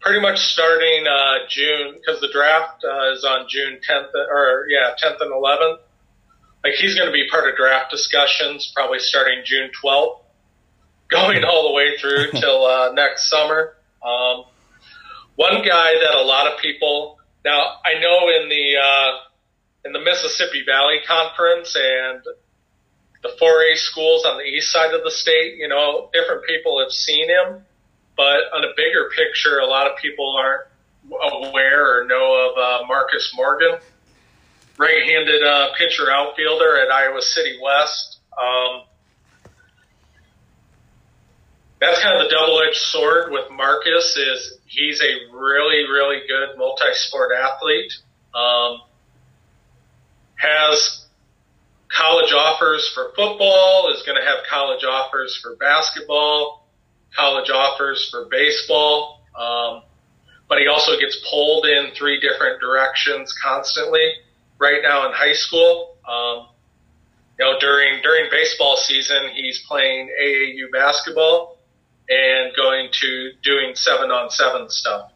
pretty 0.00 0.20
much 0.20 0.38
starting 0.38 1.06
uh, 1.06 1.46
June 1.48 1.94
because 1.94 2.20
the 2.20 2.28
draft 2.32 2.84
uh, 2.84 3.12
is 3.12 3.24
on 3.24 3.46
June 3.48 3.78
10th 3.88 4.14
or 4.14 4.66
yeah 4.68 4.94
10th 5.02 5.20
and 5.20 5.32
11th. 5.32 5.78
Like 6.64 6.74
he's 6.74 6.94
going 6.94 7.06
to 7.06 7.12
be 7.12 7.28
part 7.30 7.48
of 7.48 7.56
draft 7.56 7.90
discussions, 7.90 8.72
probably 8.74 8.98
starting 8.98 9.42
June 9.44 9.70
12th, 9.82 10.20
going 11.12 11.44
all 11.44 11.68
the 11.68 11.74
way 11.74 11.96
through 11.98 12.30
till 12.40 12.64
uh, 12.64 12.92
next 12.92 13.28
summer. 13.28 13.76
Um, 14.02 14.44
one 15.36 15.62
guy 15.62 15.94
that 16.00 16.14
a 16.16 16.22
lot 16.22 16.50
of 16.52 16.58
people 16.58 17.18
now 17.44 17.76
I 17.84 18.00
know 18.00 18.28
in 18.28 18.48
the 18.48 18.76
uh, 18.76 19.18
in 19.84 19.92
the 19.92 20.00
Mississippi 20.00 20.64
Valley 20.66 20.98
Conference 21.06 21.76
and 21.76 22.22
the 23.22 23.30
4A 23.40 23.76
schools 23.76 24.24
on 24.24 24.36
the 24.38 24.44
east 24.44 24.72
side 24.72 24.94
of 24.94 25.04
the 25.04 25.10
state, 25.10 25.56
you 25.56 25.68
know, 25.68 26.10
different 26.12 26.44
people 26.44 26.80
have 26.80 26.90
seen 26.90 27.28
him, 27.28 27.64
but 28.16 28.50
on 28.52 28.64
a 28.64 28.72
bigger 28.76 29.10
picture, 29.16 29.58
a 29.58 29.66
lot 29.66 29.88
of 29.88 29.96
people 29.98 30.36
aren't 30.36 30.66
aware 31.32 32.00
or 32.00 32.06
know 32.06 32.50
of 32.50 32.58
uh, 32.58 32.86
Marcus 32.86 33.32
Morgan, 33.36 33.78
right-handed 34.76 35.42
uh, 35.42 35.68
pitcher 35.78 36.10
outfielder 36.10 36.80
at 36.80 36.90
Iowa 36.90 37.22
City 37.22 37.58
West. 37.62 38.18
Um, 38.40 38.82
that's 41.82 42.00
kind 42.00 42.14
of 42.16 42.28
the 42.28 42.32
double-edged 42.32 42.76
sword 42.76 43.32
with 43.32 43.50
Marcus 43.50 44.16
is 44.16 44.58
he's 44.66 45.00
a 45.00 45.34
really, 45.34 45.82
really 45.90 46.20
good 46.28 46.56
multi-sport 46.56 47.30
athlete. 47.36 47.92
Um, 48.32 48.82
has 50.36 51.06
college 51.88 52.32
offers 52.32 52.88
for 52.94 53.10
football, 53.16 53.92
is 53.92 54.04
going 54.06 54.16
to 54.16 54.24
have 54.24 54.44
college 54.48 54.84
offers 54.84 55.36
for 55.42 55.56
basketball, 55.56 56.68
college 57.16 57.50
offers 57.50 58.08
for 58.12 58.28
baseball. 58.30 59.20
Um, 59.36 59.82
but 60.48 60.58
he 60.58 60.68
also 60.68 61.00
gets 61.00 61.18
pulled 61.28 61.66
in 61.66 61.90
three 61.98 62.20
different 62.20 62.60
directions 62.60 63.34
constantly 63.42 64.12
right 64.58 64.82
now 64.84 65.08
in 65.08 65.12
high 65.14 65.32
school. 65.32 65.96
Um, 66.08 66.46
you 67.40 67.44
know, 67.44 67.58
during, 67.58 68.02
during 68.02 68.30
baseball 68.30 68.76
season, 68.76 69.30
he's 69.34 69.64
playing 69.66 70.10
AAU 70.22 70.70
basketball 70.70 71.58
and 72.08 72.54
going 72.56 72.88
to 72.92 73.32
doing 73.42 73.74
seven 73.74 74.10
on 74.10 74.30
seven 74.30 74.68
stuff 74.68 75.12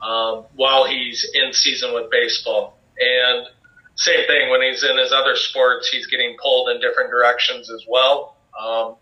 um, 0.00 0.44
while 0.54 0.86
he's 0.86 1.28
in 1.34 1.52
season 1.52 1.94
with 1.94 2.10
baseball. 2.10 2.78
And 2.98 3.46
same 3.94 4.26
thing 4.26 4.50
when 4.50 4.62
he's 4.62 4.84
in 4.84 4.96
his 4.96 5.12
other 5.12 5.36
sports, 5.36 5.88
he's 5.88 6.06
getting 6.06 6.36
pulled 6.42 6.70
in 6.70 6.80
different 6.80 7.10
directions 7.10 7.70
as 7.70 7.84
well. 7.88 8.36
Um, 8.58 8.96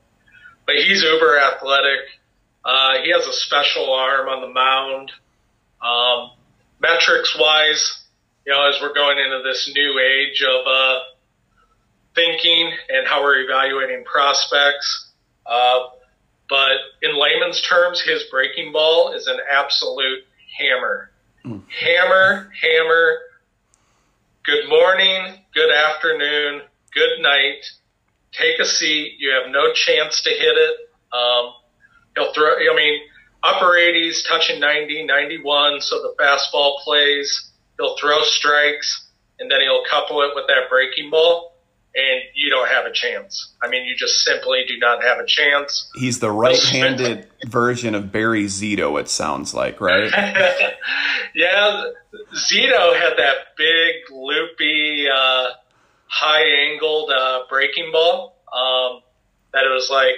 but 0.66 0.76
he's 0.76 1.02
uber 1.02 1.38
athletic. 1.38 2.00
Uh, 2.64 3.02
he 3.02 3.12
has 3.12 3.26
a 3.26 3.32
special 3.32 3.92
arm 3.92 4.28
on 4.28 4.40
the 4.40 4.52
mound. 4.52 5.12
Um, 5.80 6.30
metrics 6.80 7.36
wise, 7.38 8.04
you 8.44 8.52
know, 8.52 8.68
as 8.68 8.80
we're 8.80 8.94
going 8.94 9.18
into 9.18 9.42
this 9.44 9.70
new 9.74 10.00
age 10.00 10.42
of 10.42 10.66
uh, 10.66 10.98
thinking 12.14 12.72
and 12.88 13.06
how 13.06 13.22
we're 13.22 13.40
evaluating 13.40 14.04
prospects, 14.04 15.12
uh, 15.44 15.80
but 16.48 16.78
in 17.02 17.18
layman's 17.18 17.60
terms, 17.60 18.00
his 18.00 18.24
breaking 18.30 18.72
ball 18.72 19.12
is 19.14 19.26
an 19.26 19.38
absolute 19.50 20.24
hammer. 20.58 21.10
Mm. 21.44 21.62
Hammer, 21.68 22.50
hammer. 22.60 23.18
Good 24.44 24.68
morning, 24.68 25.40
good 25.54 25.72
afternoon, 25.72 26.62
good 26.94 27.20
night. 27.20 27.64
Take 28.32 28.60
a 28.60 28.64
seat. 28.64 29.14
You 29.18 29.30
have 29.30 29.50
no 29.50 29.72
chance 29.72 30.22
to 30.22 30.30
hit 30.30 30.56
it. 30.56 30.76
Um, 31.12 31.52
he'll 32.14 32.32
throw, 32.32 32.54
I 32.54 32.76
mean, 32.76 33.00
upper 33.42 33.72
80s, 33.72 34.18
touching 34.28 34.60
90, 34.60 35.04
91, 35.04 35.80
so 35.80 35.96
the 36.02 36.14
fastball 36.20 36.78
plays. 36.80 37.50
He'll 37.78 37.96
throw 37.96 38.20
strikes, 38.22 39.08
and 39.40 39.50
then 39.50 39.60
he'll 39.62 39.84
couple 39.90 40.22
it 40.22 40.30
with 40.34 40.46
that 40.46 40.68
breaking 40.70 41.10
ball 41.10 41.55
and 41.96 42.22
you 42.34 42.50
don't 42.50 42.68
have 42.68 42.84
a 42.84 42.92
chance. 42.92 43.54
I 43.62 43.68
mean, 43.68 43.86
you 43.86 43.96
just 43.96 44.22
simply 44.22 44.64
do 44.68 44.78
not 44.78 45.02
have 45.02 45.18
a 45.18 45.24
chance. 45.26 45.90
He's 45.94 46.18
the 46.18 46.30
right-handed 46.30 47.26
version 47.46 47.94
of 47.94 48.12
Barry 48.12 48.44
Zito. 48.44 49.00
It 49.00 49.08
sounds 49.08 49.54
like, 49.54 49.80
right? 49.80 50.12
yeah, 51.34 51.84
Zito 52.34 53.00
had 53.00 53.14
that 53.16 53.56
big, 53.56 53.94
loopy, 54.12 55.06
uh, 55.08 55.46
high-angled 56.06 57.10
uh, 57.10 57.40
breaking 57.48 57.90
ball. 57.92 58.36
Um, 58.52 59.00
that 59.54 59.64
it 59.64 59.72
was 59.72 59.88
like, 59.90 60.16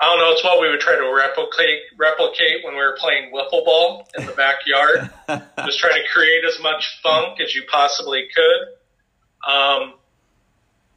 I 0.00 0.06
don't 0.06 0.18
know. 0.18 0.32
It's 0.32 0.42
what 0.42 0.60
we 0.60 0.68
would 0.68 0.80
try 0.80 0.96
to 0.96 1.14
replicate 1.14 1.82
replicate 1.96 2.64
when 2.64 2.74
we 2.74 2.80
were 2.80 2.96
playing 2.98 3.32
wiffle 3.32 3.64
ball 3.64 4.08
in 4.18 4.26
the 4.26 4.32
backyard. 4.32 5.10
just 5.64 5.78
try 5.78 5.90
to 5.90 6.02
create 6.12 6.44
as 6.44 6.60
much 6.60 7.00
funk 7.02 7.40
as 7.40 7.54
you 7.54 7.62
possibly 7.70 8.26
could. 8.34 9.50
Um, 9.50 9.94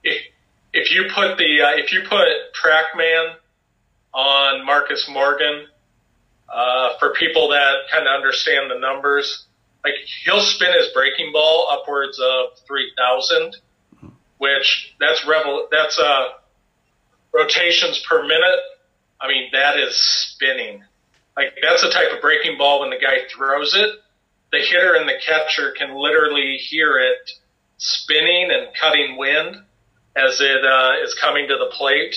if, 0.03 0.91
you 0.91 1.05
put 1.13 1.37
the 1.37 1.61
uh, 1.61 1.71
if 1.75 1.91
you 1.91 2.01
put 2.07 2.27
TrackMan 2.53 3.35
on 4.13 4.65
Marcus 4.65 5.07
Morgan, 5.09 5.67
uh, 6.53 6.97
for 6.99 7.13
people 7.13 7.49
that 7.49 7.73
kind 7.91 8.07
of 8.07 8.13
understand 8.13 8.71
the 8.71 8.79
numbers, 8.79 9.45
like 9.83 9.93
he'll 10.25 10.41
spin 10.41 10.73
his 10.73 10.87
breaking 10.93 11.31
ball 11.33 11.67
upwards 11.71 12.19
of 12.19 12.59
three 12.65 12.91
thousand, 12.97 13.57
which 14.37 14.93
that's 14.99 15.25
revel 15.27 15.67
that's 15.71 15.99
uh, 15.99 16.29
rotations 17.33 18.03
per 18.07 18.21
minute. 18.21 18.59
I 19.19 19.27
mean 19.27 19.49
that 19.53 19.79
is 19.79 19.95
spinning. 19.95 20.83
Like 21.35 21.57
that's 21.61 21.81
the 21.81 21.89
type 21.89 22.11
of 22.15 22.21
breaking 22.21 22.57
ball 22.57 22.81
when 22.81 22.89
the 22.89 22.97
guy 22.97 23.27
throws 23.35 23.75
it, 23.75 23.89
the 24.51 24.59
hitter 24.59 24.95
and 24.95 25.07
the 25.07 25.19
catcher 25.25 25.73
can 25.77 25.95
literally 25.95 26.57
hear 26.57 26.97
it 26.97 27.29
spinning 27.77 28.49
and 28.51 28.73
cutting 28.75 29.17
wind 29.17 29.57
as 30.17 30.41
it 30.41 30.65
uh, 30.65 31.03
is 31.03 31.13
coming 31.21 31.47
to 31.47 31.55
the 31.55 31.71
plate, 31.77 32.15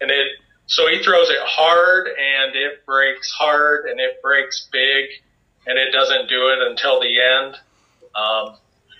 and 0.00 0.10
it 0.10 0.26
so 0.68 0.86
he 0.86 1.02
throws 1.02 1.30
it 1.30 1.38
hard 1.40 2.08
and 2.08 2.54
it 2.54 2.84
breaks 2.84 3.32
hard 3.32 3.86
and 3.86 3.98
it 3.98 4.20
breaks 4.22 4.68
big 4.70 5.06
and 5.66 5.78
it 5.78 5.92
doesn't 5.92 6.28
do 6.28 6.48
it 6.48 6.58
until 6.70 7.00
the 7.00 7.18
end. 7.18 7.56
Um, 8.14 8.56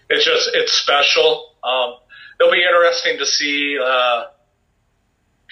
it's 0.09 0.25
just, 0.25 0.49
it's 0.55 0.73
special. 0.73 1.53
Um, 1.63 1.97
it'll 2.41 2.53
be 2.53 2.63
interesting 2.63 3.19
to 3.19 3.27
see, 3.27 3.79
uh, 3.79 4.25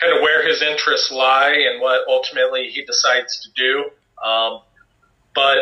kind 0.01 0.17
of 0.17 0.23
where 0.23 0.47
his 0.49 0.63
interests 0.63 1.13
lie 1.13 1.55
and 1.71 1.83
what 1.83 2.09
ultimately 2.09 2.71
he 2.73 2.83
decides 2.85 3.41
to 3.41 3.51
do. 3.55 3.91
Um, 4.27 4.61
but 5.35 5.59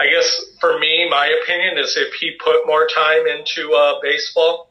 I 0.00 0.08
guess 0.08 0.42
for 0.58 0.78
me, 0.78 1.06
my 1.10 1.26
opinion 1.42 1.76
is 1.76 1.98
if 1.98 2.14
he 2.14 2.32
put 2.42 2.66
more 2.66 2.86
time 2.86 3.26
into 3.26 3.74
uh, 3.74 4.00
baseball, 4.00 4.70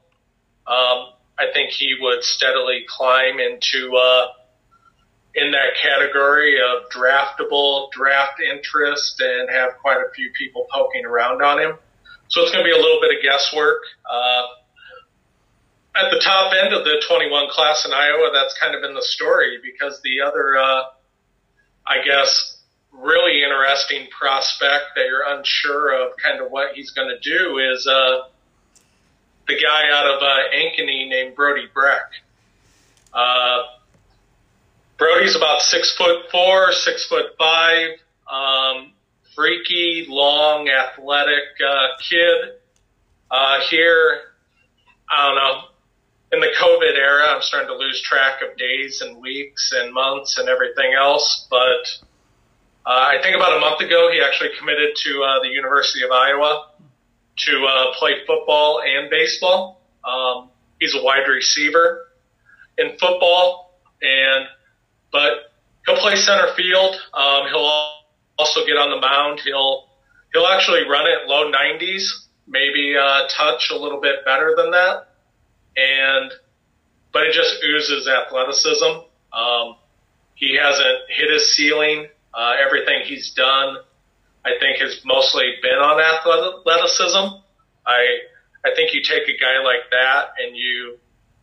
um, 0.66 1.14
I 1.40 1.46
think 1.54 1.72
he 1.72 1.96
would 2.00 2.24
steadily 2.24 2.86
climb 2.88 3.40
into 3.40 3.96
uh, 3.96 4.28
in 5.36 5.52
that 5.52 5.76
category 5.82 6.58
of 6.60 6.90
draftable, 6.90 7.92
draft 7.92 8.40
interest, 8.42 9.22
and 9.22 9.50
have 9.50 9.78
quite 9.82 9.98
a 9.98 10.12
few 10.16 10.32
people 10.38 10.66
poking 10.74 11.06
around 11.06 11.44
on 11.44 11.60
him. 11.60 11.78
So 12.30 12.42
it's 12.42 12.52
going 12.52 12.66
to 12.66 12.70
be 12.70 12.76
a 12.76 12.82
little 12.82 13.00
bit 13.00 13.16
of 13.16 13.24
guesswork. 13.24 13.82
Uh, 14.10 14.48
at 15.96 16.12
the 16.12 16.20
top 16.24 16.54
end 16.54 16.74
of 16.74 16.84
the 16.84 17.02
21 17.08 17.50
class 17.50 17.86
in 17.86 17.94
Iowa, 17.94 18.32
that's 18.34 18.58
kind 18.60 18.76
of 18.76 18.82
been 18.82 18.94
the 18.94 19.02
story 19.02 19.60
because 19.64 20.02
the 20.04 20.22
other, 20.22 20.58
uh, 20.58 20.84
I 21.86 22.04
guess, 22.04 22.58
really 22.92 23.44
interesting 23.44 24.08
prospect 24.18 24.96
that 24.96 25.06
you're 25.06 25.26
unsure 25.28 25.94
of 25.94 26.14
kind 26.18 26.42
of 26.42 26.52
what 26.52 26.74
he's 26.74 26.92
going 26.92 27.10
to 27.10 27.20
do 27.20 27.60
is 27.60 27.88
uh, 27.88 28.30
the 29.48 29.56
guy 29.56 29.90
out 29.92 30.06
of 30.06 30.22
uh, 30.22 30.56
Ankeny 30.56 31.10
named 31.10 31.36
Brody 31.36 31.68
Brecht. 31.74 32.14
Uh, 33.14 33.64
Brody's 34.98 35.36
about 35.36 35.62
six 35.62 35.96
foot 35.96 36.30
four, 36.32 36.72
six 36.74 37.08
foot 37.08 37.38
five, 37.38 37.92
um, 38.32 38.94
freaky, 39.36 40.06
long, 40.10 40.70
athletic 40.70 41.46
uh, 41.66 41.88
kid. 42.10 42.54
Uh, 43.30 43.60
here, 43.70 44.22
I 45.10 45.28
don't 45.28 45.36
know. 45.36 45.62
In 46.34 46.42
the 46.42 46.54
COVID 46.60 46.98
era, 46.98 47.28
I'm 47.28 47.42
starting 47.42 47.70
to 47.70 47.78
lose 47.78 48.02
track 48.02 48.42
of 48.42 48.58
days 48.58 49.02
and 49.02 49.22
weeks 49.22 49.72
and 49.74 49.94
months 49.94 50.38
and 50.38 50.50
everything 50.50 50.94
else. 50.94 51.48
But 51.50 51.88
uh, 52.86 52.90
I 52.90 53.22
think 53.22 53.36
about 53.36 53.56
a 53.56 53.60
month 53.62 53.80
ago, 53.80 54.10
he 54.12 54.20
actually 54.20 54.50
committed 54.60 54.96
to 54.96 55.24
uh, 55.24 55.42
the 55.42 55.50
University 55.50 56.04
of 56.04 56.12
Iowa 56.12 56.68
to 57.38 57.66
uh, 57.66 57.94
play 57.98 58.14
football 58.26 58.82
and 58.82 59.10
baseball. 59.10 59.82
Um, 60.04 60.50
he's 60.80 60.96
a 60.96 61.04
wide 61.04 61.28
receiver 61.28 62.08
in 62.78 62.98
football, 62.98 63.80
and 64.02 64.48
but 65.12 65.54
he'll 65.86 65.98
play 65.98 66.16
center 66.16 66.54
field. 66.56 66.96
Um, 67.14 67.48
he'll 67.50 67.92
also 68.38 68.66
get 68.66 68.78
on 68.78 68.90
the 68.90 69.02
mound. 69.02 69.40
He'll 69.44 69.90
he'll 70.34 70.48
actually 70.48 70.88
run 70.88 71.06
it 71.08 71.28
low 71.28 71.52
90s, 71.52 72.04
maybe 72.48 72.96
uh, 73.00 73.28
touch 73.30 73.70
a 73.72 73.78
little 73.78 74.02
bit 74.02 74.26
better 74.26 74.54
than 74.56 74.72
that, 74.72 75.08
and 75.76 76.32
but 77.14 77.24
it 77.24 77.34
just 77.34 77.64
oozes 77.64 78.08
athleticism. 78.08 79.02
Um, 79.34 79.76
he 80.36 80.58
hasn't 80.62 81.10
hit 81.10 81.32
his 81.32 81.56
ceiling. 81.56 82.08
Uh, 82.34 82.54
everything 82.64 83.02
he's 83.06 83.34
done, 83.34 83.78
I 84.48 84.60
think, 84.60 84.80
has 84.80 85.02
mostly 85.04 85.56
been 85.62 85.80
on 85.80 86.00
athleticism. 86.00 87.44
I 87.86 88.02
I 88.66 88.76
think 88.76 88.94
you 88.94 89.02
take 89.04 89.28
a 89.28 89.38
guy 89.38 89.60
like 89.64 89.92
that 89.92 90.34
and 90.40 90.56
you 90.56 90.98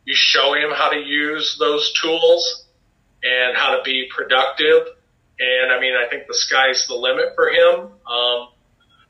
you 0.04 0.14
show 0.14 0.54
him 0.54 0.70
how 0.74 0.90
to 0.90 0.98
use 0.98 1.56
those 1.58 1.92
tools 2.00 2.66
and 3.22 3.56
how 3.56 3.76
to 3.76 3.82
be 3.82 4.08
productive. 4.14 4.86
And 5.38 5.72
I 5.72 5.80
mean, 5.80 5.94
I 5.94 6.08
think 6.08 6.26
the 6.26 6.34
sky's 6.34 6.86
the 6.86 6.94
limit 6.94 7.34
for 7.34 7.48
him. 7.48 7.90
Um, 8.06 8.48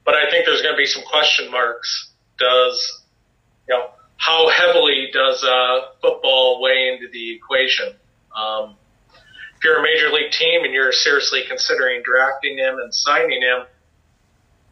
but 0.04 0.14
I 0.14 0.30
think 0.30 0.46
there's 0.46 0.62
going 0.62 0.74
to 0.74 0.78
be 0.78 0.86
some 0.86 1.02
question 1.02 1.50
marks. 1.50 2.12
Does, 2.38 3.02
you 3.68 3.74
know, 3.74 3.90
how 4.16 4.48
heavily 4.48 5.08
does 5.12 5.42
uh, 5.44 5.92
football 6.00 6.62
weigh 6.62 6.92
into 6.94 7.10
the 7.12 7.34
equation? 7.34 7.94
Um, 8.34 8.76
if 9.56 9.64
you're 9.64 9.78
a 9.78 9.82
major 9.82 10.10
league 10.10 10.30
team 10.30 10.64
and 10.64 10.72
you're 10.72 10.92
seriously 10.92 11.42
considering 11.48 12.02
drafting 12.04 12.58
him 12.58 12.78
and 12.78 12.94
signing 12.94 13.42
him, 13.42 13.66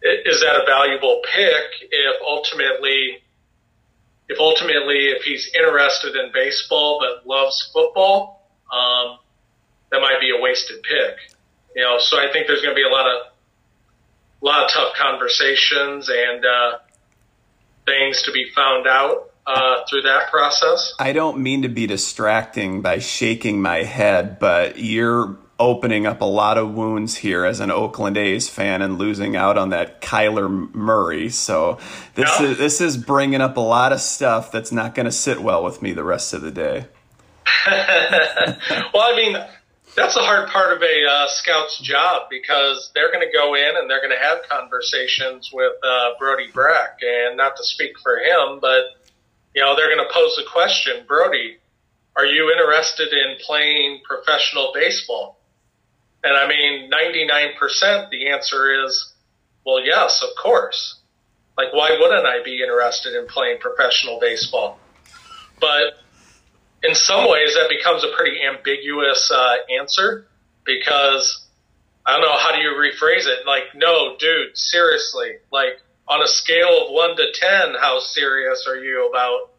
is 0.03 0.41
that 0.41 0.57
a 0.57 0.65
valuable 0.67 1.23
pick 1.33 1.89
if 1.91 2.17
ultimately 2.27 3.23
if 4.29 4.39
ultimately 4.39 5.09
if 5.09 5.23
he's 5.23 5.51
interested 5.55 6.17
in 6.17 6.33
baseball 6.33 6.99
but 7.01 7.27
loves 7.27 7.71
football 7.73 8.43
um, 8.73 9.19
that 9.93 10.01
might 10.01 10.19
be 10.21 10.31
a 10.37 10.41
wasted 10.41 10.83
pick. 10.83 11.17
You 11.77 11.83
know, 11.83 11.99
so 11.99 12.19
I 12.19 12.33
think 12.33 12.47
there's 12.47 12.63
going 12.63 12.75
to 12.75 12.79
be 12.79 12.87
a 12.87 12.91
lot 12.91 13.07
of 13.07 13.27
a 14.43 14.45
lot 14.45 14.65
of 14.65 14.71
tough 14.71 14.95
conversations 15.01 16.09
and 16.09 16.45
uh, 16.45 16.79
things 17.87 18.23
to 18.23 18.33
be 18.33 18.51
found 18.55 18.89
out 18.89 19.31
uh, 19.47 19.83
through 19.89 20.03
that 20.03 20.31
process. 20.31 20.95
I 20.99 21.13
don't 21.13 21.39
mean 21.39 21.63
to 21.63 21.69
be 21.69 21.87
distracting 21.87 22.83
by 22.83 22.99
shaking 22.99 23.63
my 23.63 23.85
head, 23.85 24.41
but 24.41 24.79
you're 24.79 25.37
opening 25.63 26.07
up 26.07 26.21
a 26.21 26.27
lot 26.27 26.59
of 26.59 26.75
wounds 26.75 27.17
here 27.17 27.45
as 27.45 27.61
an 27.61 27.71
Oakland 27.71 28.17
A's 28.17 28.49
fan 28.49 28.83
and 28.83 28.99
losing 28.99 29.37
out 29.37 29.57
on 29.57 29.71
that 29.71 30.01
Kyler 30.03 30.75
Murray. 30.75 31.29
So 31.29 31.79
this 32.15 32.41
is 32.41 32.59
this 32.59 32.81
is 32.81 32.97
bringing 32.97 33.41
up 33.41 33.57
a 33.57 33.61
lot 33.61 33.93
of 33.93 34.01
stuff 34.01 34.51
that's 34.51 34.73
not 34.73 34.95
going 34.95 35.07
to 35.07 35.13
sit 35.13 35.41
well 35.41 35.63
with 35.63 35.81
me 35.81 35.93
the 35.93 36.03
rest 36.03 36.35
of 36.35 36.43
the 36.43 36.51
day. 36.51 36.87
well, 37.67 39.03
I 39.03 39.15
mean, 39.17 39.37
that's 39.95 40.15
the 40.15 40.23
hard 40.23 40.49
part 40.49 40.77
of 40.77 40.83
a 40.83 41.05
uh, 41.09 41.29
scout's 41.29 41.79
job 41.79 42.23
because 42.29 42.91
they're 42.95 43.13
going 43.13 43.25
to 43.27 43.33
go 43.33 43.55
in 43.55 43.77
and 43.77 43.89
they're 43.89 44.01
going 44.01 44.17
to 44.17 44.25
have 44.25 44.39
conversations 44.49 45.51
with 45.53 45.75
uh, 45.85 46.11
Brody 46.19 46.49
Brecht, 46.53 47.03
and 47.03 47.37
not 47.37 47.57
to 47.57 47.65
speak 47.65 47.93
for 48.03 48.17
him, 48.17 48.59
but 48.61 48.97
you 49.55 49.63
know 49.63 49.77
they're 49.77 49.95
going 49.95 50.05
to 50.05 50.13
pose 50.13 50.35
the 50.37 50.45
question, 50.51 51.05
Brody, 51.07 51.59
are 52.17 52.27
you 52.27 52.51
interested 52.51 53.13
in 53.13 53.37
playing 53.47 54.01
professional 54.05 54.73
baseball? 54.75 55.39
And 56.25 56.37
I 56.37 56.47
mean, 56.47 56.91
99% 56.91 58.11
the 58.11 58.29
answer 58.29 58.85
is, 58.85 59.13
well, 59.65 59.85
yes, 59.85 60.23
of 60.23 60.31
course. 60.41 61.01
Like, 61.57 61.73
why 61.73 61.97
wouldn't 62.01 62.27
I 62.27 62.43
be 62.43 62.63
interested 62.63 63.15
in 63.15 63.27
playing 63.27 63.59
professional 63.59 64.19
baseball? 64.21 64.79
But 65.61 65.95
in 66.83 66.95
some 66.95 67.31
ways, 67.31 67.55
that 67.55 67.69
becomes 67.69 68.05
a 68.05 68.09
pretty 68.17 68.39
ambiguous 68.43 69.31
uh, 69.31 69.57
answer 69.79 70.27
because 70.65 71.47
I 72.07 72.13
don't 72.13 72.23
know 72.23 72.37
how 72.37 72.53
do 72.53 72.61
you 72.61 72.71
rephrase 72.71 73.27
it. 73.27 73.47
Like, 73.47 73.75
no, 73.75 74.17
dude, 74.19 74.57
seriously. 74.57 75.33
Like, 75.53 75.81
on 76.09 76.23
a 76.23 76.27
scale 76.27 76.87
of 76.87 76.93
one 76.93 77.17
to 77.17 77.33
ten, 77.33 77.75
how 77.81 78.01
serious 78.01 78.67
are 78.67 78.77
you 78.77 79.09
about 79.09 79.51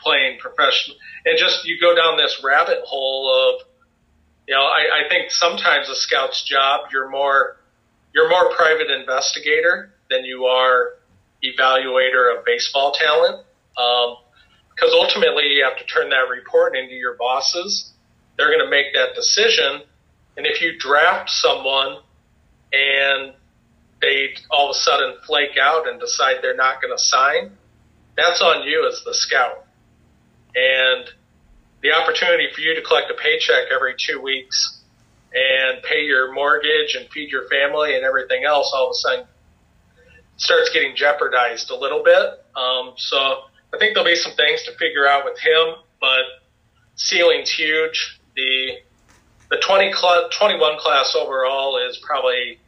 playing 0.00 0.38
professional? 0.38 0.96
And 1.26 1.38
just 1.38 1.66
you 1.66 1.78
go 1.80 1.94
down 1.94 2.16
this 2.16 2.42
rabbit 2.42 2.80
hole 2.84 3.60
of, 3.60 3.66
you 4.50 4.56
know, 4.56 4.62
I, 4.62 5.04
I 5.04 5.08
think 5.08 5.30
sometimes 5.30 5.88
a 5.88 5.94
scout's 5.94 6.42
job, 6.42 6.88
you're 6.92 7.08
more 7.08 7.58
you're 8.12 8.28
more 8.28 8.52
private 8.52 8.90
investigator 8.90 9.92
than 10.10 10.24
you 10.24 10.46
are 10.46 10.94
evaluator 11.44 12.36
of 12.36 12.44
baseball 12.44 12.90
talent. 12.90 13.46
Um, 13.78 14.16
because 14.74 14.92
ultimately 14.92 15.44
you 15.44 15.64
have 15.64 15.76
to 15.78 15.84
turn 15.84 16.08
that 16.10 16.28
report 16.28 16.76
into 16.76 16.94
your 16.94 17.14
bosses. 17.14 17.92
They're 18.36 18.48
going 18.48 18.64
to 18.64 18.70
make 18.70 18.92
that 18.94 19.14
decision. 19.14 19.82
And 20.36 20.46
if 20.46 20.60
you 20.60 20.76
draft 20.78 21.30
someone 21.30 21.98
and 22.72 23.34
they 24.00 24.34
all 24.50 24.70
of 24.70 24.74
a 24.74 24.78
sudden 24.78 25.14
flake 25.26 25.58
out 25.62 25.86
and 25.86 26.00
decide 26.00 26.36
they're 26.42 26.56
not 26.56 26.82
going 26.82 26.96
to 26.96 27.02
sign, 27.02 27.52
that's 28.16 28.40
on 28.40 28.66
you 28.66 28.88
as 28.90 29.04
the 29.04 29.14
scout. 29.14 29.64
And 30.56 31.08
the 31.82 31.92
opportunity 31.92 32.48
for 32.54 32.60
you 32.60 32.74
to 32.74 32.82
collect 32.82 33.10
a 33.10 33.14
paycheck 33.14 33.64
every 33.72 33.94
two 33.96 34.20
weeks 34.20 34.80
and 35.32 35.82
pay 35.82 36.02
your 36.02 36.32
mortgage 36.32 36.94
and 36.98 37.08
feed 37.10 37.30
your 37.30 37.48
family 37.48 37.94
and 37.94 38.04
everything 38.04 38.44
else 38.44 38.72
all 38.74 38.88
of 38.88 38.90
a 38.90 38.94
sudden 38.94 39.26
starts 40.36 40.70
getting 40.70 40.96
jeopardized 40.96 41.70
a 41.70 41.76
little 41.76 42.02
bit. 42.02 42.44
Um, 42.56 42.94
so 42.96 43.16
I 43.72 43.78
think 43.78 43.94
there'll 43.94 44.08
be 44.08 44.16
some 44.16 44.32
things 44.32 44.62
to 44.64 44.72
figure 44.76 45.06
out 45.06 45.24
with 45.24 45.38
him, 45.38 45.74
but 46.00 46.22
ceiling's 46.96 47.50
huge. 47.50 48.20
The 48.36 48.78
the 49.50 49.56
20 49.66 49.92
cl- 49.92 50.28
21 50.30 50.78
class 50.78 51.16
overall 51.16 51.76
is 51.88 51.98
probably 51.98 52.60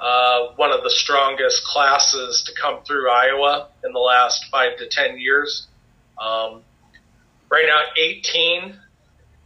uh, 0.00 0.54
one 0.56 0.72
of 0.72 0.82
the 0.82 0.90
strongest 0.90 1.62
classes 1.64 2.42
to 2.46 2.52
come 2.60 2.82
through 2.84 3.10
Iowa 3.10 3.68
in 3.84 3.92
the 3.92 3.98
last 3.98 4.46
five 4.50 4.78
to 4.78 4.88
10 4.88 5.20
years. 5.20 5.66
Um, 6.18 6.62
right 7.50 7.64
now, 7.66 7.80
18, 7.96 8.74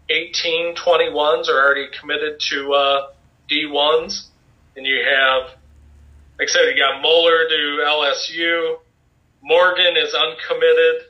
18 0.09 0.74
21s 0.74 1.48
are 1.48 1.64
already 1.64 1.88
committed 1.98 2.40
to 2.40 2.72
uh, 2.72 3.07
D1s. 3.50 4.26
And 4.76 4.86
you 4.86 5.05
have, 5.05 5.50
like 6.38 6.48
I 6.48 6.53
said, 6.53 6.62
you 6.62 6.76
got 6.76 7.03
Moller 7.03 7.48
to 7.48 7.84
LSU, 7.86 8.78
Morgan 9.42 9.96
is 9.96 10.14
uncommitted. 10.14 11.07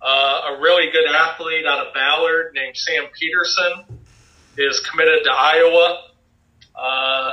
Uh, 0.00 0.52
a 0.52 0.60
really 0.60 0.92
good 0.92 1.10
athlete 1.10 1.64
out 1.66 1.86
of 1.86 1.94
Ballard 1.94 2.52
named 2.54 2.76
Sam 2.76 3.04
Peterson 3.18 3.98
is 4.56 4.80
committed 4.80 5.24
to 5.24 5.30
Iowa. 5.30 6.02
Uh, 6.74 7.32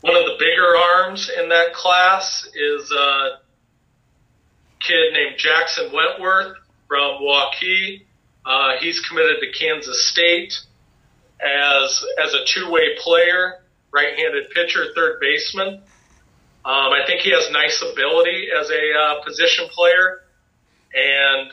one 0.00 0.16
of 0.16 0.24
the 0.24 0.36
bigger 0.38 0.76
arms 0.76 1.30
in 1.38 1.50
that 1.50 1.74
class 1.74 2.48
is 2.54 2.90
a 2.90 3.38
kid 4.80 5.12
named 5.12 5.36
Jackson 5.38 5.92
Wentworth 5.92 6.56
from 6.88 7.20
Waukee. 7.22 8.02
Uh, 8.44 8.78
he's 8.80 9.00
committed 9.00 9.36
to 9.40 9.52
Kansas 9.52 10.08
State 10.08 10.54
as 11.40 12.04
as 12.24 12.34
a 12.34 12.44
two 12.46 12.70
way 12.70 12.96
player, 12.98 13.62
right 13.92 14.18
handed 14.18 14.50
pitcher, 14.50 14.86
third 14.94 15.20
baseman. 15.20 15.82
Um, 16.64 16.92
I 16.92 17.00
think 17.06 17.20
he 17.20 17.30
has 17.30 17.50
nice 17.52 17.82
ability 17.82 18.48
as 18.58 18.70
a 18.70 18.98
uh, 18.98 19.24
position 19.24 19.66
player, 19.70 20.22
and 20.92 21.52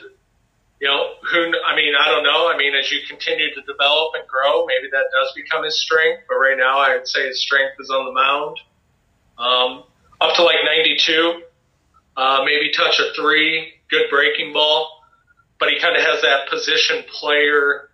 you 0.80 0.88
know, 0.88 1.14
who, 1.32 1.38
I 1.64 1.74
mean, 1.74 1.94
I 1.98 2.10
don't 2.10 2.22
know. 2.22 2.50
I 2.52 2.56
mean, 2.56 2.74
as 2.74 2.90
you 2.92 3.00
continue 3.08 3.48
to 3.54 3.62
develop 3.62 4.12
and 4.14 4.28
grow, 4.28 4.66
maybe 4.66 4.88
that 4.92 5.06
does 5.10 5.32
become 5.34 5.64
his 5.64 5.80
strength. 5.80 6.24
But 6.28 6.36
right 6.36 6.56
now, 6.56 6.78
I 6.78 6.96
would 6.96 7.08
say 7.08 7.26
his 7.26 7.40
strength 7.40 7.80
is 7.80 7.90
on 7.90 8.04
the 8.04 8.12
mound. 8.12 8.60
Um, 9.38 9.84
up 10.20 10.36
to 10.36 10.42
like 10.42 10.56
92, 10.64 11.42
uh, 12.16 12.42
maybe 12.44 12.72
touch 12.72 13.00
a 13.00 13.14
three, 13.14 13.72
good 13.90 14.04
breaking 14.10 14.52
ball. 14.52 14.95
But 15.58 15.70
he 15.70 15.80
kind 15.80 15.96
of 15.96 16.02
has 16.02 16.22
that 16.22 16.48
position 16.50 17.04
player 17.08 17.90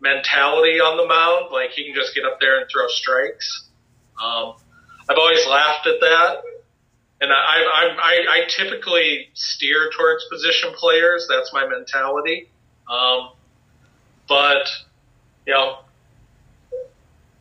mentality 0.00 0.80
on 0.80 0.96
the 0.96 1.06
mound. 1.06 1.52
Like 1.52 1.70
he 1.70 1.84
can 1.84 1.94
just 1.94 2.14
get 2.14 2.24
up 2.24 2.38
there 2.40 2.60
and 2.60 2.66
throw 2.72 2.86
strikes. 2.88 3.68
Um, 4.22 4.54
I've 5.08 5.18
always 5.18 5.46
laughed 5.46 5.86
at 5.86 6.00
that 6.00 6.42
and 7.20 7.32
I, 7.32 7.34
I, 7.34 7.96
I, 7.98 8.26
I 8.30 8.40
typically 8.48 9.28
steer 9.34 9.90
towards 9.96 10.24
position 10.30 10.70
players. 10.74 11.26
That's 11.28 11.52
my 11.52 11.66
mentality. 11.66 12.50
Um, 12.90 13.30
but 14.28 14.68
you 15.46 15.54
know, 15.54 15.78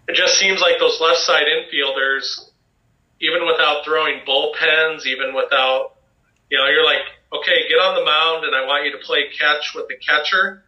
it 0.08 0.16
just 0.16 0.36
seems 0.36 0.62
like 0.62 0.80
those 0.80 1.00
left 1.02 1.20
side 1.20 1.46
infielders, 1.48 2.50
even 3.20 3.46
without 3.46 3.84
throwing 3.84 4.22
bullpens, 4.28 5.06
even 5.06 5.34
without, 5.34 5.96
you 6.50 6.58
know, 6.58 6.68
you're 6.68 6.86
like, 6.86 7.02
okay, 7.34 7.68
get 7.70 7.80
on 7.80 7.96
the 7.96 8.06
mound, 8.06 8.46
and 8.46 8.56
I 8.56 8.66
want 8.66 8.86
you 8.86 8.92
to 8.92 9.04
play 9.06 9.26
catch 9.38 9.74
with 9.74 9.88
the 9.88 9.96
catcher, 9.98 10.64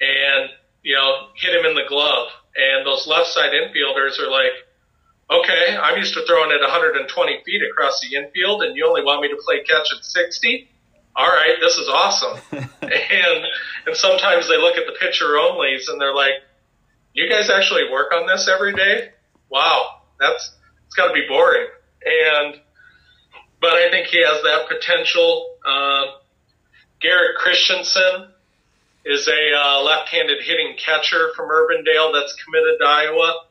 and 0.00 0.50
you 0.82 0.94
know, 0.94 1.28
hit 1.36 1.54
him 1.54 1.66
in 1.66 1.74
the 1.74 1.88
glove. 1.88 2.28
And 2.56 2.86
those 2.86 3.06
left 3.06 3.28
side 3.28 3.52
infielders 3.52 4.18
are 4.18 4.30
like, 4.30 4.52
okay, 5.30 5.76
I'm 5.76 5.98
used 5.98 6.14
to 6.14 6.24
throwing 6.26 6.50
it 6.50 6.60
120 6.60 7.42
feet 7.44 7.62
across 7.70 8.00
the 8.00 8.16
infield, 8.16 8.62
and 8.62 8.76
you 8.76 8.86
only 8.86 9.02
want 9.02 9.20
me 9.22 9.28
to 9.28 9.36
play 9.44 9.62
catch 9.62 9.88
at 9.96 10.04
60. 10.04 10.68
All 11.16 11.26
right, 11.26 11.56
this 11.60 11.74
is 11.74 11.88
awesome. 11.88 12.38
and 12.52 13.44
and 13.86 13.96
sometimes 13.96 14.48
they 14.48 14.56
look 14.56 14.76
at 14.76 14.86
the 14.86 14.96
pitcher 15.00 15.26
onlys 15.34 15.88
and 15.88 16.00
they're 16.00 16.14
like, 16.14 16.34
you 17.12 17.28
guys 17.28 17.50
actually 17.50 17.90
work 17.90 18.12
on 18.12 18.26
this 18.26 18.48
every 18.48 18.74
day? 18.74 19.10
Wow, 19.50 20.02
that's 20.20 20.54
it's 20.86 20.94
got 20.94 21.08
to 21.08 21.14
be 21.14 21.26
boring. 21.28 21.66
And 22.04 22.60
but 23.60 23.72
I 23.72 23.90
think 23.90 24.06
he 24.06 24.22
has 24.24 24.42
that 24.42 24.68
potential. 24.68 25.56
Uh, 25.68 26.04
Garrett 27.00 27.36
Christensen 27.36 28.28
is 29.04 29.28
a 29.28 29.52
uh, 29.54 29.82
left-handed 29.82 30.42
hitting 30.42 30.76
catcher 30.76 31.30
from 31.36 31.48
Urbandale 31.48 32.12
that's 32.12 32.34
committed 32.42 32.78
to 32.80 32.86
Iowa. 32.86 33.44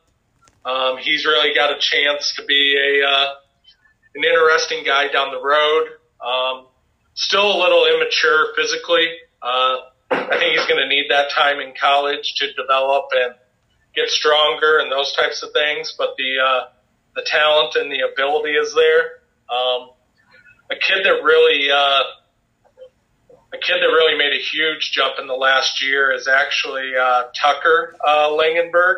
Um, 0.64 0.98
he's 0.98 1.24
really 1.24 1.54
got 1.54 1.70
a 1.70 1.78
chance 1.78 2.34
to 2.36 2.44
be 2.44 2.76
a 2.76 3.06
uh, 3.06 3.34
an 4.16 4.24
interesting 4.24 4.84
guy 4.84 5.08
down 5.08 5.30
the 5.30 5.40
road. 5.40 5.88
Um, 6.20 6.66
still 7.14 7.56
a 7.56 7.58
little 7.58 7.86
immature 7.86 8.48
physically. 8.56 9.06
Uh, 9.40 9.76
I 10.10 10.38
think 10.38 10.58
he's 10.58 10.66
going 10.66 10.80
to 10.80 10.88
need 10.88 11.06
that 11.10 11.30
time 11.30 11.60
in 11.60 11.72
college 11.80 12.34
to 12.38 12.52
develop 12.54 13.06
and 13.14 13.34
get 13.94 14.08
stronger 14.08 14.78
and 14.78 14.90
those 14.90 15.14
types 15.14 15.42
of 15.42 15.52
things. 15.52 15.94
But 15.96 16.16
the 16.18 16.34
uh, 16.44 16.60
the 17.14 17.22
talent 17.22 17.76
and 17.76 17.90
the 17.90 18.00
ability 18.12 18.52
is 18.52 18.74
there. 18.74 19.22
Um, 19.48 19.90
a 20.70 20.76
kid 20.76 21.04
that 21.04 21.22
really 21.22 21.70
uh, 21.70 22.02
a 23.52 23.58
kid 23.58 23.76
that 23.80 23.86
really 23.86 24.16
made 24.18 24.32
a 24.32 24.42
huge 24.42 24.92
jump 24.92 25.14
in 25.18 25.26
the 25.26 25.34
last 25.34 25.82
year 25.82 26.12
is 26.12 26.28
actually 26.28 26.92
uh, 27.00 27.24
Tucker 27.34 27.96
uh, 28.06 28.28
Langenberg 28.28 28.96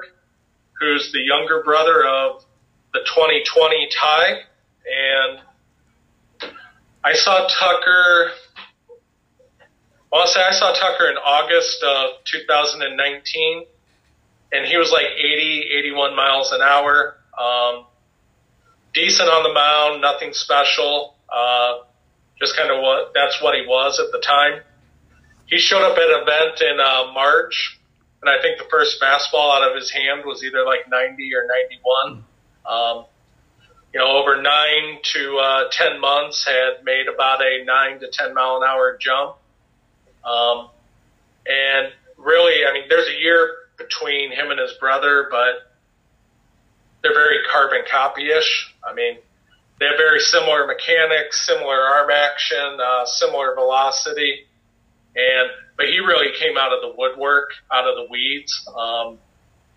who's 0.81 1.13
the 1.13 1.21
younger 1.21 1.63
brother 1.63 2.05
of 2.05 2.43
the 2.93 3.01
2020 3.01 3.89
Ty. 4.01 4.41
And 4.87 5.41
I 7.05 7.13
saw 7.13 7.47
Tucker, 7.47 8.31
say 10.27 10.41
I 10.41 10.53
saw 10.53 10.73
Tucker 10.73 11.11
in 11.11 11.17
August 11.19 11.85
of 11.85 12.25
2019, 12.25 13.65
and 14.53 14.67
he 14.67 14.77
was 14.79 14.91
like 14.91 15.07
80, 15.07 15.69
81 15.79 16.17
miles 16.17 16.51
an 16.53 16.63
hour. 16.63 17.17
Um, 17.39 17.87
decent 18.95 19.29
on 19.29 19.43
the 19.45 19.53
mound, 19.53 20.01
nothing 20.01 20.33
special. 20.33 21.15
Uh, 21.33 21.85
just 22.39 22.57
kind 22.57 22.71
of 22.71 22.83
what 22.83 23.13
that's 23.15 23.41
what 23.43 23.55
he 23.55 23.67
was 23.67 24.01
at 24.01 24.13
the 24.13 24.19
time. 24.19 24.63
He 25.47 25.59
showed 25.59 25.83
up 25.83 25.99
at 25.99 26.05
an 26.05 26.23
event 26.23 26.61
in 26.63 26.81
uh, 26.81 27.13
March 27.13 27.81
and 28.23 28.29
I 28.29 28.41
think 28.43 28.59
the 28.59 28.69
first 28.71 29.01
fastball 29.01 29.57
out 29.57 29.69
of 29.69 29.75
his 29.75 29.91
hand 29.91 30.25
was 30.27 30.45
either 30.45 30.65
like 30.65 30.91
90 30.91 31.31
or 31.35 31.49
91. 32.05 32.25
Um, 32.67 33.07
you 33.93 33.99
know, 33.99 34.19
over 34.19 34.41
nine 34.41 35.01
to 35.15 35.39
uh, 35.39 35.65
10 35.73 36.01
months 36.01 36.47
had 36.47 36.85
made 36.85 37.07
about 37.13 37.41
a 37.41 37.65
nine 37.65 37.99
to 38.01 38.09
10 38.13 38.35
mile 38.35 38.59
an 38.59 38.69
hour 38.69 38.99
jump. 39.01 39.37
Um, 40.23 40.69
and 41.47 41.93
really, 42.19 42.67
I 42.69 42.75
mean, 42.75 42.85
there's 42.89 43.09
a 43.09 43.19
year 43.19 43.51
between 43.79 44.31
him 44.33 44.51
and 44.51 44.61
his 44.61 44.75
brother, 44.79 45.27
but 45.31 45.73
they're 47.03 47.15
very 47.15 47.39
carbon 47.51 47.81
copy-ish. 47.91 48.75
I 48.85 48.93
mean, 48.93 49.17
they 49.81 49.87
have 49.87 49.97
very 49.97 50.21
similar 50.21 50.67
mechanics, 50.67 51.47
similar 51.47 51.81
arm 51.81 52.11
action, 52.11 52.79
uh, 52.79 53.07
similar 53.07 53.55
velocity. 53.55 54.45
And 55.17 55.51
but 55.77 55.87
he 55.87 55.99
really 55.99 56.37
came 56.39 56.59
out 56.59 56.73
of 56.73 56.83
the 56.83 56.95
woodwork, 56.97 57.53
out 57.73 57.89
of 57.89 57.97
the 57.97 58.07
weeds. 58.11 58.53
Um, 58.69 59.19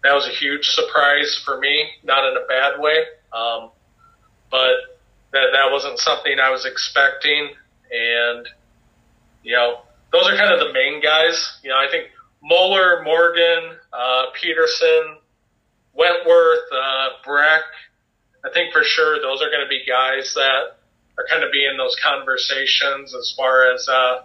that 0.03 0.13
was 0.13 0.27
a 0.27 0.31
huge 0.31 0.65
surprise 0.65 1.41
for 1.45 1.57
me, 1.57 1.87
not 2.03 2.29
in 2.29 2.35
a 2.35 2.45
bad 2.45 2.79
way, 2.81 2.97
um, 3.31 3.71
but 4.51 4.99
that 5.31 5.47
that 5.53 5.71
wasn't 5.71 5.97
something 5.97 6.37
I 6.37 6.49
was 6.49 6.65
expecting. 6.65 7.51
And 7.89 8.47
you 9.41 9.55
know, 9.55 9.79
those 10.11 10.27
are 10.27 10.35
kind 10.35 10.51
of 10.53 10.59
the 10.67 10.73
main 10.73 11.01
guys. 11.01 11.59
You 11.63 11.69
know, 11.69 11.77
I 11.77 11.87
think 11.89 12.09
Moller, 12.43 13.01
Morgan, 13.03 13.77
uh, 13.93 14.25
Peterson, 14.39 15.17
Wentworth, 15.93 16.67
uh, 16.73 17.07
Brecht. 17.25 17.63
I 18.45 18.49
think 18.49 18.73
for 18.73 18.83
sure 18.83 19.21
those 19.21 19.41
are 19.41 19.49
going 19.49 19.63
to 19.63 19.69
be 19.69 19.83
guys 19.87 20.33
that 20.33 20.77
are 21.17 21.25
kind 21.29 21.43
of 21.43 21.51
be 21.51 21.65
in 21.65 21.77
those 21.77 21.95
conversations 22.03 23.15
as 23.15 23.33
far 23.37 23.71
as 23.71 23.87
uh, 23.87 24.23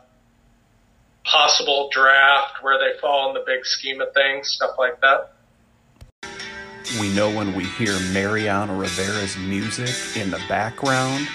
possible 1.25 1.89
draft, 1.93 2.63
where 2.63 2.79
they 2.79 2.99
fall 2.99 3.29
in 3.29 3.35
the 3.35 3.45
big 3.47 3.65
scheme 3.65 4.01
of 4.01 4.13
things, 4.15 4.49
stuff 4.49 4.73
like 4.79 5.01
that. 5.03 5.35
We 6.99 7.13
know 7.15 7.31
when 7.31 7.55
we 7.55 7.65
hear 7.65 7.99
Mariano 8.13 8.77
Rivera's 8.79 9.37
music 9.37 10.17
in 10.17 10.31
the 10.31 10.41
background, 10.49 11.29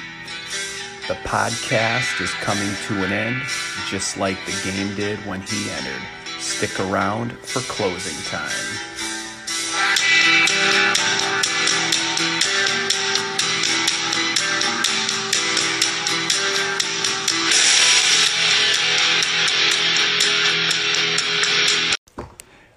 the 1.07 1.13
podcast 1.15 2.19
is 2.21 2.31
coming 2.31 2.73
to 2.88 3.05
an 3.05 3.13
end, 3.13 3.41
just 3.88 4.17
like 4.17 4.38
the 4.45 4.71
game 4.71 4.95
did 4.95 5.19
when 5.27 5.41
he 5.41 5.69
entered. 5.69 6.01
Stick 6.39 6.79
around 6.79 7.34
for 7.34 7.59
closing 7.59 8.17
time. 8.25 8.49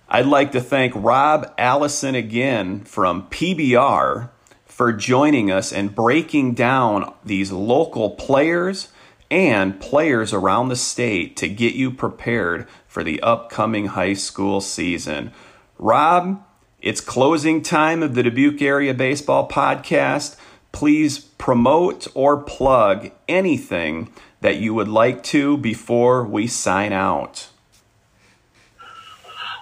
I'd 0.08 0.26
like 0.26 0.52
to 0.52 0.60
thank 0.60 0.92
Rob 0.94 1.52
Allison 1.58 2.14
again 2.14 2.84
from 2.84 3.26
PBR 3.28 4.30
for 4.64 4.92
joining 4.92 5.50
us 5.50 5.72
and 5.72 5.96
breaking 5.96 6.54
down 6.54 7.12
these 7.24 7.50
local 7.50 8.10
players 8.10 8.88
and 9.32 9.80
players 9.80 10.32
around 10.32 10.68
the 10.68 10.76
state 10.76 11.36
to 11.38 11.48
get 11.48 11.74
you 11.74 11.90
prepared 11.90 12.68
for 12.86 13.02
the 13.02 13.20
upcoming 13.20 13.86
high 13.86 14.12
school 14.12 14.60
season. 14.60 15.32
Rob, 15.76 16.40
it's 16.80 17.00
closing 17.00 17.60
time 17.60 18.00
of 18.00 18.14
the 18.14 18.22
Dubuque 18.22 18.62
Area 18.62 18.94
Baseball 18.94 19.48
Podcast. 19.48 20.36
Please 20.70 21.18
promote 21.18 22.06
or 22.14 22.36
plug 22.36 23.10
anything 23.26 24.12
that 24.40 24.58
you 24.58 24.72
would 24.72 24.88
like 24.88 25.24
to 25.24 25.56
before 25.56 26.22
we 26.22 26.46
sign 26.46 26.92
out. 26.92 27.48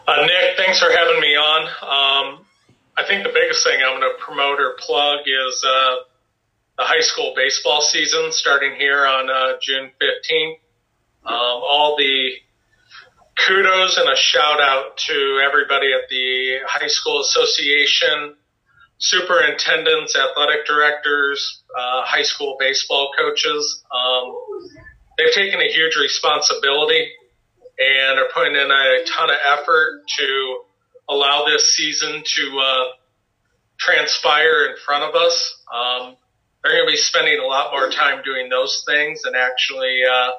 Uh, 0.07 0.27
Nick, 0.27 0.59
thanks 0.59 0.79
for 0.79 0.91
having 0.91 1.19
me 1.19 1.35
on. 1.35 1.63
Um, 1.65 2.45
I 2.95 3.05
think 3.07 3.25
the 3.25 3.33
biggest 3.33 3.65
thing 3.65 3.81
I'm 3.83 3.99
going 3.99 4.13
to 4.13 4.23
promote 4.23 4.61
or 4.61 4.77
plug 4.79 5.21
is 5.25 5.65
uh, 5.67 5.97
the 6.77 6.85
high 6.85 7.01
school 7.01 7.33
baseball 7.35 7.81
season 7.81 8.31
starting 8.31 8.77
here 8.77 9.07
on 9.07 9.31
uh, 9.31 9.55
June 9.63 9.91
15th. 9.97 10.59
Um, 11.25 11.33
all 11.33 11.97
the 11.97 12.33
kudos 13.47 13.97
and 13.97 14.11
a 14.11 14.15
shout 14.15 14.61
out 14.61 14.99
to 15.09 15.41
everybody 15.43 15.95
at 15.95 16.11
the 16.11 16.59
high 16.67 16.89
school 16.89 17.23
association, 17.23 18.37
superintendents, 18.99 20.17
athletic 20.17 20.67
directors, 20.67 21.63
uh, 21.75 22.03
high 22.05 22.23
school 22.23 22.59
baseball 22.61 23.11
coaches. 23.19 23.83
Um, 23.91 24.37
they've 25.17 25.33
taken 25.33 25.61
a 25.61 25.73
huge 25.73 25.97
responsibility 25.97 27.09
and 27.79 28.19
are 28.19 28.29
putting 28.35 28.55
in 28.55 28.71
a 28.71 29.05
ton 29.17 29.31
of 29.31 29.37
effort 29.59 30.03
to 30.19 30.59
allow 31.09 31.45
this 31.45 31.75
season 31.75 32.23
to 32.25 32.59
uh, 32.59 32.85
transpire 33.79 34.67
in 34.67 34.77
front 34.85 35.05
of 35.05 35.15
us. 35.15 35.63
Um, 35.73 36.17
they're 36.63 36.73
going 36.73 36.87
to 36.87 36.93
be 36.93 36.97
spending 36.97 37.39
a 37.39 37.47
lot 37.47 37.73
more 37.73 37.91
time 37.91 38.23
doing 38.25 38.49
those 38.49 38.85
things 38.87 39.23
and 39.25 39.37
actually 39.37 40.01
uh, 40.11 40.31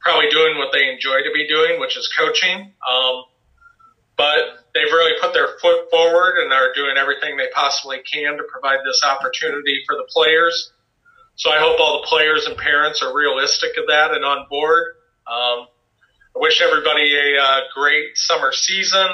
probably 0.00 0.28
doing 0.30 0.58
what 0.58 0.72
they 0.72 0.90
enjoy 0.90 1.22
to 1.22 1.30
be 1.32 1.46
doing, 1.46 1.78
which 1.78 1.96
is 1.96 2.10
coaching. 2.18 2.72
Um, 2.82 3.24
but 4.16 4.66
they've 4.74 4.90
really 4.90 5.14
put 5.20 5.32
their 5.32 5.58
foot 5.60 5.90
forward 5.90 6.38
and 6.42 6.52
are 6.52 6.72
doing 6.74 6.96
everything 6.96 7.36
they 7.36 7.48
possibly 7.54 7.98
can 8.10 8.36
to 8.36 8.44
provide 8.50 8.78
this 8.84 9.02
opportunity 9.04 9.82
for 9.86 9.96
the 9.96 10.04
players. 10.08 10.72
So 11.36 11.50
I 11.50 11.58
hope 11.58 11.80
all 11.80 12.02
the 12.02 12.06
players 12.06 12.46
and 12.46 12.56
parents 12.56 13.02
are 13.02 13.14
realistic 13.14 13.72
of 13.78 13.86
that 13.88 14.12
and 14.12 14.24
on 14.24 14.46
board. 14.50 14.84
Um, 15.26 15.66
I 16.34 16.38
wish 16.38 16.62
everybody 16.62 17.14
a 17.14 17.42
uh, 17.42 17.60
great 17.74 18.16
summer 18.16 18.52
season. 18.52 19.06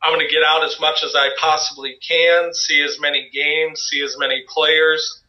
I'm 0.00 0.14
going 0.14 0.24
to 0.24 0.32
get 0.32 0.44
out 0.46 0.62
as 0.62 0.78
much 0.80 1.02
as 1.04 1.16
I 1.16 1.30
possibly 1.40 1.96
can, 2.06 2.54
see 2.54 2.80
as 2.82 2.98
many 3.00 3.28
games, 3.34 3.88
see 3.90 4.00
as 4.04 4.16
many 4.16 4.44
players. 4.48 5.22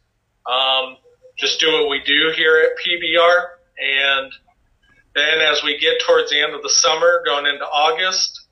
Um, 0.46 0.98
just 1.38 1.60
do 1.60 1.72
what 1.72 1.90
we 1.90 2.02
do 2.06 2.32
here 2.36 2.56
at 2.58 2.78
PBR. 2.78 3.46
And 3.80 4.32
then 5.16 5.40
as 5.42 5.64
we 5.64 5.80
get 5.80 6.02
towards 6.06 6.30
the 6.30 6.40
end 6.40 6.54
of 6.54 6.62
the 6.62 6.70
summer, 6.70 7.24
going 7.26 7.48
into 7.48 7.66
August, 7.66 8.46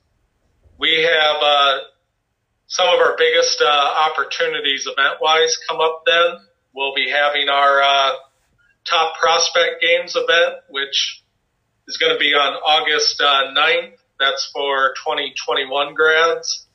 we 0.76 1.02
have 1.02 1.36
uh, 1.40 1.78
some 2.66 2.88
of 2.88 2.98
our 2.98 3.16
biggest 3.16 3.62
uh, 3.62 4.10
opportunities 4.10 4.88
event-wise 4.88 5.56
come 5.68 5.80
up 5.80 6.02
then. 6.04 6.32
We'll 6.74 6.96
be 6.96 7.08
having 7.08 7.48
our 7.48 7.80
uh, 7.80 8.12
top 8.84 9.20
prospect 9.20 9.80
games 9.80 10.16
event, 10.16 10.56
which 10.68 11.22
is 11.90 11.96
going 11.96 12.12
to 12.12 12.18
be 12.18 12.34
on 12.34 12.54
August 12.54 13.20
uh, 13.20 13.50
9th. 13.50 13.98
That's 14.20 14.48
for 14.54 14.94
2021 15.04 15.94
grads. 15.94 16.66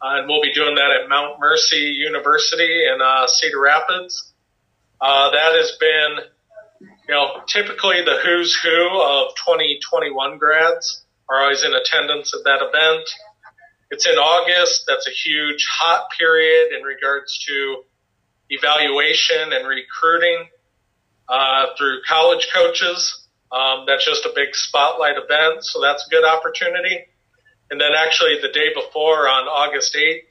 Uh, 0.00 0.22
and 0.22 0.28
we'll 0.28 0.40
be 0.40 0.54
doing 0.54 0.76
that 0.76 0.92
at 1.02 1.08
Mount 1.08 1.40
Mercy 1.40 1.98
University 1.98 2.84
in 2.86 3.02
uh, 3.02 3.26
Cedar 3.26 3.60
Rapids. 3.60 4.32
Uh, 5.00 5.32
that 5.32 5.58
has 5.58 5.72
been 5.80 6.24
you 6.80 7.14
know, 7.14 7.42
typically 7.48 8.04
the 8.04 8.18
who's 8.24 8.54
who 8.62 9.02
of 9.02 9.34
2021 9.44 10.38
grads 10.38 11.04
are 11.28 11.42
always 11.42 11.64
in 11.64 11.74
attendance 11.74 12.32
at 12.32 12.44
that 12.44 12.62
event. 12.62 13.08
It's 13.90 14.06
in 14.06 14.14
August. 14.14 14.84
That's 14.86 15.08
a 15.08 15.10
huge 15.10 15.66
hot 15.68 16.10
period 16.16 16.68
in 16.78 16.84
regards 16.84 17.44
to 17.48 17.82
evaluation 18.50 19.52
and 19.52 19.66
recruiting 19.66 20.46
uh, 21.28 21.66
through 21.76 22.02
college 22.08 22.48
coaches. 22.54 23.19
Um, 23.52 23.84
that's 23.86 24.04
just 24.04 24.24
a 24.24 24.32
big 24.34 24.54
spotlight 24.54 25.16
event, 25.16 25.64
so 25.64 25.80
that's 25.80 26.06
a 26.06 26.10
good 26.10 26.24
opportunity. 26.24 27.06
And 27.70 27.80
then 27.80 27.90
actually 27.96 28.38
the 28.40 28.52
day 28.52 28.72
before 28.74 29.28
on 29.28 29.46
August 29.46 29.94
8th, 29.94 30.22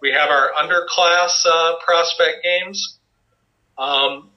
we 0.00 0.12
have 0.12 0.28
our 0.28 0.52
underclass 0.52 1.44
uh, 1.46 1.76
prospect 1.84 2.42
games. 2.42 2.98
Um, 3.78 4.30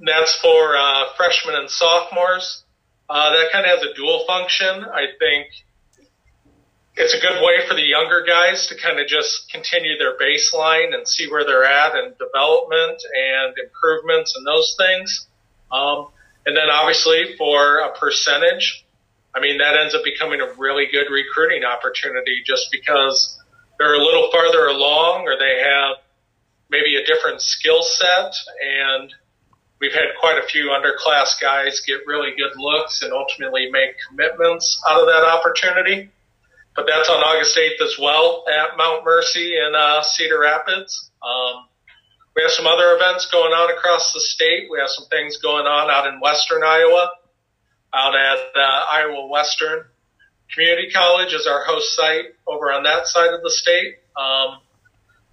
that's 0.00 0.34
for 0.40 0.76
uh, 0.76 1.04
freshmen 1.16 1.54
and 1.54 1.70
sophomores. 1.70 2.64
Uh, 3.08 3.30
that 3.30 3.52
kind 3.52 3.64
of 3.64 3.78
has 3.78 3.82
a 3.88 3.94
dual 3.94 4.24
function. 4.26 4.84
I 4.84 5.06
think 5.18 5.46
it's 6.96 7.14
a 7.14 7.20
good 7.20 7.42
way 7.42 7.66
for 7.68 7.74
the 7.74 7.82
younger 7.82 8.24
guys 8.26 8.68
to 8.68 8.76
kind 8.80 9.00
of 9.00 9.06
just 9.06 9.50
continue 9.52 9.98
their 9.98 10.16
baseline 10.16 10.94
and 10.94 11.06
see 11.06 11.28
where 11.28 11.44
they're 11.44 11.64
at 11.64 11.94
and 11.96 12.14
development 12.18 13.02
and 13.02 13.54
improvements 13.58 14.34
and 14.36 14.46
those 14.46 14.76
things. 14.78 15.26
Um, 15.70 16.08
and 16.46 16.56
then 16.56 16.70
obviously 16.70 17.36
for 17.36 17.78
a 17.78 17.92
percentage, 17.98 18.84
I 19.34 19.40
mean, 19.40 19.58
that 19.58 19.76
ends 19.76 19.94
up 19.94 20.04
becoming 20.04 20.40
a 20.40 20.52
really 20.58 20.86
good 20.90 21.10
recruiting 21.10 21.64
opportunity 21.64 22.42
just 22.46 22.68
because 22.70 23.38
they're 23.78 23.94
a 23.94 24.02
little 24.02 24.30
farther 24.30 24.66
along 24.66 25.26
or 25.26 25.36
they 25.38 25.60
have 25.62 25.96
maybe 26.70 26.96
a 26.96 27.04
different 27.04 27.40
skill 27.40 27.82
set 27.82 28.32
and 28.62 29.12
we've 29.80 29.92
had 29.92 30.14
quite 30.20 30.38
a 30.38 30.46
few 30.46 30.70
underclass 30.70 31.40
guys 31.40 31.80
get 31.80 32.00
really 32.06 32.30
good 32.36 32.52
looks 32.56 33.02
and 33.02 33.12
ultimately 33.12 33.68
make 33.70 33.96
commitments 34.08 34.80
out 34.88 35.00
of 35.00 35.06
that 35.06 35.24
opportunity. 35.24 36.10
But 36.76 36.86
that's 36.88 37.08
on 37.08 37.16
August 37.16 37.56
8th 37.56 37.84
as 37.84 37.98
well 38.00 38.44
at 38.48 38.76
Mount 38.76 39.04
Mercy 39.04 39.56
in 39.56 39.74
uh, 39.76 40.02
Cedar 40.02 40.40
Rapids. 40.40 41.10
Um, 41.22 41.66
we 42.34 42.42
have 42.42 42.50
some 42.50 42.66
other 42.66 42.96
events 42.96 43.26
going 43.30 43.52
on 43.52 43.70
across 43.70 44.12
the 44.12 44.20
state. 44.20 44.68
We 44.70 44.78
have 44.78 44.90
some 44.90 45.06
things 45.06 45.38
going 45.38 45.66
on 45.66 45.90
out 45.90 46.12
in 46.12 46.20
western 46.20 46.62
Iowa, 46.62 47.10
out 47.94 48.14
at 48.14 48.38
uh, 48.56 48.84
Iowa 48.90 49.26
Western 49.28 49.84
Community 50.52 50.90
College 50.92 51.32
is 51.32 51.46
our 51.46 51.64
host 51.64 51.96
site 51.96 52.26
over 52.46 52.72
on 52.72 52.84
that 52.84 53.06
side 53.06 53.32
of 53.32 53.42
the 53.42 53.50
state. 53.50 53.96
Um, 54.16 54.60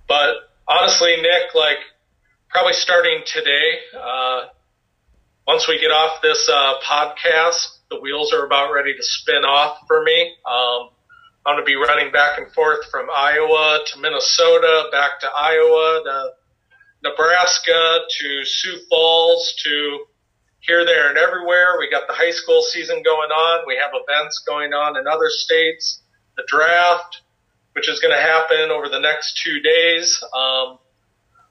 but 0.08 0.49
honestly, 0.68 1.16
Nick, 1.18 1.54
like 1.54 1.78
probably 2.49 2.74
starting 2.74 3.22
today. 3.26 3.80
Uh, 3.95 4.47
once 5.47 5.68
we 5.68 5.80
get 5.80 5.89
off 5.91 6.22
this 6.22 6.49
uh, 6.52 6.74
podcast, 6.88 7.78
the 7.89 7.99
wheels 7.99 8.34
are 8.34 8.45
about 8.45 8.72
ready 8.74 8.93
to 8.93 9.04
spin 9.04 9.43
off 9.43 9.80
for 9.88 10.04
me. 10.04 10.34
Um, 10.45 10.89
I'm 11.45 11.56
going 11.56 11.66
to 11.66 11.70
be 11.70 11.76
running 11.76 12.12
back 12.12 12.38
and 12.38 12.52
forth 12.54 12.89
from 12.89 13.08
Iowa 13.10 13.80
to 13.88 13.99
Minnesota, 13.99 14.89
back 14.91 15.20
to 15.22 15.28
Iowa, 15.28 16.02
to 16.06 16.30
Nebraska, 17.04 17.99
to 18.20 18.45
Sioux 18.45 18.80
Falls, 18.89 19.54
to 19.64 20.06
here, 20.60 20.86
there, 20.86 21.10
and 21.10 21.18
everywhere. 21.18 21.78
We 21.80 21.89
got 21.89 22.08
the 22.08 22.14
high 22.14 22.32
school 22.32 22.62
season 22.62 23.02
going 23.04 23.32
on. 23.32 23.66
We 23.66 23.78
have 23.78 23.91
events 23.93 24.43
going 24.47 24.74
on 24.74 24.97
in 24.97 25.08
other 25.08 25.30
states. 25.30 26.02
The 26.38 26.43
draft, 26.47 27.22
which 27.74 27.89
is 27.89 27.99
going 27.99 28.14
to 28.14 28.22
happen 28.22 28.70
over 28.70 28.88
the 28.88 28.99
next 28.99 29.41
two 29.43 29.60
days. 29.60 30.24
Um, 30.24 30.78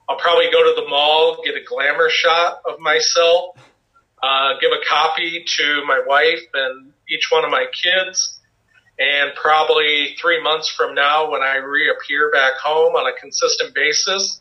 I'll 0.09 0.19
probably 0.19 0.47
go 0.53 0.63
to 0.63 0.81
the 0.81 0.89
mall, 0.89 1.43
get 1.45 1.55
a 1.55 1.65
glamour 1.65 2.09
shot 2.09 2.63
of 2.69 2.79
myself, 2.79 3.57
uh, 4.23 4.55
give 4.61 4.71
a 4.71 4.85
copy 4.89 5.45
to 5.57 5.85
my 5.87 6.03
wife 6.07 6.43
and 6.55 6.93
each 7.09 7.29
one 7.31 7.45
of 7.45 7.51
my 7.51 7.67
kids. 7.73 8.39
And 8.99 9.33
probably 9.35 10.15
three 10.21 10.43
months 10.43 10.69
from 10.69 10.95
now, 10.95 11.31
when 11.31 11.43
I 11.43 11.57
reappear 11.57 12.31
back 12.31 12.55
home 12.63 12.95
on 12.95 13.11
a 13.11 13.19
consistent 13.19 13.75
basis, 13.75 14.41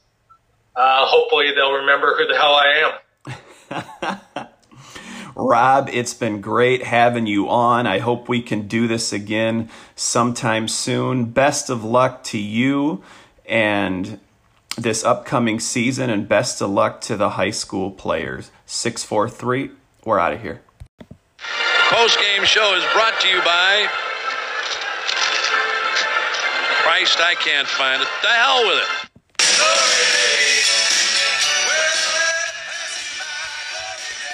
uh, 0.76 1.06
hopefully 1.06 1.52
they'll 1.56 1.74
remember 1.74 2.16
who 2.18 2.28
the 2.28 2.38
hell 2.38 2.54
I 2.56 2.92
am. 4.06 4.48
Rob, 5.36 5.90
it's 5.92 6.14
been 6.14 6.42
great 6.42 6.84
having 6.84 7.26
you 7.26 7.50
on. 7.50 7.88
I 7.88 8.00
hope 8.00 8.28
we 8.28 8.42
can 8.42 8.68
do 8.68 8.88
this 8.88 9.14
again 9.14 9.70
sometime 9.96 10.68
soon. 10.68 11.26
Best 11.26 11.70
of 11.70 11.84
luck 11.84 12.24
to 12.26 12.38
you 12.38 13.04
and 13.46 14.20
this 14.78 15.04
upcoming 15.04 15.60
season, 15.60 16.10
and 16.10 16.28
best 16.28 16.62
of 16.62 16.70
luck 16.70 17.02
to 17.02 17.18
the 17.18 17.32
high 17.32 17.52
school 17.52 17.92
players. 17.92 18.52
643, 18.66 19.72
we're 20.06 20.20
out 20.20 20.34
of 20.34 20.42
here. 20.42 20.62
Post 21.90 22.20
game 22.20 22.46
show 22.46 22.76
is 22.76 22.84
brought 22.94 23.20
to 23.22 23.28
you 23.28 23.42
by 23.42 23.88
Christ, 26.84 27.20
I 27.20 27.36
can't 27.36 27.68
find 27.68 28.02
it. 28.02 28.08
The 28.22 28.28
hell 28.28 28.68
with 28.68 28.78
it. 28.78 28.99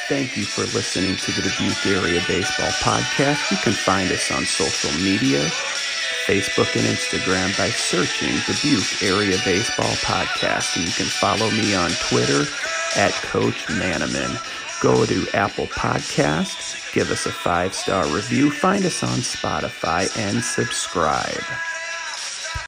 Thank 0.07 0.37
you 0.37 0.45
for 0.45 0.61
listening 0.77 1.15
to 1.15 1.31
the 1.31 1.41
Dubuque 1.41 1.85
Area 1.87 2.21
Baseball 2.27 2.69
Podcast. 2.85 3.49
You 3.49 3.57
can 3.57 3.73
find 3.73 4.11
us 4.11 4.29
on 4.31 4.45
social 4.45 4.91
media 5.01 5.39
Facebook 6.27 6.75
and 6.75 6.85
Instagram 6.85 7.57
by 7.57 7.69
searching 7.69 8.37
Dubuque 8.45 9.01
Area 9.01 9.39
Baseball 9.43 9.95
Podcast. 10.05 10.75
And 10.75 10.85
you 10.85 10.91
can 10.91 11.07
follow 11.07 11.49
me 11.49 11.73
on 11.73 11.89
Twitter 12.07 12.45
at 12.95 13.13
Coach 13.13 13.65
Manaman. 13.65 14.37
Go 14.79 15.07
to 15.07 15.27
Apple 15.33 15.67
Podcasts, 15.67 16.93
give 16.93 17.09
us 17.09 17.25
a 17.25 17.31
five 17.31 17.73
star 17.73 18.05
review, 18.05 18.51
find 18.51 18.85
us 18.85 19.01
on 19.01 19.17
Spotify, 19.19 20.15
and 20.19 20.43
subscribe. 20.43 21.41